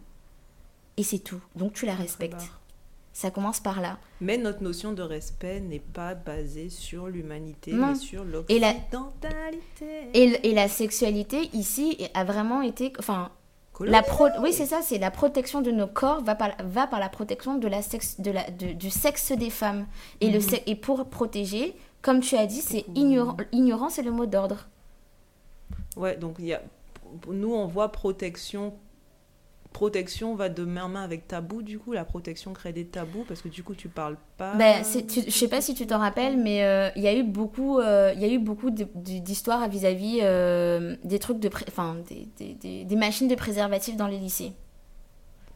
et 0.97 1.03
c'est 1.03 1.19
tout. 1.19 1.41
Donc 1.57 1.73
tu 1.73 1.87
la 1.87 1.95
respectes. 1.95 2.51
Ça 3.13 3.31
commence 3.31 3.61
par 3.61 3.81
là. 3.81 3.99
Mais 4.21 4.39
notre 4.39 4.63
notion 4.63 4.93
de 4.93 5.03
respect 5.03 5.61
n'est 5.61 5.81
pas 5.81 6.15
basée 6.15 6.69
sur 6.69 7.09
l'humanité, 7.09 7.73
mais 7.73 7.97
sur 7.97 8.25
l'occidentalité. 8.25 8.77
Et, 10.15 10.31
la... 10.31 10.45
et, 10.47 10.55
la 10.55 10.69
sexualité 10.69 11.51
ici 11.53 12.09
a 12.15 12.25
vraiment 12.25 12.63
été, 12.63 12.93
enfin, 12.99 13.31
la 13.81 14.03
Oui, 14.41 14.53
c'est 14.53 14.67
ça, 14.67 14.81
c'est 14.83 14.99
la 14.99 15.11
protection 15.11 15.61
de 15.61 15.71
nos 15.71 15.87
corps 15.87 16.23
va 16.23 16.35
par, 16.35 16.51
va 16.65 16.87
par 16.87 17.01
la 17.01 17.09
protection 17.09 17.57
de 17.57 17.69
la 17.69 17.83
sexe, 17.83 18.21
de 18.21 18.31
la, 18.31 18.51
du 18.51 18.91
sexe 18.91 19.33
des 19.33 19.51
femmes. 19.51 19.87
Et, 20.21 20.31
le 20.31 20.39
mhm. 20.39 20.59
et 20.67 20.75
pour 20.75 21.09
protéger, 21.09 21.75
comme 22.03 22.21
tu 22.21 22.37
as 22.37 22.47
dit, 22.47 22.61
c'est 22.61 22.85
ignorant, 22.95 23.37
ignorant 23.53 23.89
c'est 23.89 24.03
le 24.03 24.13
mot 24.13 24.27
d'ordre. 24.27 24.69
Ouais, 25.97 26.17
donc 26.17 26.37
il 26.39 26.47
y 26.47 26.55
a, 26.55 26.63
nous 27.29 27.53
on 27.53 27.67
voit 27.67 27.91
protection 27.91 28.75
protection 29.73 30.35
va 30.35 30.49
de 30.49 30.65
main 30.65 30.85
en 30.85 30.89
main 30.89 31.03
avec 31.03 31.29
tabou, 31.29 31.63
du 31.63 31.79
coup, 31.79 31.93
la 31.93 32.05
protection 32.05 32.53
crée 32.53 32.73
des 32.73 32.85
tabous 32.85 33.25
parce 33.27 33.41
que 33.41 33.49
du 33.49 33.63
coup, 33.63 33.75
tu 33.75 33.89
parles 33.89 34.17
pas. 34.37 34.55
Ben, 34.57 34.83
tu, 34.83 35.23
je 35.27 35.31
sais 35.31 35.49
pas 35.49 35.61
si 35.61 35.75
tu 35.75 35.87
t'en 35.87 35.99
rappelles, 35.99 36.37
mais 36.37 36.65
euh, 36.65 36.91
il 36.97 37.03
y 37.03 37.09
a 37.09 37.15
eu 37.15 37.23
beaucoup, 37.23 37.79
euh, 37.79 38.13
il 38.15 38.21
y 38.21 38.25
a 38.25 38.29
eu 38.29 38.39
beaucoup 38.39 38.71
d'histoires 38.71 39.69
vis-à-vis 39.69 40.21
euh, 40.23 40.97
des 41.05 41.19
trucs 41.19 41.39
de, 41.39 41.51
enfin, 41.69 41.97
des, 42.09 42.55
des, 42.55 42.85
des, 42.85 42.97
machines 42.97 43.29
de 43.29 43.35
préservatifs 43.35 43.97
dans 43.97 44.09
les 44.09 44.19
lycées. 44.19 44.53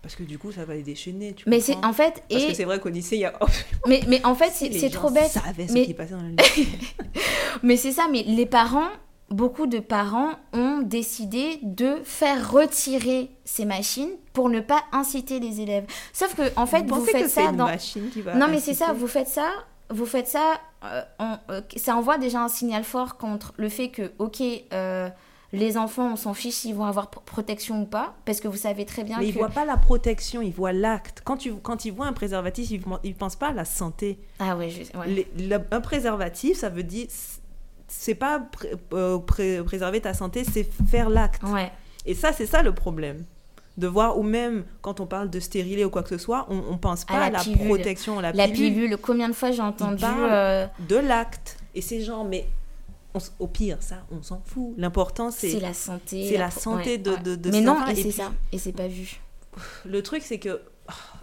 Parce 0.00 0.16
que 0.16 0.22
du 0.22 0.38
coup, 0.38 0.53
ça 0.53 0.64
va 0.64 0.74
les 0.74 0.83
déchaîner. 0.83 1.33
Tu 1.33 1.48
mais 1.48 1.61
c'est 1.61 1.77
en 1.83 1.94
fait. 1.94 2.22
Parce 2.29 2.44
que 2.44 2.55
c'est 2.55 2.64
vrai 2.64 2.79
qu'au 2.79 2.90
lycée, 2.90 3.16
il 3.16 3.20
y 3.20 3.24
a. 3.24 3.33
mais, 3.87 4.03
mais 4.07 4.24
en 4.24 4.35
fait, 4.35 4.50
c'est 4.50 4.90
trop 4.90 5.11
bête. 5.11 5.31
Savaient 5.31 5.66
mais... 5.70 5.83
ce 5.83 5.87
qui 5.87 5.94
passait 5.94 6.14
dans 6.14 6.20
le 6.20 6.37
lycée. 6.37 6.68
mais 7.62 7.77
c'est 7.77 7.92
ça, 7.92 8.07
mais 8.12 8.22
les 8.22 8.46
parents 8.46 8.90
beaucoup 9.30 9.66
de 9.66 9.78
parents 9.78 10.32
ont 10.52 10.80
décidé 10.82 11.58
de 11.62 11.96
faire 12.04 12.50
retirer 12.50 13.30
ces 13.44 13.64
machines 13.64 14.10
pour 14.32 14.48
ne 14.48 14.60
pas 14.60 14.82
inciter 14.92 15.40
les 15.40 15.60
élèves. 15.60 15.87
Sauf 16.12 16.34
que 16.34 16.42
en 16.56 16.66
fait, 16.66 16.84
vous, 16.87 17.04
faites 17.04 17.30
ça 17.30 17.52
dans 17.52 17.68
Non 18.37 18.48
mais 18.48 18.60
c'est 18.60 18.74
ça, 18.74 18.92
vous 18.92 19.08
faites 19.08 19.28
ça, 19.28 19.48
vous 19.90 20.06
faites 20.06 20.28
ça 20.28 20.60
euh, 20.84 21.02
euh, 21.50 21.60
ça 21.76 21.96
envoie 21.96 22.18
déjà 22.18 22.42
un 22.42 22.48
signal 22.48 22.84
fort 22.84 23.16
contre 23.16 23.54
le 23.56 23.68
fait 23.68 23.88
que 23.88 24.12
OK 24.18 24.42
euh, 24.72 25.08
les 25.52 25.76
enfants, 25.76 26.12
on 26.12 26.16
s'en 26.16 26.34
fiche 26.34 26.54
s'ils 26.54 26.74
vont 26.74 26.84
avoir 26.84 27.10
protection 27.10 27.82
ou 27.82 27.84
pas, 27.87 28.14
parce 28.24 28.40
que 28.40 28.48
vous 28.48 28.56
savez 28.56 28.84
très 28.84 29.04
bien 29.04 29.18
Mais 29.18 29.26
que... 29.26 29.28
ils 29.30 29.38
voient 29.38 29.48
pas 29.48 29.64
la 29.64 29.76
protection, 29.76 30.42
ils 30.42 30.52
voient 30.52 30.72
l'acte. 30.72 31.22
Quand, 31.24 31.37
tu, 31.37 31.54
quand 31.54 31.84
ils 31.84 31.92
voient 31.92 32.06
un 32.06 32.12
préservatif, 32.12 32.72
ils 32.72 32.82
ne 33.04 33.12
pensent 33.12 33.37
pas 33.37 33.48
à 33.50 33.52
la 33.52 33.64
santé. 33.64 34.18
Ah 34.40 34.56
oui, 34.56 34.70
je... 34.70 35.54
un 35.70 35.80
préservatif, 35.80 36.58
ça 36.58 36.70
veut 36.70 36.82
dire 36.82 37.06
c'est 37.88 38.14
pas 38.14 38.42
euh, 38.92 39.18
préserver 39.18 40.00
ta 40.00 40.14
santé, 40.14 40.44
c'est 40.44 40.68
faire 40.88 41.08
l'acte. 41.10 41.42
Ouais. 41.44 41.70
Et 42.06 42.14
ça, 42.14 42.32
c'est 42.32 42.46
ça 42.46 42.62
le 42.62 42.74
problème. 42.74 43.24
De 43.76 43.88
voir, 43.88 44.18
ou 44.18 44.22
même 44.22 44.64
quand 44.82 45.00
on 45.00 45.06
parle 45.06 45.30
de 45.30 45.40
stérilet 45.40 45.84
ou 45.84 45.90
quoi 45.90 46.04
que 46.04 46.10
ce 46.10 46.18
soit, 46.18 46.46
on, 46.48 46.72
ne 46.72 46.78
pense 46.78 47.04
pas 47.04 47.14
à, 47.14 47.30
la, 47.30 47.40
protection, 47.66 48.20
la, 48.20 48.32
la 48.32 48.46
pilule. 48.46 48.96
Combien 48.98 49.28
de 49.28 49.34
fois 49.34 49.50
j'ai 49.50 49.62
entendu 49.62 50.04
euh, 50.04 50.66
de 50.88 50.96
l'acte 50.96 51.56
Et 51.74 51.80
ces 51.80 52.00
gens, 52.00 52.22
mais 52.24 52.46
au 53.38 53.46
pire, 53.48 53.78
ça, 53.80 54.06
on 54.12 54.22
s'en 54.22 54.40
fout. 54.44 54.74
L'important, 54.76 55.32
c'est 55.32 55.50
c'est 55.50 55.60
la 55.60 55.74
santé. 55.74 56.28
C'est 56.28 56.38
la, 56.38 56.52
santé 56.52 56.98
de, 56.98 57.16
de, 57.16 57.34
de, 57.34 57.50
Mais 57.50 57.60
non, 57.60 57.84
et, 57.86 57.96
c'est 57.96 58.12
ça. 58.12 58.32
Et 58.52 58.58
c'est 58.58 58.72
pas 58.72 58.86
vu. 58.86 59.20
Le 59.84 60.02
truc, 60.02 60.22
c'est 60.22 60.38
que 60.38 60.60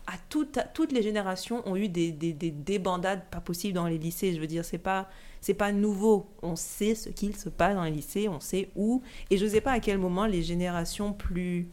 à, 0.08 0.14
toutes 0.30 0.92
les 0.92 1.02
générations 1.02 1.62
ont 1.66 1.76
eu 1.76 1.88
des, 1.88 2.12
des, 2.12 2.34
des 2.34 2.52
débandades 2.52 3.24
pas 3.32 3.40
possibles 3.40 3.74
dans 3.74 3.88
les 3.88 3.98
lycées. 3.98 4.34
Je 4.34 4.40
veux 4.40 4.48
dire, 4.48 4.66
c'est 4.66 4.78
pas 4.78 5.08
c'est 5.42 5.56
pas 5.56 5.72
nouveau. 5.72 6.28
On 6.42 6.56
sait 6.56 6.96
ce 6.96 7.10
qu'il 7.10 7.36
se 7.36 7.50
passe 7.50 7.76
dans 7.76 7.84
les 7.84 7.92
lycées, 7.92 8.30
on 8.30 8.40
sait 8.40 8.70
où. 8.76 9.02
Et 9.30 9.38
je 9.38 9.46
ne 9.46 9.50
sais 9.50 9.62
pas 9.62 9.72
à 9.72 9.80
quel 9.80 9.98
moment 9.98 10.28
les 10.28 10.44
générations 10.44 11.14
plus 11.14 11.68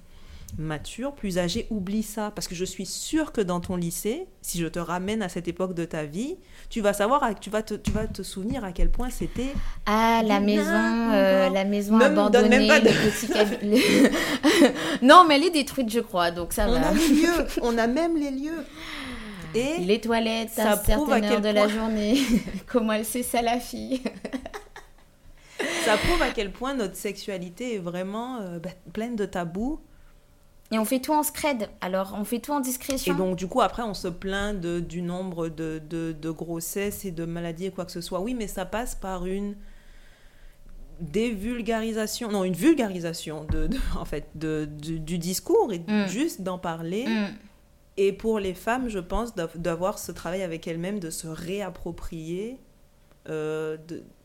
matures, 0.56 1.12
plus 1.12 1.38
âgées 1.38 1.66
oublient 1.70 2.02
ça. 2.02 2.32
Parce 2.34 2.48
que 2.48 2.54
je 2.54 2.64
suis 2.64 2.86
sûre 2.86 3.32
que 3.32 3.42
dans 3.42 3.60
ton 3.60 3.76
lycée, 3.76 4.26
si 4.40 4.58
je 4.58 4.66
te 4.66 4.78
ramène 4.78 5.22
à 5.22 5.28
cette 5.28 5.48
époque 5.48 5.74
de 5.74 5.84
ta 5.84 6.04
vie, 6.04 6.36
tu 6.70 6.80
vas 6.80 6.94
savoir, 6.94 7.38
tu 7.38 7.50
vas 7.50 7.62
te, 7.62 7.74
tu 7.74 7.90
vas 7.90 8.06
te 8.06 8.22
souvenir 8.22 8.64
à 8.64 8.72
quel 8.72 8.90
point 8.90 9.10
c'était. 9.10 9.52
Ah, 9.84 10.22
la 10.24 10.40
maison, 10.40 11.10
euh, 11.12 11.50
la 11.50 11.64
maison 11.64 12.00
abandonnée, 12.00 12.48
même 12.48 12.68
pas 12.68 12.80
de... 12.80 12.88
non, 15.02 15.26
mais 15.28 15.36
elle 15.36 15.44
est 15.44 15.50
détruite, 15.50 15.90
je 15.90 16.00
crois, 16.00 16.30
donc 16.30 16.54
ça 16.54 16.66
on 16.68 16.72
va. 16.72 16.88
A 16.88 16.94
les 16.94 17.08
lieux, 17.08 17.46
on 17.62 17.76
a 17.76 17.86
même 17.86 18.16
les 18.16 18.30
lieux. 18.30 18.64
Et 19.54 19.78
les 19.78 20.00
toilettes 20.00 20.50
ça 20.50 20.72
à 20.72 20.76
certaines 20.76 21.24
heures 21.24 21.40
de 21.40 21.48
la 21.48 21.68
journée. 21.68 22.18
Comment 22.66 22.92
elle 22.92 23.04
sait 23.04 23.22
ça, 23.22 23.42
la 23.42 23.58
fille 23.60 24.02
Ça 25.84 25.96
prouve 25.96 26.22
à 26.22 26.30
quel 26.30 26.52
point 26.52 26.74
notre 26.74 26.96
sexualité 26.96 27.76
est 27.76 27.78
vraiment 27.78 28.38
euh, 28.40 28.58
bah, 28.58 28.70
pleine 28.92 29.16
de 29.16 29.24
tabous. 29.24 29.80
Et 30.70 30.78
on 30.78 30.84
fait 30.84 31.00
tout 31.00 31.14
en 31.14 31.22
scred, 31.22 31.70
alors 31.80 32.14
on 32.18 32.24
fait 32.24 32.40
tout 32.40 32.52
en 32.52 32.60
discrétion. 32.60 33.14
Et 33.14 33.16
donc, 33.16 33.36
du 33.36 33.48
coup, 33.48 33.62
après, 33.62 33.82
on 33.82 33.94
se 33.94 34.08
plaint 34.08 34.60
de, 34.60 34.80
du 34.80 35.00
nombre 35.00 35.48
de, 35.48 35.80
de, 35.88 36.12
de 36.12 36.30
grossesses 36.30 37.06
et 37.06 37.10
de 37.10 37.24
maladies 37.24 37.66
et 37.66 37.70
quoi 37.70 37.86
que 37.86 37.92
ce 37.92 38.02
soit. 38.02 38.20
Oui, 38.20 38.34
mais 38.34 38.46
ça 38.46 38.66
passe 38.66 38.94
par 38.94 39.24
une 39.24 39.56
dévulgarisation, 41.00 42.30
non, 42.30 42.44
une 42.44 42.54
vulgarisation 42.54 43.44
de, 43.44 43.70
en 43.98 44.04
fait, 44.04 44.28
de, 44.34 44.68
du 44.70 45.18
discours 45.18 45.72
et 45.72 45.78
mm. 45.78 46.08
juste 46.08 46.42
d'en 46.42 46.58
parler. 46.58 47.06
Mm. 47.06 47.28
Et 48.00 48.12
pour 48.12 48.38
les 48.38 48.54
femmes, 48.54 48.88
je 48.88 49.00
pense 49.00 49.34
d'avoir 49.34 49.98
ce 49.98 50.12
travail 50.12 50.44
avec 50.44 50.68
elles-mêmes, 50.68 51.00
de 51.00 51.10
se 51.10 51.26
réapproprier, 51.26 52.60
euh, 53.28 53.76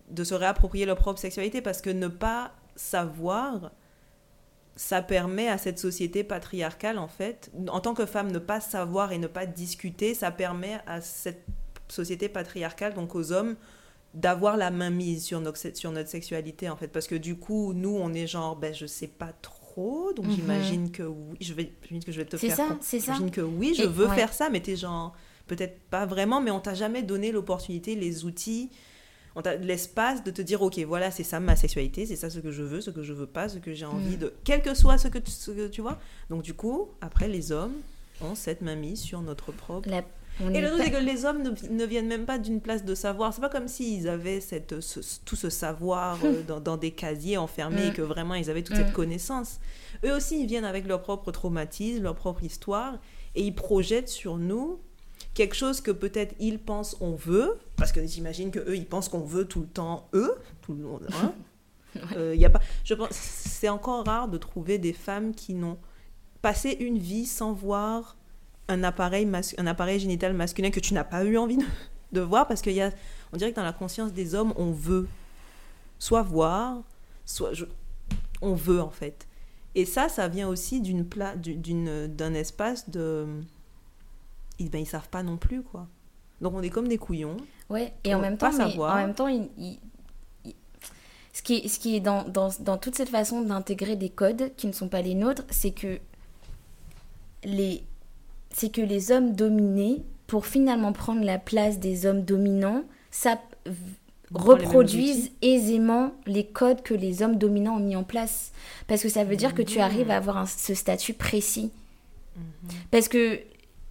de, 0.10 0.24
se 0.24 0.36
réapproprier 0.36 0.86
leur 0.86 0.96
propre 0.96 1.20
sexualité, 1.20 1.60
parce 1.60 1.82
que 1.82 1.90
ne 1.90 2.08
pas 2.08 2.52
savoir, 2.76 3.72
ça 4.76 5.02
permet 5.02 5.50
à 5.50 5.58
cette 5.58 5.80
société 5.80 6.24
patriarcale, 6.24 7.00
en 7.00 7.08
fait, 7.08 7.52
en 7.68 7.80
tant 7.80 7.96
que 7.96 8.06
femme, 8.06 8.32
ne 8.32 8.38
pas 8.38 8.62
savoir 8.62 9.12
et 9.12 9.18
ne 9.18 9.26
pas 9.26 9.48
discuter, 9.48 10.14
ça 10.14 10.30
permet 10.30 10.80
à 10.86 11.02
cette 11.02 11.44
société 11.88 12.30
patriarcale, 12.30 12.94
donc 12.94 13.16
aux 13.16 13.32
hommes, 13.32 13.56
d'avoir 14.14 14.56
la 14.56 14.70
main 14.70 14.92
mise 14.92 15.26
sur 15.26 15.42
notre, 15.42 15.76
sur 15.76 15.92
notre 15.92 16.10
sexualité 16.10 16.70
en 16.70 16.76
fait. 16.76 16.90
Parce 16.90 17.08
que 17.08 17.16
du 17.16 17.36
coup 17.36 17.74
nous 17.74 17.98
on 18.00 18.14
est 18.14 18.28
genre 18.28 18.56
ben 18.56 18.72
je 18.72 18.86
sais 18.86 19.08
pas 19.08 19.34
trop 19.42 19.63
donc 20.16 20.26
mhm. 20.26 20.32
j'imagine 20.32 20.92
que 20.92 21.04
oui 21.04 21.38
je 21.42 21.54
vais 21.54 21.66
que 21.68 22.12
je 22.12 22.18
vais 22.18 22.26
te 22.26 22.38
faire 22.38 22.56
ça 22.56 22.78
c'est 22.82 23.00
ça 23.00 23.14
j'imagine 23.14 23.32
que 23.32 23.42
oui 23.42 23.74
je 23.78 23.84
veux 23.84 24.08
faire 24.10 24.34
ça 24.34 24.50
mais 24.50 24.62
t'es 24.62 24.76
genre 24.76 25.16
peut-être 25.48 25.80
pas 25.90 26.06
vraiment 26.06 26.42
mais 26.42 26.52
on 26.52 26.60
t'a 26.60 26.74
jamais 26.74 27.04
donné 27.04 27.32
l'opportunité 27.32 27.96
les 27.96 28.26
outils 28.26 28.70
on 29.36 29.42
t'a 29.42 29.56
l'espace 29.56 30.24
de 30.24 30.32
te 30.32 30.42
dire 30.42 30.62
ok 30.62 30.80
voilà 30.80 31.12
c'est 31.12 31.24
ça 31.24 31.40
ma 31.40 31.56
sexualité 31.56 32.06
c'est 32.06 32.16
ça 32.16 32.30
ce 32.30 32.40
que 32.40 32.52
je 32.52 32.64
veux 32.64 32.82
ce 32.82 32.92
que 32.92 33.04
je 33.04 33.14
veux 33.14 33.26
pas 33.26 33.50
ce 33.50 33.58
que 33.58 33.74
j'ai 33.74 33.86
envie 33.86 34.16
mm. 34.16 34.20
de 34.20 34.34
quel 34.44 34.62
que 34.62 34.74
soit 34.74 34.98
ce 34.98 35.08
que, 35.08 35.18
tu, 35.18 35.32
ce 35.32 35.52
que 35.52 35.68
tu 35.68 35.82
vois 35.82 36.00
donc 36.30 36.44
du 36.44 36.54
coup 36.54 36.90
après 37.02 37.28
les 37.28 37.52
hommes 37.52 37.76
ont 38.22 38.36
cette 38.36 38.62
main 38.62 38.76
mise 38.76 39.02
sur 39.02 39.22
notre 39.22 39.52
propre 39.52 39.90
et 40.40 40.62
le 40.62 40.70
truc, 40.70 40.82
c'est 40.84 40.92
que 40.92 40.98
les 40.98 41.26
hommes 41.26 41.44
ne, 41.44 41.86
viennent 41.86 42.08
même 42.08 42.26
pas 42.26 42.40
d'une 42.40 42.60
place 42.60 42.84
de 42.84 42.96
savoir. 42.96 43.34
C'est 43.34 43.42
pas 43.42 43.50
comme 43.50 43.68
s'ils 43.68 44.08
avaient 44.08 44.40
cette, 44.40 44.76
tout 45.26 45.36
ce 45.36 45.50
savoir 45.50 46.18
euh, 46.24 46.42
dans, 46.60 46.78
des 46.78 46.92
casiers 46.92 47.38
enfermés 47.38 47.88
et 47.88 47.94
que 47.94 48.02
vraiment 48.02 48.34
ils 48.34 48.50
avaient 48.50 48.64
toute 48.64 48.76
cette 48.76 48.94
connaissance. 48.94 49.60
Eux 50.04 50.14
aussi, 50.14 50.42
ils 50.42 50.48
viennent 50.48 50.66
avec 50.66 50.88
leur 50.88 51.02
propre 51.02 51.32
traumatisme, 51.32 52.04
leur 52.04 52.16
propre 52.16 52.44
histoire, 52.44 53.00
et 53.36 53.44
ils 53.44 53.54
projettent 53.54 54.10
sur 54.10 54.38
nous 54.38 54.80
quelque 55.34 55.56
chose 55.56 55.82
que 55.82 55.92
peut-être 55.92 56.36
ils 56.40 56.60
pensent 56.60 56.98
on 57.00 57.14
veut, 57.16 57.58
parce 57.76 57.92
que 57.92 58.06
j'imagine 58.06 58.52
que 58.52 58.60
eux 58.60 58.76
ils 58.76 58.86
pensent 58.86 59.10
qu'on 59.10 59.24
veut 59.24 59.46
tout 59.46 59.62
le 59.62 59.68
temps 59.68 60.10
eux, 60.14 60.36
tout 60.62 60.74
le 60.74 60.84
monde. 60.84 61.08
Hein. 61.14 61.34
Euh, 62.18 62.34
y 62.36 62.44
a 62.44 62.50
pas, 62.50 62.60
je 62.84 62.96
pense, 62.96 63.12
c'est 63.12 63.70
encore 63.70 64.04
rare 64.04 64.28
de 64.28 64.40
trouver 64.40 64.80
des 64.80 64.94
femmes 64.94 65.36
qui 65.36 65.54
n'ont 65.54 65.78
passé 66.42 66.76
une 66.80 66.98
vie 66.98 67.28
sans 67.28 67.54
voir 67.54 68.18
un 68.68 68.84
appareil, 68.84 69.30
un 69.58 69.68
appareil 69.68 70.00
génital 70.00 70.34
masculin 70.34 70.72
que 70.72 70.80
tu 70.80 70.94
n'as 70.94 71.04
pas 71.04 71.24
eu 71.24 71.38
envie 71.38 71.58
de, 72.12 72.22
voir 72.22 72.48
parce 72.48 72.62
qu'il 72.62 72.74
y 72.74 72.82
a, 72.82 72.92
on 73.32 73.38
dirait 73.38 73.52
que 73.52 73.56
dans 73.56 73.64
la 73.64 73.74
conscience 73.74 74.14
des 74.14 74.36
hommes, 74.36 74.54
on 74.56 74.72
veut 74.72 75.08
soit 76.00 76.22
voir, 76.22 76.82
soit 77.26 77.52
on 78.42 78.54
veut 78.54 78.82
en 78.82 78.90
fait. 78.90 79.28
Et 79.76 79.86
ça, 79.86 80.08
ça 80.08 80.28
vient 80.28 80.48
aussi 80.48 80.82
d'une 80.82 81.08
d'une 81.36 82.08
d'un 82.08 82.34
espace 82.36 82.90
de, 82.90 83.26
ils 84.60 84.70
ben 84.70 84.80
ils 84.80 84.86
savent 84.86 85.10
pas 85.10 85.24
non 85.24 85.38
plus 85.38 85.64
quoi. 85.64 85.88
Donc 86.42 86.54
on 86.54 86.62
est 86.62 86.70
comme 86.70 86.88
des 86.88 86.98
couillons. 86.98 87.38
Ouais. 87.70 87.94
Et 88.04 88.14
en 88.14 88.20
même, 88.20 88.38
temps, 88.38 88.52
en 88.54 88.96
même 88.96 89.16
temps, 89.16 89.28
ce 91.34 91.42
qui 91.42 91.56
est, 91.56 91.68
ce 91.68 91.80
qui 91.80 91.96
est 91.96 92.00
dans, 92.00 92.24
dans, 92.28 92.52
dans 92.60 92.78
toute 92.78 92.96
cette 92.96 93.10
façon 93.10 93.42
d'intégrer 93.42 93.96
des 93.96 94.10
codes 94.10 94.52
qui 94.56 94.68
ne 94.68 94.74
sont 94.74 94.90
pas 94.90 95.02
les 95.02 95.16
nôtres, 95.16 95.46
c'est 95.50 95.72
que 95.72 96.00
les 97.44 97.84
c'est 98.54 98.72
que 98.72 98.82
les 98.82 99.12
hommes 99.12 99.34
dominés, 99.34 100.04
pour 100.28 100.46
finalement 100.46 100.94
prendre 100.94 101.24
la 101.24 101.38
place 101.38 101.80
des 101.80 102.06
hommes 102.06 102.24
dominants, 102.24 102.84
ça 103.12 103.40
reproduisent 104.34 105.32
aisément 105.42 106.12
les 106.26 106.46
codes 106.46 106.82
que 106.82 106.94
les 106.94 107.22
hommes 107.22 107.38
dominants 107.38 107.76
ont 107.76 107.80
mis 107.80 107.96
en 107.96 108.04
place. 108.04 108.52
Parce 108.88 109.02
que 109.02 109.10
ça 109.10 109.24
veut 109.24 109.36
dire 109.36 109.54
que 109.54 109.62
tu 109.62 109.80
arrives 109.80 110.10
à 110.10 110.18
avoir 110.18 110.48
ce 110.48 110.74
statut 110.74 111.14
précis. 111.14 111.72
Mhm. 112.36 112.44
Parce 112.90 113.10
que 113.10 113.40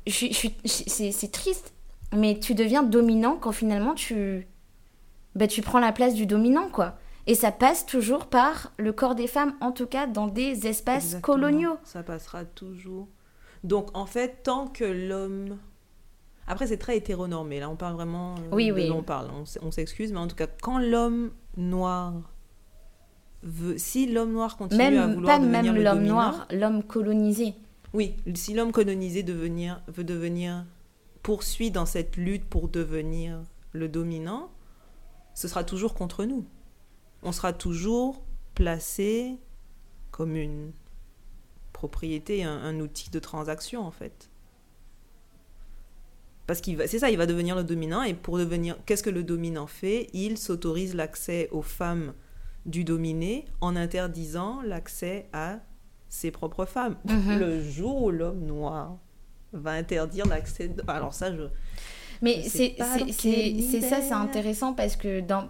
c'est 0.06 1.32
triste, 1.32 1.72
mais 2.12 2.38
tu 2.40 2.54
deviens 2.54 2.82
dominant 2.82 3.36
quand 3.40 3.52
finalement 3.52 3.94
tu, 3.94 4.46
bah, 5.34 5.46
tu 5.46 5.62
prends 5.62 5.80
la 5.80 5.92
place 5.92 6.14
du 6.14 6.26
dominant, 6.26 6.68
quoi. 6.68 6.98
Et 7.28 7.36
ça 7.36 7.52
passe 7.52 7.86
toujours 7.86 8.26
par 8.26 8.72
le 8.78 8.92
corps 8.92 9.14
des 9.14 9.28
femmes, 9.28 9.54
en 9.60 9.70
tout 9.70 9.86
cas 9.86 10.06
dans 10.08 10.26
des 10.26 10.66
espaces 10.66 11.18
coloniaux. 11.22 11.76
Ça 11.84 12.02
passera 12.02 12.44
toujours 12.44 13.06
donc, 13.64 13.96
en 13.96 14.06
fait, 14.06 14.42
tant 14.42 14.66
que 14.66 14.84
l'homme. 14.84 15.58
Après, 16.46 16.66
c'est 16.66 16.76
très 16.76 16.96
hétéronormé. 16.96 17.60
Là, 17.60 17.70
on 17.70 17.76
parle 17.76 17.94
vraiment. 17.94 18.34
Euh, 18.34 18.50
oui, 18.52 18.72
oui. 18.72 18.90
On 18.90 19.02
parle. 19.02 19.30
On 19.62 19.70
s'excuse, 19.70 20.12
mais 20.12 20.18
en 20.18 20.26
tout 20.26 20.36
cas, 20.36 20.48
quand 20.48 20.78
l'homme 20.78 21.30
noir 21.56 22.14
veut. 23.42 23.78
Si 23.78 24.06
l'homme 24.06 24.32
noir 24.32 24.56
continue 24.56 24.98
à 24.98 25.06
vouloir 25.06 25.38
pas 25.38 25.44
devenir 25.44 25.72
même 25.72 25.82
l'homme 25.82 26.02
noir, 26.04 26.46
l'homme 26.50 26.82
colonisé. 26.82 27.54
Oui, 27.94 28.16
si 28.34 28.54
l'homme 28.54 28.72
colonisé 28.72 29.22
devenir, 29.22 29.82
veut 29.88 30.04
devenir. 30.04 30.64
poursuit 31.22 31.70
dans 31.70 31.86
cette 31.86 32.16
lutte 32.16 32.44
pour 32.44 32.68
devenir 32.68 33.40
le 33.72 33.88
dominant, 33.88 34.50
ce 35.34 35.46
sera 35.46 35.62
toujours 35.62 35.94
contre 35.94 36.24
nous. 36.24 36.44
On 37.22 37.32
sera 37.32 37.52
toujours 37.52 38.22
placé 38.54 39.36
comme 40.10 40.36
une 40.36 40.72
propriété, 41.82 42.44
un, 42.44 42.78
outil 42.78 43.10
de 43.10 43.18
transaction 43.18 43.84
en 43.84 43.90
fait. 43.90 44.30
Parce 46.46 46.60
qu'il 46.60 46.80
c'est 46.86 47.00
ça, 47.00 47.10
il 47.10 47.18
va 47.18 47.26
devenir 47.26 47.56
le 47.56 47.64
dominant 47.64 48.04
et 48.04 48.14
pour 48.14 48.38
devenir, 48.38 48.76
qu'est-ce 48.86 49.02
que 49.02 49.10
le 49.10 49.24
dominant 49.24 49.66
fait? 49.66 50.08
Il 50.12 50.38
s'autorise 50.38 50.94
l'accès 50.94 51.48
aux 51.50 51.62
femmes 51.62 52.14
du 52.66 52.84
dominé 52.84 53.46
en 53.60 53.74
interdisant 53.74 54.62
l'accès 54.62 55.26
à 55.32 55.58
ses 56.08 56.30
propres 56.30 56.66
femmes. 56.66 56.96
Mhm. 57.04 57.38
Le 57.40 57.60
jour 57.60 58.04
où 58.04 58.10
l'homme 58.12 58.44
noir 58.46 58.98
va 59.52 59.72
interdire 59.72 60.26
l'accès, 60.26 60.70
alors 60.86 61.14
ça 61.14 61.34
je. 61.34 61.42
Mais 62.20 62.44
c'est 62.44 62.76
c'est 63.10 63.80
ça, 63.80 64.00
c'est 64.00 64.12
intéressant 64.12 64.72
parce 64.72 64.94
que 64.94 65.20
dans 65.20 65.48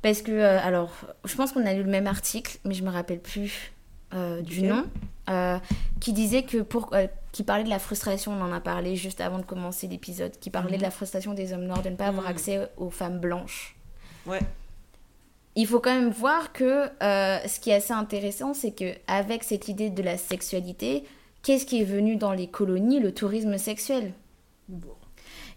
parce 0.00 0.22
que 0.22 0.32
euh, 0.32 0.58
alors 0.62 0.90
je 1.26 1.34
pense 1.36 1.52
qu'on 1.52 1.66
a 1.66 1.74
lu 1.74 1.82
le 1.82 1.90
même 1.90 2.06
article, 2.06 2.56
mais 2.64 2.72
je 2.72 2.82
me 2.82 2.90
rappelle 2.90 3.20
plus 3.20 3.72
euh, 4.14 4.40
du 4.40 4.62
nom, 4.62 4.86
euh, 5.28 5.58
qui 6.00 6.14
disait 6.14 6.42
que 6.42 6.58
pour, 6.58 6.94
euh, 6.94 7.06
qui 7.30 7.42
parlait 7.42 7.64
de 7.64 7.68
la 7.68 7.78
frustration, 7.78 8.32
on 8.32 8.40
en 8.40 8.52
a 8.52 8.60
parlé 8.60 8.96
juste 8.96 9.20
avant 9.20 9.38
de 9.38 9.44
commencer 9.44 9.86
l'épisode, 9.86 10.32
qui 10.40 10.48
parlait 10.48 10.78
de 10.78 10.82
la 10.82 10.88
mhm. 10.88 10.94
frustration 10.94 11.34
des 11.34 11.52
hommes 11.52 11.66
noirs 11.66 11.82
de 11.82 11.90
ne 11.90 11.96
pas 11.96 12.06
avoir 12.06 12.24
mhm. 12.24 12.30
accès 12.30 12.68
aux 12.78 12.88
femmes 12.88 13.18
blanches. 13.18 13.76
Ouais. 14.24 14.40
Il 15.56 15.66
faut 15.66 15.80
quand 15.80 15.94
même 15.94 16.10
voir 16.10 16.52
que 16.52 16.88
ce 17.00 17.60
qui 17.60 17.70
est 17.70 17.74
assez 17.74 17.92
intéressant, 17.92 18.54
c'est 18.54 18.70
que 18.70 18.94
avec 19.08 19.42
cette 19.42 19.68
idée 19.68 19.90
de 19.90 20.02
la 20.02 20.16
sexualité, 20.16 21.04
qu'est-ce 21.42 21.66
qui 21.66 21.80
est 21.80 21.84
venu 21.84 22.16
dans 22.16 22.32
les 22.32 22.46
colonies? 22.46 23.00
Le 23.00 23.12
tourisme 23.12 23.58
sexuel. 23.58 24.12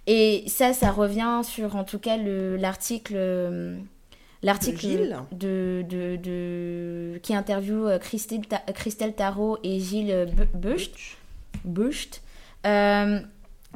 Et 0.08 0.44
ça, 0.48 0.74
ça 0.74 0.92
revient 0.92 1.42
sur 1.44 1.76
en 1.76 1.84
tout 1.84 2.00
cas 2.00 2.18
l'article 2.18 3.78
L'article 4.44 5.18
de, 5.32 5.86
de, 5.88 6.16
de, 6.16 7.20
qui 7.22 7.36
interviewe 7.36 7.88
euh, 7.88 8.00
Christelle, 8.00 8.42
Christelle 8.74 9.14
Tarot 9.14 9.60
et 9.64 9.80
Gilles 9.80 10.28
Bucht, 11.64 12.22
euh, 12.66 13.20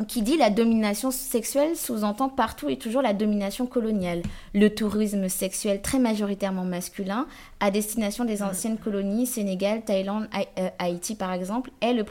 qui 0.08 0.22
dit 0.22 0.38
la 0.38 0.50
domination 0.50 1.10
sexuelle 1.10 1.76
sous-entend 1.76 2.28
partout 2.28 2.68
et 2.68 2.78
toujours 2.78 3.02
la 3.02 3.14
domination 3.14 3.66
coloniale. 3.66 4.24
Le 4.54 4.70
tourisme 4.70 5.30
sexuel 5.30 5.82
très 5.82 6.00
majoritairement 6.00 6.66
masculin 6.66 7.28
à 7.60 7.72
destination 7.72 8.26
des 8.26 8.40
mm. 8.40 8.44
anciennes 8.44 8.78
colonies, 8.78 9.26
Sénégal, 9.26 9.84
Thaïlande, 9.84 10.28
euh, 10.60 10.70
Haïti 10.80 11.16
par 11.16 11.32
exemple, 11.32 11.72
est 11.80 11.94
le 11.94 12.04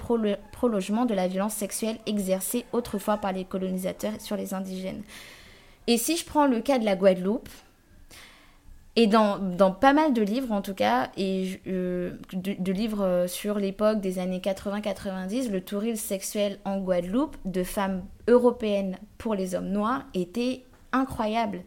prolongement 0.53 1.05
de 1.05 1.15
la 1.15 1.29
violence 1.29 1.55
sexuelle 1.55 1.99
exercée 2.07 2.65
autrefois 2.73 3.19
par 3.19 3.33
les 3.33 3.45
colonisateurs 3.45 4.15
sur 4.21 4.37
les 4.37 4.55
indigènes. 4.55 5.03
Et 5.87 5.99
si 5.99 6.17
je 6.17 6.25
prends 6.25 6.47
le 6.47 6.61
cas 6.61 6.79
de 6.79 6.87
la 6.87 6.97
Guadeloupe, 6.97 7.51
et 8.97 9.09
dans, 9.09 9.39
dans, 9.39 9.73
pas 9.73 9.93
mal 9.93 10.13
de 10.13 10.23
livres, 10.23 10.53
en 10.53 10.63
tout 10.63 10.75
cas, 10.75 11.11
et 11.17 11.61
euh, 11.67 12.13
de, 12.33 12.73
livres 12.73 13.03
euh, 13.03 13.27
sur 13.27 13.59
l'époque 13.59 14.01
des 14.01 14.21
années 14.21 14.39
80-90, 14.39 15.51
le 15.51 15.61
tourisme 15.61 15.97
sexuel 15.97 16.59
en 16.65 16.79
Guadeloupe 16.79 17.37
de 17.45 17.65
femmes 17.65 18.05
européennes 18.29 18.99
pour 19.19 19.35
les 19.35 19.57
hommes 19.57 19.71
noirs 19.71 20.05
était 20.15 20.63
incroyable. 20.93 21.63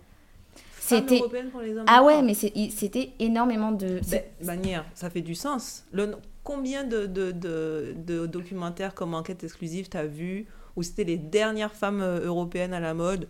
C'était 0.79 1.19
pour 1.51 1.61
les 1.61 1.77
hommes 1.77 1.85
ah 1.87 2.01
ouais, 2.01 2.21
mais 2.21 2.33
c'était 2.33 3.11
énormément 3.19 3.73
de 3.73 3.99
ben, 4.09 4.23
manière, 4.41 4.85
ça 4.93 5.09
fait 5.09 5.21
du 5.21 5.35
sens. 5.35 5.85
Le... 5.91 6.15
Combien 6.45 6.85
de, 6.85 7.07
de, 7.07 7.31
de, 7.31 7.93
de, 7.97 8.25
documentaires 8.25 8.95
comme 8.95 9.13
enquête 9.13 9.43
exclusive 9.43 9.89
t'as 9.89 10.05
vu 10.05 10.45
où 10.77 10.83
c'était 10.83 11.03
les 11.03 11.17
dernières 11.17 11.73
femmes 11.73 11.99
euh, 11.99 12.25
européennes 12.25 12.73
à 12.73 12.79
la 12.79 12.93
mode? 12.93 13.27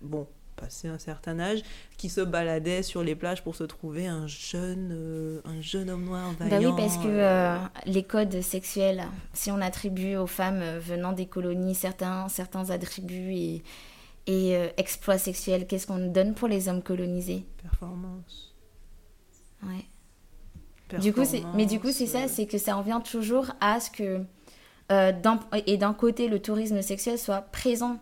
Bon, 0.00 0.26
passé 0.62 0.86
un 0.86 0.98
certain 0.98 1.40
âge, 1.40 1.62
qui 1.96 2.08
se 2.08 2.20
baladait 2.20 2.82
sur 2.84 3.02
les 3.02 3.16
plages 3.16 3.42
pour 3.42 3.56
se 3.56 3.64
trouver 3.64 4.06
un 4.06 4.28
jeune, 4.28 4.90
euh, 4.92 5.40
un 5.44 5.60
jeune 5.60 5.90
homme 5.90 6.04
noir 6.04 6.32
vaillant. 6.38 6.70
Bah 6.70 6.76
oui, 6.76 6.82
parce 6.82 6.98
que 6.98 7.08
euh, 7.08 7.56
les 7.86 8.04
codes 8.04 8.40
sexuels, 8.40 9.04
si 9.32 9.50
on 9.50 9.60
attribue 9.60 10.16
aux 10.16 10.28
femmes 10.28 10.62
venant 10.78 11.12
des 11.12 11.26
colonies 11.26 11.74
certains, 11.74 12.28
certains 12.28 12.70
attributs 12.70 13.32
et, 13.32 13.64
et 14.26 14.56
euh, 14.56 14.68
exploits 14.76 15.18
sexuels, 15.18 15.66
qu'est-ce 15.66 15.88
qu'on 15.88 16.06
donne 16.06 16.34
pour 16.34 16.46
les 16.46 16.68
hommes 16.68 16.82
colonisés? 16.82 17.44
Performance. 17.60 18.54
Ouais. 19.64 19.86
Du 21.00 21.12
coup, 21.12 21.22
mais 21.54 21.66
du 21.66 21.80
coup, 21.80 21.90
c'est 21.90 22.06
ça, 22.06 22.28
c'est 22.28 22.46
que 22.46 22.58
ça 22.58 22.74
revient 22.74 23.00
toujours 23.10 23.46
à 23.60 23.80
ce 23.80 23.90
que, 23.90 24.20
et 25.66 25.76
d'un 25.78 25.94
côté, 25.94 26.28
le 26.28 26.38
tourisme 26.38 26.82
sexuel 26.82 27.18
soit 27.18 27.40
présent. 27.40 27.98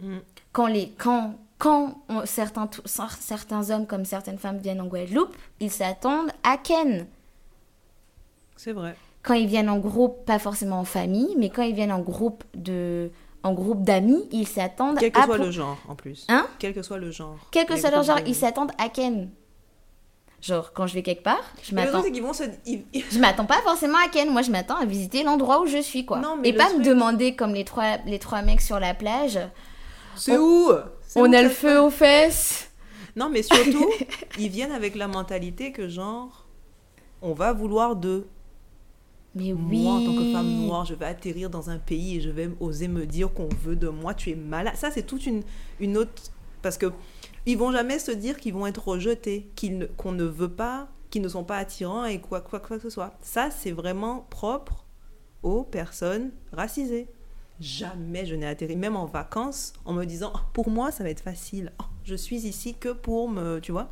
Mm. 0.00 0.18
Quand, 0.52 0.66
les, 0.66 0.90
quand, 0.90 1.38
quand 1.62 1.94
certains, 2.24 2.68
certains 3.20 3.70
hommes 3.70 3.86
comme 3.86 4.04
certaines 4.04 4.36
femmes 4.36 4.58
viennent 4.58 4.80
en 4.80 4.86
Guadeloupe, 4.86 5.36
ils 5.60 5.70
s'attendent 5.70 6.32
à 6.42 6.56
Ken. 6.56 7.06
C'est 8.56 8.72
vrai. 8.72 8.96
Quand 9.22 9.34
ils 9.34 9.46
viennent 9.46 9.70
en 9.70 9.78
groupe, 9.78 10.24
pas 10.24 10.40
forcément 10.40 10.80
en 10.80 10.84
famille, 10.84 11.36
mais 11.38 11.50
quand 11.50 11.62
ils 11.62 11.74
viennent 11.76 11.92
en 11.92 12.00
groupe 12.00 12.42
de 12.54 13.12
en 13.44 13.52
groupe 13.52 13.84
d'amis, 13.84 14.28
ils 14.32 14.48
s'attendent 14.48 14.98
Quel 14.98 15.12
que 15.12 15.22
soit 15.22 15.38
le 15.38 15.52
genre, 15.52 15.78
en 15.88 15.94
plus. 15.94 16.26
Hein 16.28 16.48
Quel 16.58 16.74
que 16.74 16.82
soit 16.82 16.98
le 16.98 17.12
genre. 17.12 17.38
Quel 17.52 17.64
que 17.64 17.76
soit 17.76 17.96
le 17.96 18.02
genre, 18.02 18.18
ils 18.26 18.34
s'attendent 18.34 18.72
à 18.78 18.88
Ken. 18.88 19.30
Genre, 20.40 20.72
quand 20.72 20.88
je 20.88 20.94
vais 20.94 21.04
quelque 21.04 21.22
part, 21.22 21.44
je 21.62 21.76
m'attends. 21.76 22.02
Se... 22.02 22.42
je 23.12 23.18
m'attends 23.20 23.46
pas 23.46 23.60
forcément 23.62 23.98
à 24.04 24.08
Ken. 24.08 24.28
Moi, 24.30 24.42
je 24.42 24.50
m'attends 24.50 24.78
à 24.78 24.84
visiter 24.84 25.22
l'endroit 25.22 25.60
où 25.60 25.66
je 25.66 25.80
suis, 25.80 26.04
quoi. 26.04 26.20
Et 26.42 26.52
pas 26.54 26.72
me 26.72 26.82
demander, 26.82 27.36
comme 27.36 27.54
les 27.54 27.64
trois, 27.64 27.98
les 28.06 28.18
trois 28.18 28.42
mecs 28.42 28.60
sur 28.60 28.80
la 28.80 28.94
plage. 28.94 29.38
C'est 30.16 30.36
où? 30.36 30.68
On 31.16 31.32
a 31.32 31.42
le 31.42 31.48
feu 31.48 31.80
aux 31.80 31.90
fesses. 31.90 32.70
Non, 33.16 33.28
mais 33.28 33.42
surtout, 33.42 33.90
ils 34.38 34.48
viennent 34.48 34.72
avec 34.72 34.94
la 34.94 35.08
mentalité 35.08 35.72
que, 35.72 35.88
genre, 35.88 36.46
on 37.20 37.34
va 37.34 37.52
vouloir 37.52 37.96
de. 37.96 38.26
Mais 39.34 39.52
oui. 39.52 39.82
Moi, 39.82 39.92
en 39.94 40.04
tant 40.04 40.14
que 40.14 40.32
femme 40.32 40.50
noire, 40.66 40.84
je 40.84 40.94
vais 40.94 41.06
atterrir 41.06 41.48
dans 41.48 41.70
un 41.70 41.78
pays 41.78 42.16
et 42.16 42.20
je 42.20 42.30
vais 42.30 42.50
oser 42.60 42.88
me 42.88 43.06
dire 43.06 43.32
qu'on 43.32 43.48
veut 43.48 43.76
de 43.76 43.88
moi. 43.88 44.14
Tu 44.14 44.30
es 44.30 44.34
malade. 44.34 44.74
Ça, 44.76 44.90
c'est 44.90 45.04
toute 45.04 45.26
une, 45.26 45.42
une 45.80 45.96
autre. 45.96 46.10
Parce 46.60 46.76
que 46.78 46.92
ils 47.46 47.58
vont 47.58 47.72
jamais 47.72 47.98
se 47.98 48.10
dire 48.10 48.38
qu'ils 48.38 48.54
vont 48.54 48.66
être 48.66 48.86
rejetés, 48.86 49.50
qu'ils 49.56 49.88
qu'on 49.96 50.12
ne 50.12 50.24
veut 50.24 50.50
pas, 50.50 50.88
qu'ils 51.10 51.22
ne 51.22 51.28
sont 51.28 51.44
pas 51.44 51.56
attirants 51.56 52.04
et 52.04 52.20
quoi, 52.20 52.40
quoi, 52.40 52.60
quoi 52.60 52.76
que 52.76 52.82
ce 52.84 52.90
soit. 52.90 53.14
Ça, 53.20 53.50
c'est 53.50 53.72
vraiment 53.72 54.26
propre 54.30 54.84
aux 55.42 55.64
personnes 55.64 56.30
racisées. 56.52 57.08
Jamais 57.62 58.26
je 58.26 58.34
n'ai 58.34 58.46
atterri, 58.46 58.74
même 58.74 58.96
en 58.96 59.06
vacances, 59.06 59.72
en 59.84 59.92
me 59.92 60.04
disant, 60.04 60.32
oh, 60.34 60.40
pour 60.52 60.68
moi, 60.68 60.90
ça 60.90 61.04
va 61.04 61.10
être 61.10 61.20
facile. 61.20 61.72
Oh, 61.80 61.84
je 62.02 62.16
suis 62.16 62.44
ici 62.44 62.74
que 62.74 62.88
pour 62.88 63.28
me, 63.28 63.60
tu 63.60 63.70
vois. 63.70 63.88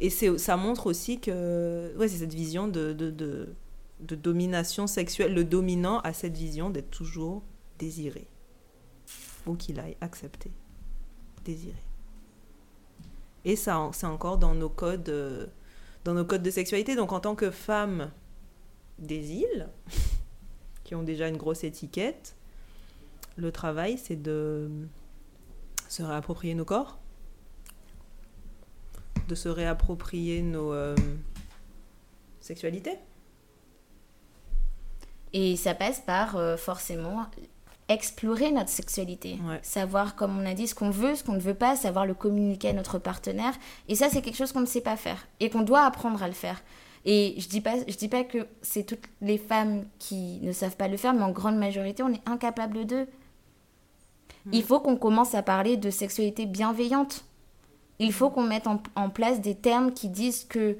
Et 0.00 0.10
ça 0.10 0.56
montre 0.58 0.86
aussi 0.86 1.18
que, 1.18 1.94
ouais, 1.96 2.08
c'est 2.08 2.18
cette 2.18 2.34
vision 2.34 2.68
de, 2.68 2.92
de, 2.92 3.10
de, 3.10 4.14
domination 4.16 4.86
sexuelle. 4.86 5.32
Le 5.32 5.44
dominant 5.44 6.00
a 6.00 6.12
cette 6.12 6.36
vision 6.36 6.68
d'être 6.68 6.90
toujours 6.90 7.42
désiré. 7.78 8.26
Ou 9.46 9.54
qu'il 9.54 9.80
aille 9.80 9.96
accepter. 10.02 10.52
Désiré. 11.46 11.82
Et 13.46 13.56
ça, 13.56 13.88
c'est 13.94 14.06
encore 14.06 14.36
dans 14.36 14.54
nos 14.54 14.68
codes, 14.68 15.08
euh, 15.08 15.46
dans 16.04 16.12
nos 16.12 16.26
codes 16.26 16.42
de 16.42 16.50
sexualité. 16.50 16.96
Donc, 16.96 17.12
en 17.12 17.20
tant 17.20 17.34
que 17.34 17.50
femme 17.50 18.10
des 18.98 19.32
îles, 19.32 19.70
qui 20.84 20.94
ont 20.94 21.02
déjà 21.02 21.28
une 21.28 21.38
grosse 21.38 21.64
étiquette, 21.64 22.36
le 23.38 23.52
travail, 23.52 23.98
c'est 23.98 24.20
de 24.20 24.68
se 25.88 26.02
réapproprier 26.02 26.54
nos 26.54 26.64
corps, 26.64 26.98
de 29.28 29.34
se 29.34 29.48
réapproprier 29.48 30.42
nos 30.42 30.72
euh, 30.72 30.96
sexualités. 32.40 32.98
Et 35.32 35.56
ça 35.56 35.74
passe 35.74 36.00
par 36.00 36.36
euh, 36.36 36.56
forcément 36.56 37.26
explorer 37.88 38.50
notre 38.50 38.68
sexualité, 38.68 39.38
savoir, 39.62 40.14
comme 40.14 40.38
on 40.38 40.44
a 40.44 40.52
dit, 40.52 40.66
ce 40.66 40.74
qu'on 40.74 40.90
veut, 40.90 41.14
ce 41.14 41.24
qu'on 41.24 41.32
ne 41.32 41.40
veut 41.40 41.54
pas, 41.54 41.74
savoir 41.74 42.04
le 42.04 42.12
communiquer 42.12 42.68
à 42.68 42.72
notre 42.74 42.98
partenaire. 42.98 43.54
Et 43.88 43.94
ça, 43.94 44.10
c'est 44.10 44.20
quelque 44.20 44.36
chose 44.36 44.52
qu'on 44.52 44.60
ne 44.60 44.66
sait 44.66 44.82
pas 44.82 44.96
faire 44.96 45.26
et 45.40 45.48
qu'on 45.48 45.62
doit 45.62 45.84
apprendre 45.86 46.22
à 46.22 46.26
le 46.26 46.34
faire. 46.34 46.60
Et 47.06 47.34
je 47.38 47.48
dis 47.48 47.62
pas, 47.62 47.76
je 47.88 47.96
dis 47.96 48.08
pas 48.08 48.24
que 48.24 48.46
c'est 48.60 48.84
toutes 48.84 49.06
les 49.22 49.38
femmes 49.38 49.86
qui 49.98 50.40
ne 50.42 50.52
savent 50.52 50.76
pas 50.76 50.88
le 50.88 50.98
faire, 50.98 51.14
mais 51.14 51.22
en 51.22 51.30
grande 51.30 51.56
majorité, 51.56 52.02
on 52.02 52.12
est 52.12 52.28
incapable 52.28 52.84
d'eux. 52.84 53.06
Hmm. 54.48 54.54
Il 54.54 54.62
faut 54.62 54.80
qu'on 54.80 54.96
commence 54.96 55.34
à 55.34 55.42
parler 55.42 55.76
de 55.76 55.90
sexualité 55.90 56.46
bienveillante. 56.46 57.24
Il 57.98 58.12
faut 58.12 58.30
qu'on 58.30 58.44
mette 58.44 58.66
en, 58.66 58.82
en, 58.94 59.10
place 59.10 59.40
des 59.40 59.54
termes 59.54 59.92
qui 59.92 60.08
disent 60.08 60.44
que, 60.44 60.76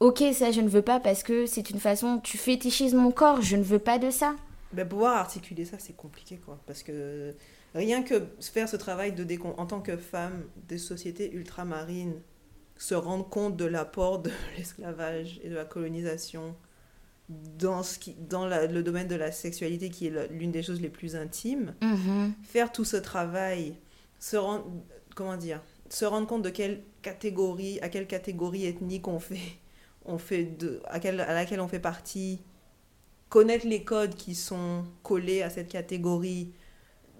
ok, 0.00 0.22
ça 0.32 0.50
je 0.50 0.60
ne 0.60 0.68
veux 0.68 0.82
pas 0.82 1.00
parce 1.00 1.22
que 1.22 1.46
c'est 1.46 1.70
une 1.70 1.78
façon, 1.78 2.18
tu 2.18 2.36
fétichises 2.36 2.94
mon 2.94 3.12
corps, 3.12 3.40
je 3.42 3.56
ne 3.56 3.62
veux 3.62 3.78
pas 3.78 3.98
de 3.98 4.10
ça. 4.10 4.34
Ben, 4.72 4.86
pouvoir 4.86 5.16
articuler 5.16 5.64
ça, 5.64 5.78
c'est 5.78 5.96
compliqué, 5.96 6.36
quoi. 6.36 6.58
Parce 6.66 6.82
que 6.82 7.34
rien 7.74 8.02
que 8.02 8.26
faire 8.40 8.68
ce 8.68 8.76
travail 8.76 9.12
de 9.12 9.24
décon 9.24 9.54
en 9.56 9.66
tant 9.66 9.80
que 9.80 9.96
femme 9.96 10.44
des 10.68 10.78
sociétés 10.78 11.32
ultramarines, 11.32 12.20
se 12.76 12.94
rendre 12.94 13.28
compte 13.28 13.56
de 13.56 13.66
l'apport 13.66 14.20
de 14.20 14.30
l'esclavage 14.56 15.40
et 15.44 15.48
de 15.48 15.54
la 15.54 15.64
colonisation 15.64 16.54
dans, 17.58 17.82
ce 17.82 17.98
qui, 17.98 18.14
dans 18.14 18.46
le 18.46 18.82
domaine 18.82 19.08
de 19.08 19.14
la 19.14 19.30
sexualité, 19.32 19.90
qui 19.90 20.06
est 20.08 20.32
l'une 20.32 20.50
des 20.50 20.62
choses 20.62 20.80
les 20.80 20.88
plus 20.88 21.16
intimes, 21.16 21.74
mm-hmm. 21.80 22.32
faire 22.42 22.72
tout 22.72 22.84
ce 22.84 22.96
travail, 22.96 23.74
se 24.18 24.36
rendre, 24.36 24.64
comment 25.14 25.36
dire, 25.36 25.62
se 25.88 26.04
rendre 26.04 26.26
compte 26.26 26.42
de 26.42 26.50
quelle 26.50 26.82
catégorie, 27.02 27.78
à 27.80 27.88
quelle 27.88 28.06
catégorie 28.06 28.66
ethnique 28.66 29.06
on 29.08 29.20
fait, 29.20 29.58
on 30.04 30.18
fait 30.18 30.44
de, 30.44 30.80
à, 30.86 30.98
quelle, 30.98 31.20
à 31.20 31.34
laquelle 31.34 31.60
on 31.60 31.68
fait 31.68 31.80
partie, 31.80 32.40
connaître 33.28 33.66
les 33.66 33.84
codes 33.84 34.14
qui 34.14 34.34
sont 34.34 34.84
collés 35.02 35.42
à 35.42 35.50
cette 35.50 35.68
catégorie, 35.68 36.52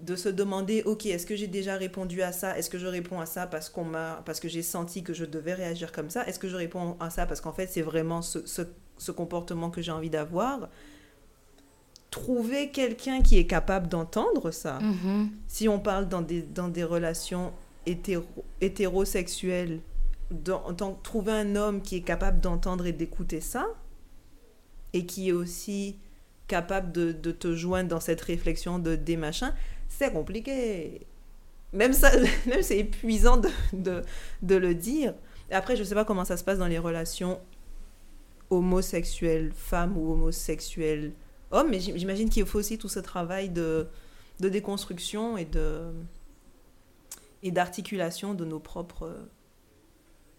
de 0.01 0.15
se 0.15 0.29
demander, 0.29 0.81
ok, 0.83 1.05
est-ce 1.05 1.25
que 1.25 1.35
j'ai 1.35 1.47
déjà 1.47 1.75
répondu 1.75 2.21
à 2.21 2.31
ça? 2.31 2.57
Est-ce 2.57 2.69
que 2.69 2.79
je 2.79 2.87
réponds 2.87 3.19
à 3.19 3.25
ça 3.25 3.45
parce, 3.45 3.69
qu'on 3.69 3.83
m'a, 3.85 4.23
parce 4.25 4.39
que 4.39 4.49
j'ai 4.49 4.63
senti 4.63 5.03
que 5.03 5.13
je 5.13 5.25
devais 5.25 5.53
réagir 5.53 5.91
comme 5.91 6.09
ça? 6.09 6.25
Est-ce 6.25 6.39
que 6.39 6.49
je 6.49 6.55
réponds 6.55 6.97
à 6.99 7.09
ça 7.09 7.25
parce 7.25 7.39
qu'en 7.39 7.53
fait 7.53 7.67
c'est 7.67 7.83
vraiment 7.83 8.21
ce, 8.21 8.45
ce, 8.47 8.63
comportement 9.09 9.71
que 9.71 9.81
j'ai 9.81 9.91
envie 9.91 10.11
d'avoir 10.11 10.69
Trouver 12.11 12.71
quelqu'un 12.71 13.21
qui 13.21 13.37
est 13.37 13.47
capable 13.47 13.87
d'entendre 13.87 14.51
ça. 14.51 14.79
Mm-hmm. 14.79 15.29
Si 15.47 15.69
on 15.69 15.79
parle 15.79 16.09
dans 16.09 16.21
des, 16.21 16.41
dans 16.41 16.67
des 16.67 16.83
relations 16.83 17.53
hétéro, 17.85 18.25
hétérosexuelles, 18.59 19.79
dans, 20.29 20.73
trouver 21.03 21.31
un 21.31 21.55
homme 21.55 21.81
qui 21.81 21.95
est 21.95 22.01
capable 22.01 22.41
d'entendre 22.41 22.85
et 22.85 22.91
d'écouter 22.91 23.39
ça, 23.39 23.65
et 24.91 25.05
qui 25.05 25.29
est 25.29 25.31
aussi 25.31 25.95
capable 26.47 26.91
de, 26.91 27.13
de 27.13 27.31
te 27.31 27.55
joindre 27.55 27.87
dans 27.87 28.01
cette 28.01 28.21
réflexion 28.21 28.77
de 28.77 28.95
des 28.95 29.15
machins, 29.15 29.53
c'est 29.87 30.11
compliqué. 30.11 31.07
Même 31.71 31.93
ça, 31.93 32.11
même 32.45 32.61
c'est 32.61 32.79
épuisant 32.79 33.37
de, 33.37 33.49
de, 33.71 34.01
de, 34.41 34.55
le 34.55 34.75
dire. 34.75 35.13
Après, 35.49 35.77
je 35.77 35.81
ne 35.81 35.85
sais 35.85 35.95
pas 35.95 36.03
comment 36.03 36.25
ça 36.25 36.35
se 36.35 36.43
passe 36.43 36.59
dans 36.59 36.67
les 36.67 36.77
relations 36.79 37.39
homosexuelles 38.51 39.51
femmes 39.55 39.97
ou 39.97 40.11
homosexuelles 40.11 41.13
hommes, 41.49 41.69
mais 41.69 41.79
j'imagine 41.79 42.29
qu'il 42.29 42.45
faut 42.45 42.59
aussi 42.59 42.77
tout 42.77 42.89
ce 42.89 42.99
travail 42.99 43.49
de, 43.49 43.87
de 44.39 44.49
déconstruction 44.49 45.37
et 45.37 45.45
de 45.45 45.91
et 47.43 47.49
d'articulation 47.49 48.35
de 48.35 48.45
nos 48.45 48.59
propres 48.59 49.15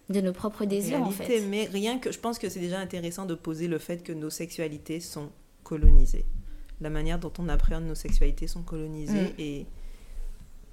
de 0.09 0.21
nos 0.21 0.33
propres 0.33 0.65
désirs 0.65 1.03
en 1.03 1.11
fait. 1.11 1.41
Mais 1.49 1.65
rien 1.67 1.99
que 1.99 2.13
je 2.13 2.19
pense 2.19 2.39
que 2.39 2.49
c'est 2.49 2.61
déjà 2.61 2.79
intéressant 2.79 3.27
de 3.27 3.35
poser 3.35 3.67
le 3.67 3.79
fait 3.79 4.03
que 4.05 4.13
nos 4.13 4.31
sexualités 4.31 5.01
sont 5.01 5.31
colonisées. 5.65 6.27
La 6.81 6.91
manière 6.91 7.19
dont 7.19 7.33
on 7.39 7.49
appréhende 7.49 7.85
nos 7.85 7.95
sexualités 7.95 8.47
sont 8.47 8.63
colonisées 8.63 9.33
mm. 9.33 9.41
et 9.41 9.67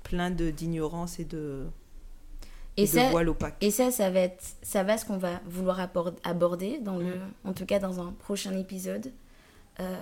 plein 0.04 0.30
de 0.30 0.52
d'ignorance 0.52 1.20
et 1.20 1.26
de 1.26 1.66
et, 2.84 2.86
ça, 2.86 3.12
Et 3.62 3.72
ça, 3.72 3.92
ça 3.92 4.10
va 4.10 4.20
être, 4.22 4.44
ça 4.62 4.84
va 4.84 4.98
ce 4.98 5.06
qu'on 5.06 5.18
va 5.18 5.40
vouloir 5.46 5.80
aborder 6.24 6.80
dans 6.80 6.98
le, 6.98 7.16
mm. 7.16 7.32
en 7.46 7.54
tout 7.54 7.66
cas 7.66 7.80
dans 7.80 8.00
un 8.00 8.12
prochain 8.12 8.58
épisode. 8.58 9.12
Euh, 9.80 9.96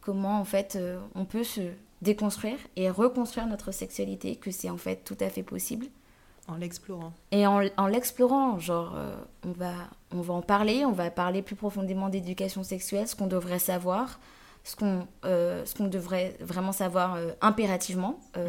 comment 0.00 0.40
en 0.40 0.44
fait 0.44 0.76
euh, 0.76 0.98
on 1.14 1.24
peut 1.24 1.44
se 1.44 1.62
déconstruire 2.02 2.58
et 2.76 2.90
reconstruire 2.90 3.46
notre 3.46 3.72
sexualité, 3.72 4.36
que 4.36 4.50
c'est 4.50 4.68
en 4.68 4.76
fait 4.76 5.04
tout 5.04 5.16
à 5.20 5.30
fait 5.30 5.42
possible. 5.42 5.86
En 6.48 6.56
l'explorant. 6.56 7.12
Et 7.30 7.46
en, 7.46 7.62
en 7.76 7.86
l'explorant, 7.86 8.58
genre, 8.58 8.94
euh, 8.96 9.14
on, 9.46 9.52
va, 9.52 9.72
on 10.10 10.20
va 10.20 10.34
en 10.34 10.42
parler, 10.42 10.84
on 10.84 10.90
va 10.90 11.08
parler 11.10 11.40
plus 11.40 11.54
profondément 11.54 12.08
d'éducation 12.08 12.64
sexuelle, 12.64 13.06
ce 13.06 13.14
qu'on 13.14 13.28
devrait 13.28 13.60
savoir, 13.60 14.18
ce 14.64 14.74
qu'on 14.74 15.06
euh, 15.24 15.64
qu'on 15.76 15.86
devrait 15.86 16.36
vraiment 16.40 16.72
savoir 16.72 17.14
euh, 17.14 17.30
impérativement. 17.40 18.18
Mm. 18.36 18.40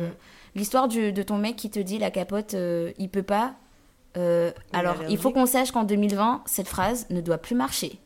L'histoire 0.56 0.88
de 0.88 1.22
ton 1.22 1.38
mec 1.38 1.56
qui 1.56 1.70
te 1.70 1.80
dit 1.80 2.00
la 2.00 2.12
capote, 2.12 2.56
il 2.98 3.10
peut 3.10 3.24
pas. 3.24 3.56
Alors, 4.74 4.96
il 5.10 5.18
faut 5.18 5.32
qu'on 5.32 5.46
sache 5.46 5.72
qu'en 5.72 5.84
2020, 5.84 6.44
cette 6.46 6.68
phrase 6.68 7.08
ne 7.10 7.22
doit 7.22 7.38
plus 7.38 7.56
marcher. 7.56 8.00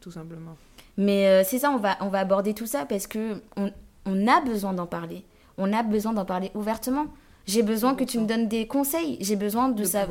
Tout 0.00 0.10
simplement. 0.10 0.56
Mais 0.96 1.42
c'est 1.44 1.58
ça, 1.58 1.70
on 1.70 1.78
va, 1.78 1.96
on 2.00 2.08
va 2.08 2.20
aborder 2.20 2.54
tout 2.54 2.66
ça 2.66 2.86
parce 2.86 3.06
que 3.06 3.42
on, 3.56 3.72
on 4.06 4.26
a 4.28 4.40
besoin 4.40 4.72
d'en 4.72 4.86
parler. 4.86 5.24
On 5.58 5.72
a 5.72 5.82
besoin 5.82 6.12
d'en 6.12 6.24
parler 6.24 6.50
ouvertement. 6.54 7.06
J'ai 7.46 7.62
besoin 7.62 7.94
que 7.94 8.04
tu 8.04 8.18
me 8.18 8.26
donnes 8.26 8.48
des 8.48 8.66
conseils. 8.66 9.18
J'ai 9.20 9.36
besoin 9.36 9.68
de, 9.68 9.84
euh, 9.84 10.06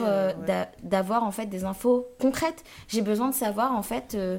euh, 0.00 0.64
d'avoir 0.82 1.22
en 1.22 1.30
fait 1.30 1.46
des 1.46 1.64
infos 1.64 2.08
concrètes. 2.20 2.64
J'ai 2.88 3.02
besoin 3.02 3.28
de 3.28 3.34
savoir 3.34 3.72
en 3.72 3.82
fait 3.82 4.14
euh, 4.14 4.38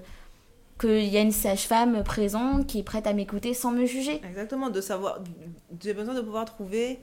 qu'il 0.80 1.06
y 1.06 1.18
a 1.18 1.22
une 1.22 1.32
sage-femme 1.32 2.04
présente 2.04 2.68
qui 2.68 2.80
est 2.80 2.84
prête 2.84 3.08
à 3.08 3.14
m'écouter 3.14 3.54
sans 3.54 3.72
me 3.72 3.86
juger. 3.86 4.22
Exactement, 4.28 4.70
de 4.70 4.82
savoir. 4.82 5.20
J'ai 5.82 5.94
besoin 5.94 6.16
de 6.16 6.22
pouvoir 6.22 6.44
trouver 6.44 7.00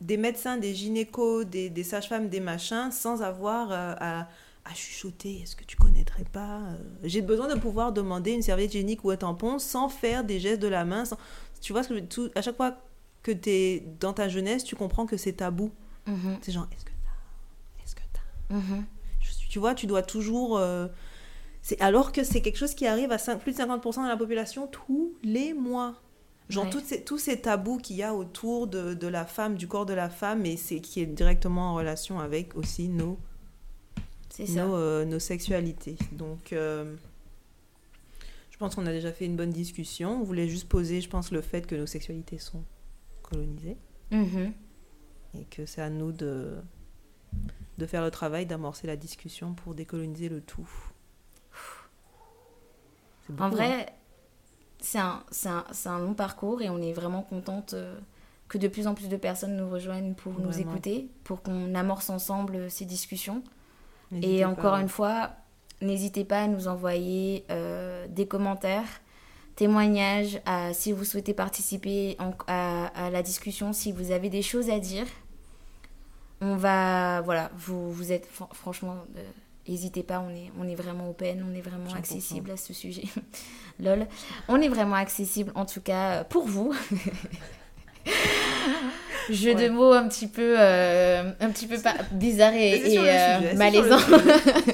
des 0.00 0.16
médecins, 0.16 0.56
des 0.56 0.74
gynécos, 0.74 1.44
des, 1.44 1.70
des 1.70 1.84
sages-femmes, 1.84 2.28
des 2.28 2.40
machins, 2.40 2.90
sans 2.90 3.22
avoir 3.22 3.72
à, 3.72 4.20
à, 4.64 4.74
chuchoter. 4.74 5.40
Est-ce 5.42 5.56
que 5.56 5.64
tu 5.64 5.76
connaîtrais 5.76 6.24
pas 6.24 6.60
J'ai 7.02 7.22
besoin 7.22 7.52
de 7.52 7.58
pouvoir 7.58 7.92
demander 7.92 8.32
une 8.32 8.42
serviette 8.42 8.74
hygiénique 8.74 9.02
ou 9.04 9.10
un 9.10 9.16
tampon 9.16 9.58
sans 9.58 9.88
faire 9.88 10.24
des 10.24 10.40
gestes 10.40 10.60
de 10.60 10.68
la 10.68 10.84
main. 10.84 11.04
Tu 11.60 11.72
vois 11.72 11.82
ce 11.82 11.88
que 11.88 12.00
tout, 12.00 12.30
à 12.34 12.42
chaque 12.42 12.56
fois 12.56 12.76
que 13.22 13.32
tu 13.32 13.50
es 13.50 13.84
dans 14.00 14.12
ta 14.12 14.28
jeunesse, 14.28 14.64
tu 14.64 14.76
comprends 14.76 15.06
que 15.06 15.16
c'est 15.16 15.32
tabou. 15.32 15.70
Mhm. 16.06 16.38
C'est 16.42 16.52
genre, 16.52 16.66
est-ce 16.72 16.84
que 16.84 16.90
t'as 16.90 17.84
Est-ce 17.84 17.94
que 17.94 18.02
t'as 18.12 18.54
mhm. 18.54 18.84
Tu 19.48 19.58
vois, 19.58 19.74
tu 19.74 19.86
dois 19.86 20.02
toujours. 20.02 20.58
Euh, 20.58 20.88
c'est 21.62 21.80
alors 21.80 22.12
que 22.12 22.22
c'est 22.22 22.40
quelque 22.40 22.58
chose 22.58 22.74
qui 22.74 22.86
arrive 22.86 23.10
à 23.12 23.18
plus 23.36 23.52
de 23.52 23.58
50% 23.58 24.04
de 24.04 24.08
la 24.08 24.16
population 24.16 24.66
tous 24.66 25.14
les 25.22 25.54
mois. 25.54 25.94
Genre 26.48 26.66
ces, 26.82 27.04
tous 27.04 27.18
ces 27.18 27.40
tabous 27.40 27.76
qu'il 27.76 27.96
y 27.96 28.02
a 28.02 28.14
autour 28.14 28.68
de, 28.68 28.94
de, 28.94 29.06
la 29.06 29.26
femme, 29.26 29.56
du 29.56 29.68
corps 29.68 29.84
de 29.84 29.92
la 29.92 30.08
femme, 30.08 30.46
et 30.46 30.56
c'est 30.56 30.80
qui 30.80 31.00
est 31.00 31.06
directement 31.06 31.72
en 31.72 31.74
relation 31.74 32.20
avec 32.20 32.56
aussi 32.56 32.88
nos, 32.88 33.18
nos, 34.38 34.74
euh, 34.74 35.04
nos, 35.04 35.18
sexualités. 35.18 35.96
Donc, 36.12 36.54
euh, 36.54 36.96
je 38.50 38.56
pense 38.56 38.74
qu'on 38.74 38.86
a 38.86 38.92
déjà 38.92 39.12
fait 39.12 39.26
une 39.26 39.36
bonne 39.36 39.50
discussion. 39.50 40.20
On 40.20 40.24
voulait 40.24 40.48
juste 40.48 40.68
poser, 40.68 41.02
je 41.02 41.10
pense, 41.10 41.32
le 41.32 41.42
fait 41.42 41.66
que 41.66 41.74
nos 41.74 41.86
sexualités 41.86 42.38
sont 42.38 42.64
colonisées. 43.22 43.76
Mm-hmm. 44.10 44.52
Et 45.38 45.44
que 45.44 45.66
c'est 45.66 45.82
à 45.82 45.90
nous 45.90 46.12
de, 46.12 46.56
de 47.76 47.86
faire 47.86 48.02
le 48.02 48.10
travail, 48.10 48.46
d'amorcer 48.46 48.86
la 48.86 48.96
discussion 48.96 49.52
pour 49.52 49.74
décoloniser 49.74 50.30
le 50.30 50.40
tout. 50.40 50.68
en 53.38 53.50
vrai, 53.50 53.82
hein 53.82 53.92
c'est 54.80 54.98
un, 54.98 55.22
un, 55.46 55.64
un, 55.86 55.98
long 55.98 56.14
parcours 56.14 56.62
et 56.62 56.70
on 56.70 56.80
est 56.80 56.92
vraiment 56.92 57.22
contente 57.22 57.74
euh, 57.74 57.98
que 58.48 58.58
de 58.58 58.68
plus 58.68 58.86
en 58.86 58.94
plus 58.94 59.08
de 59.08 59.16
personnes 59.16 59.56
nous 59.56 59.68
rejoignent 59.68 60.14
pour 60.14 60.38
nous 60.38 60.58
écouter, 60.58 61.08
pour 61.24 61.42
qu'on 61.42 61.74
amorce 61.74 62.10
ensemble 62.10 62.56
euh, 62.56 62.68
ces 62.68 62.84
discussions. 62.84 63.42
Et 64.22 64.42
encore 64.46 64.76
une 64.76 64.88
fois, 64.88 65.32
n'hésitez 65.82 66.24
pas 66.24 66.42
à 66.42 66.46
nous 66.46 66.66
envoyer 66.66 67.44
euh, 67.50 68.06
des 68.08 68.26
commentaires, 68.26 68.88
témoignages, 69.54 70.40
à, 70.46 70.72
si 70.72 70.92
vous 70.92 71.04
souhaitez 71.04 71.34
participer 71.34 72.16
à, 72.46 72.86
à, 72.86 73.10
la 73.10 73.22
discussion, 73.22 73.74
si 73.74 73.92
vous 73.92 74.10
avez 74.10 74.30
des 74.30 74.40
choses 74.40 74.70
à 74.70 74.78
dire. 74.78 75.06
On 76.40 76.56
va, 76.56 77.20
voilà, 77.20 77.50
vous, 77.54 77.92
vous 77.92 78.12
êtes 78.12 78.26
franchement 78.52 78.96
N'hésitez 79.68 80.02
pas, 80.02 80.24
on 80.26 80.30
est, 80.34 80.50
on 80.58 80.66
est 80.66 80.74
vraiment 80.74 81.10
open, 81.10 81.44
on 81.46 81.54
est 81.54 81.60
vraiment 81.60 81.92
accessible 81.94 82.50
à 82.50 82.56
ce 82.56 82.72
sujet. 82.72 83.04
Lol. 83.80 84.06
On 84.48 84.60
est 84.60 84.68
vraiment 84.68 84.96
accessible, 84.96 85.52
en 85.54 85.66
tout 85.66 85.82
cas, 85.82 86.24
pour 86.24 86.46
vous. 86.46 86.74
Jeu 89.30 89.54
de 89.54 89.68
mots 89.68 89.92
un 89.92 90.08
petit 90.08 90.26
peu, 90.26 90.54
euh, 90.58 91.30
un 91.38 91.50
petit 91.50 91.66
peu 91.66 91.76
bizarre 92.12 92.54
et, 92.54 92.96
euh, 92.96 93.54
malaisant. 93.56 93.98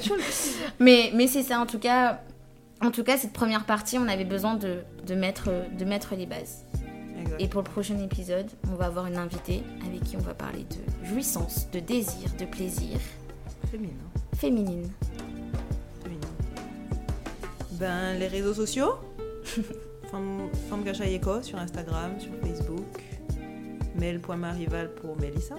mais 0.79 1.11
mais 1.13 1.27
c'est 1.27 1.43
ça, 1.43 1.59
en 1.59 1.65
tout 1.65 1.79
cas. 1.79 2.21
En 2.81 2.91
tout 2.91 3.03
cas, 3.03 3.17
cette 3.17 3.33
première 3.33 3.65
partie, 3.65 3.97
on 3.97 4.07
avait 4.07 4.25
besoin 4.25 4.55
de, 4.55 4.77
de 5.05 5.15
mettre, 5.15 5.49
de 5.77 5.85
mettre 5.85 6.15
les 6.15 6.25
bases. 6.25 6.65
Et 7.39 7.47
pour 7.47 7.61
le 7.61 7.69
prochain 7.69 7.97
épisode, 7.99 8.47
on 8.71 8.75
va 8.75 8.85
avoir 8.85 9.07
une 9.07 9.17
invitée 9.17 9.63
avec 9.85 10.03
qui 10.03 10.15
on 10.15 10.21
va 10.21 10.33
parler 10.33 10.63
de 10.63 11.05
jouissance, 11.07 11.69
de 11.71 11.79
désir, 11.79 12.29
de 12.39 12.45
plaisir. 12.45 12.99
Féminin 13.71 13.93
féminine. 14.37 14.89
Ben, 17.79 18.17
les 18.17 18.27
réseaux 18.27 18.53
sociaux 18.53 18.93
Femme, 20.11 20.49
Femme 20.69 20.83
sur 21.43 21.57
Instagram, 21.57 22.19
sur 22.19 22.31
Facebook. 22.41 23.03
Mel.marival 23.95 24.93
pour 24.95 25.17
Melissa. 25.17 25.55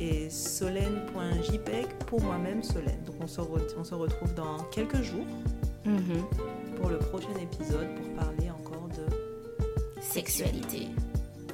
Et 0.00 0.30
solène.jpeg 0.30 1.86
pour 2.06 2.20
moi-même, 2.22 2.62
Solène. 2.62 3.02
Donc 3.06 3.16
on 3.20 3.26
se, 3.26 3.40
on 3.78 3.84
se 3.84 3.94
retrouve 3.94 4.34
dans 4.34 4.58
quelques 4.70 5.02
jours 5.02 5.26
mhm. 5.84 6.24
pour 6.76 6.90
le 6.90 6.98
prochain 6.98 7.34
épisode 7.40 7.88
pour 7.94 8.08
parler 8.14 8.50
encore 8.50 8.88
de 8.88 10.02
sexualité. 10.02 10.88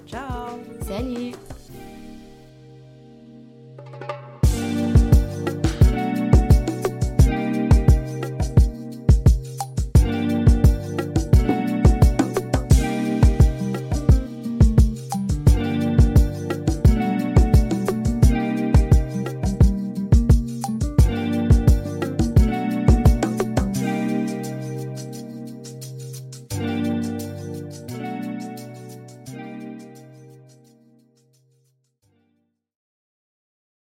Ciao 0.06 0.58
Salut 0.86 1.32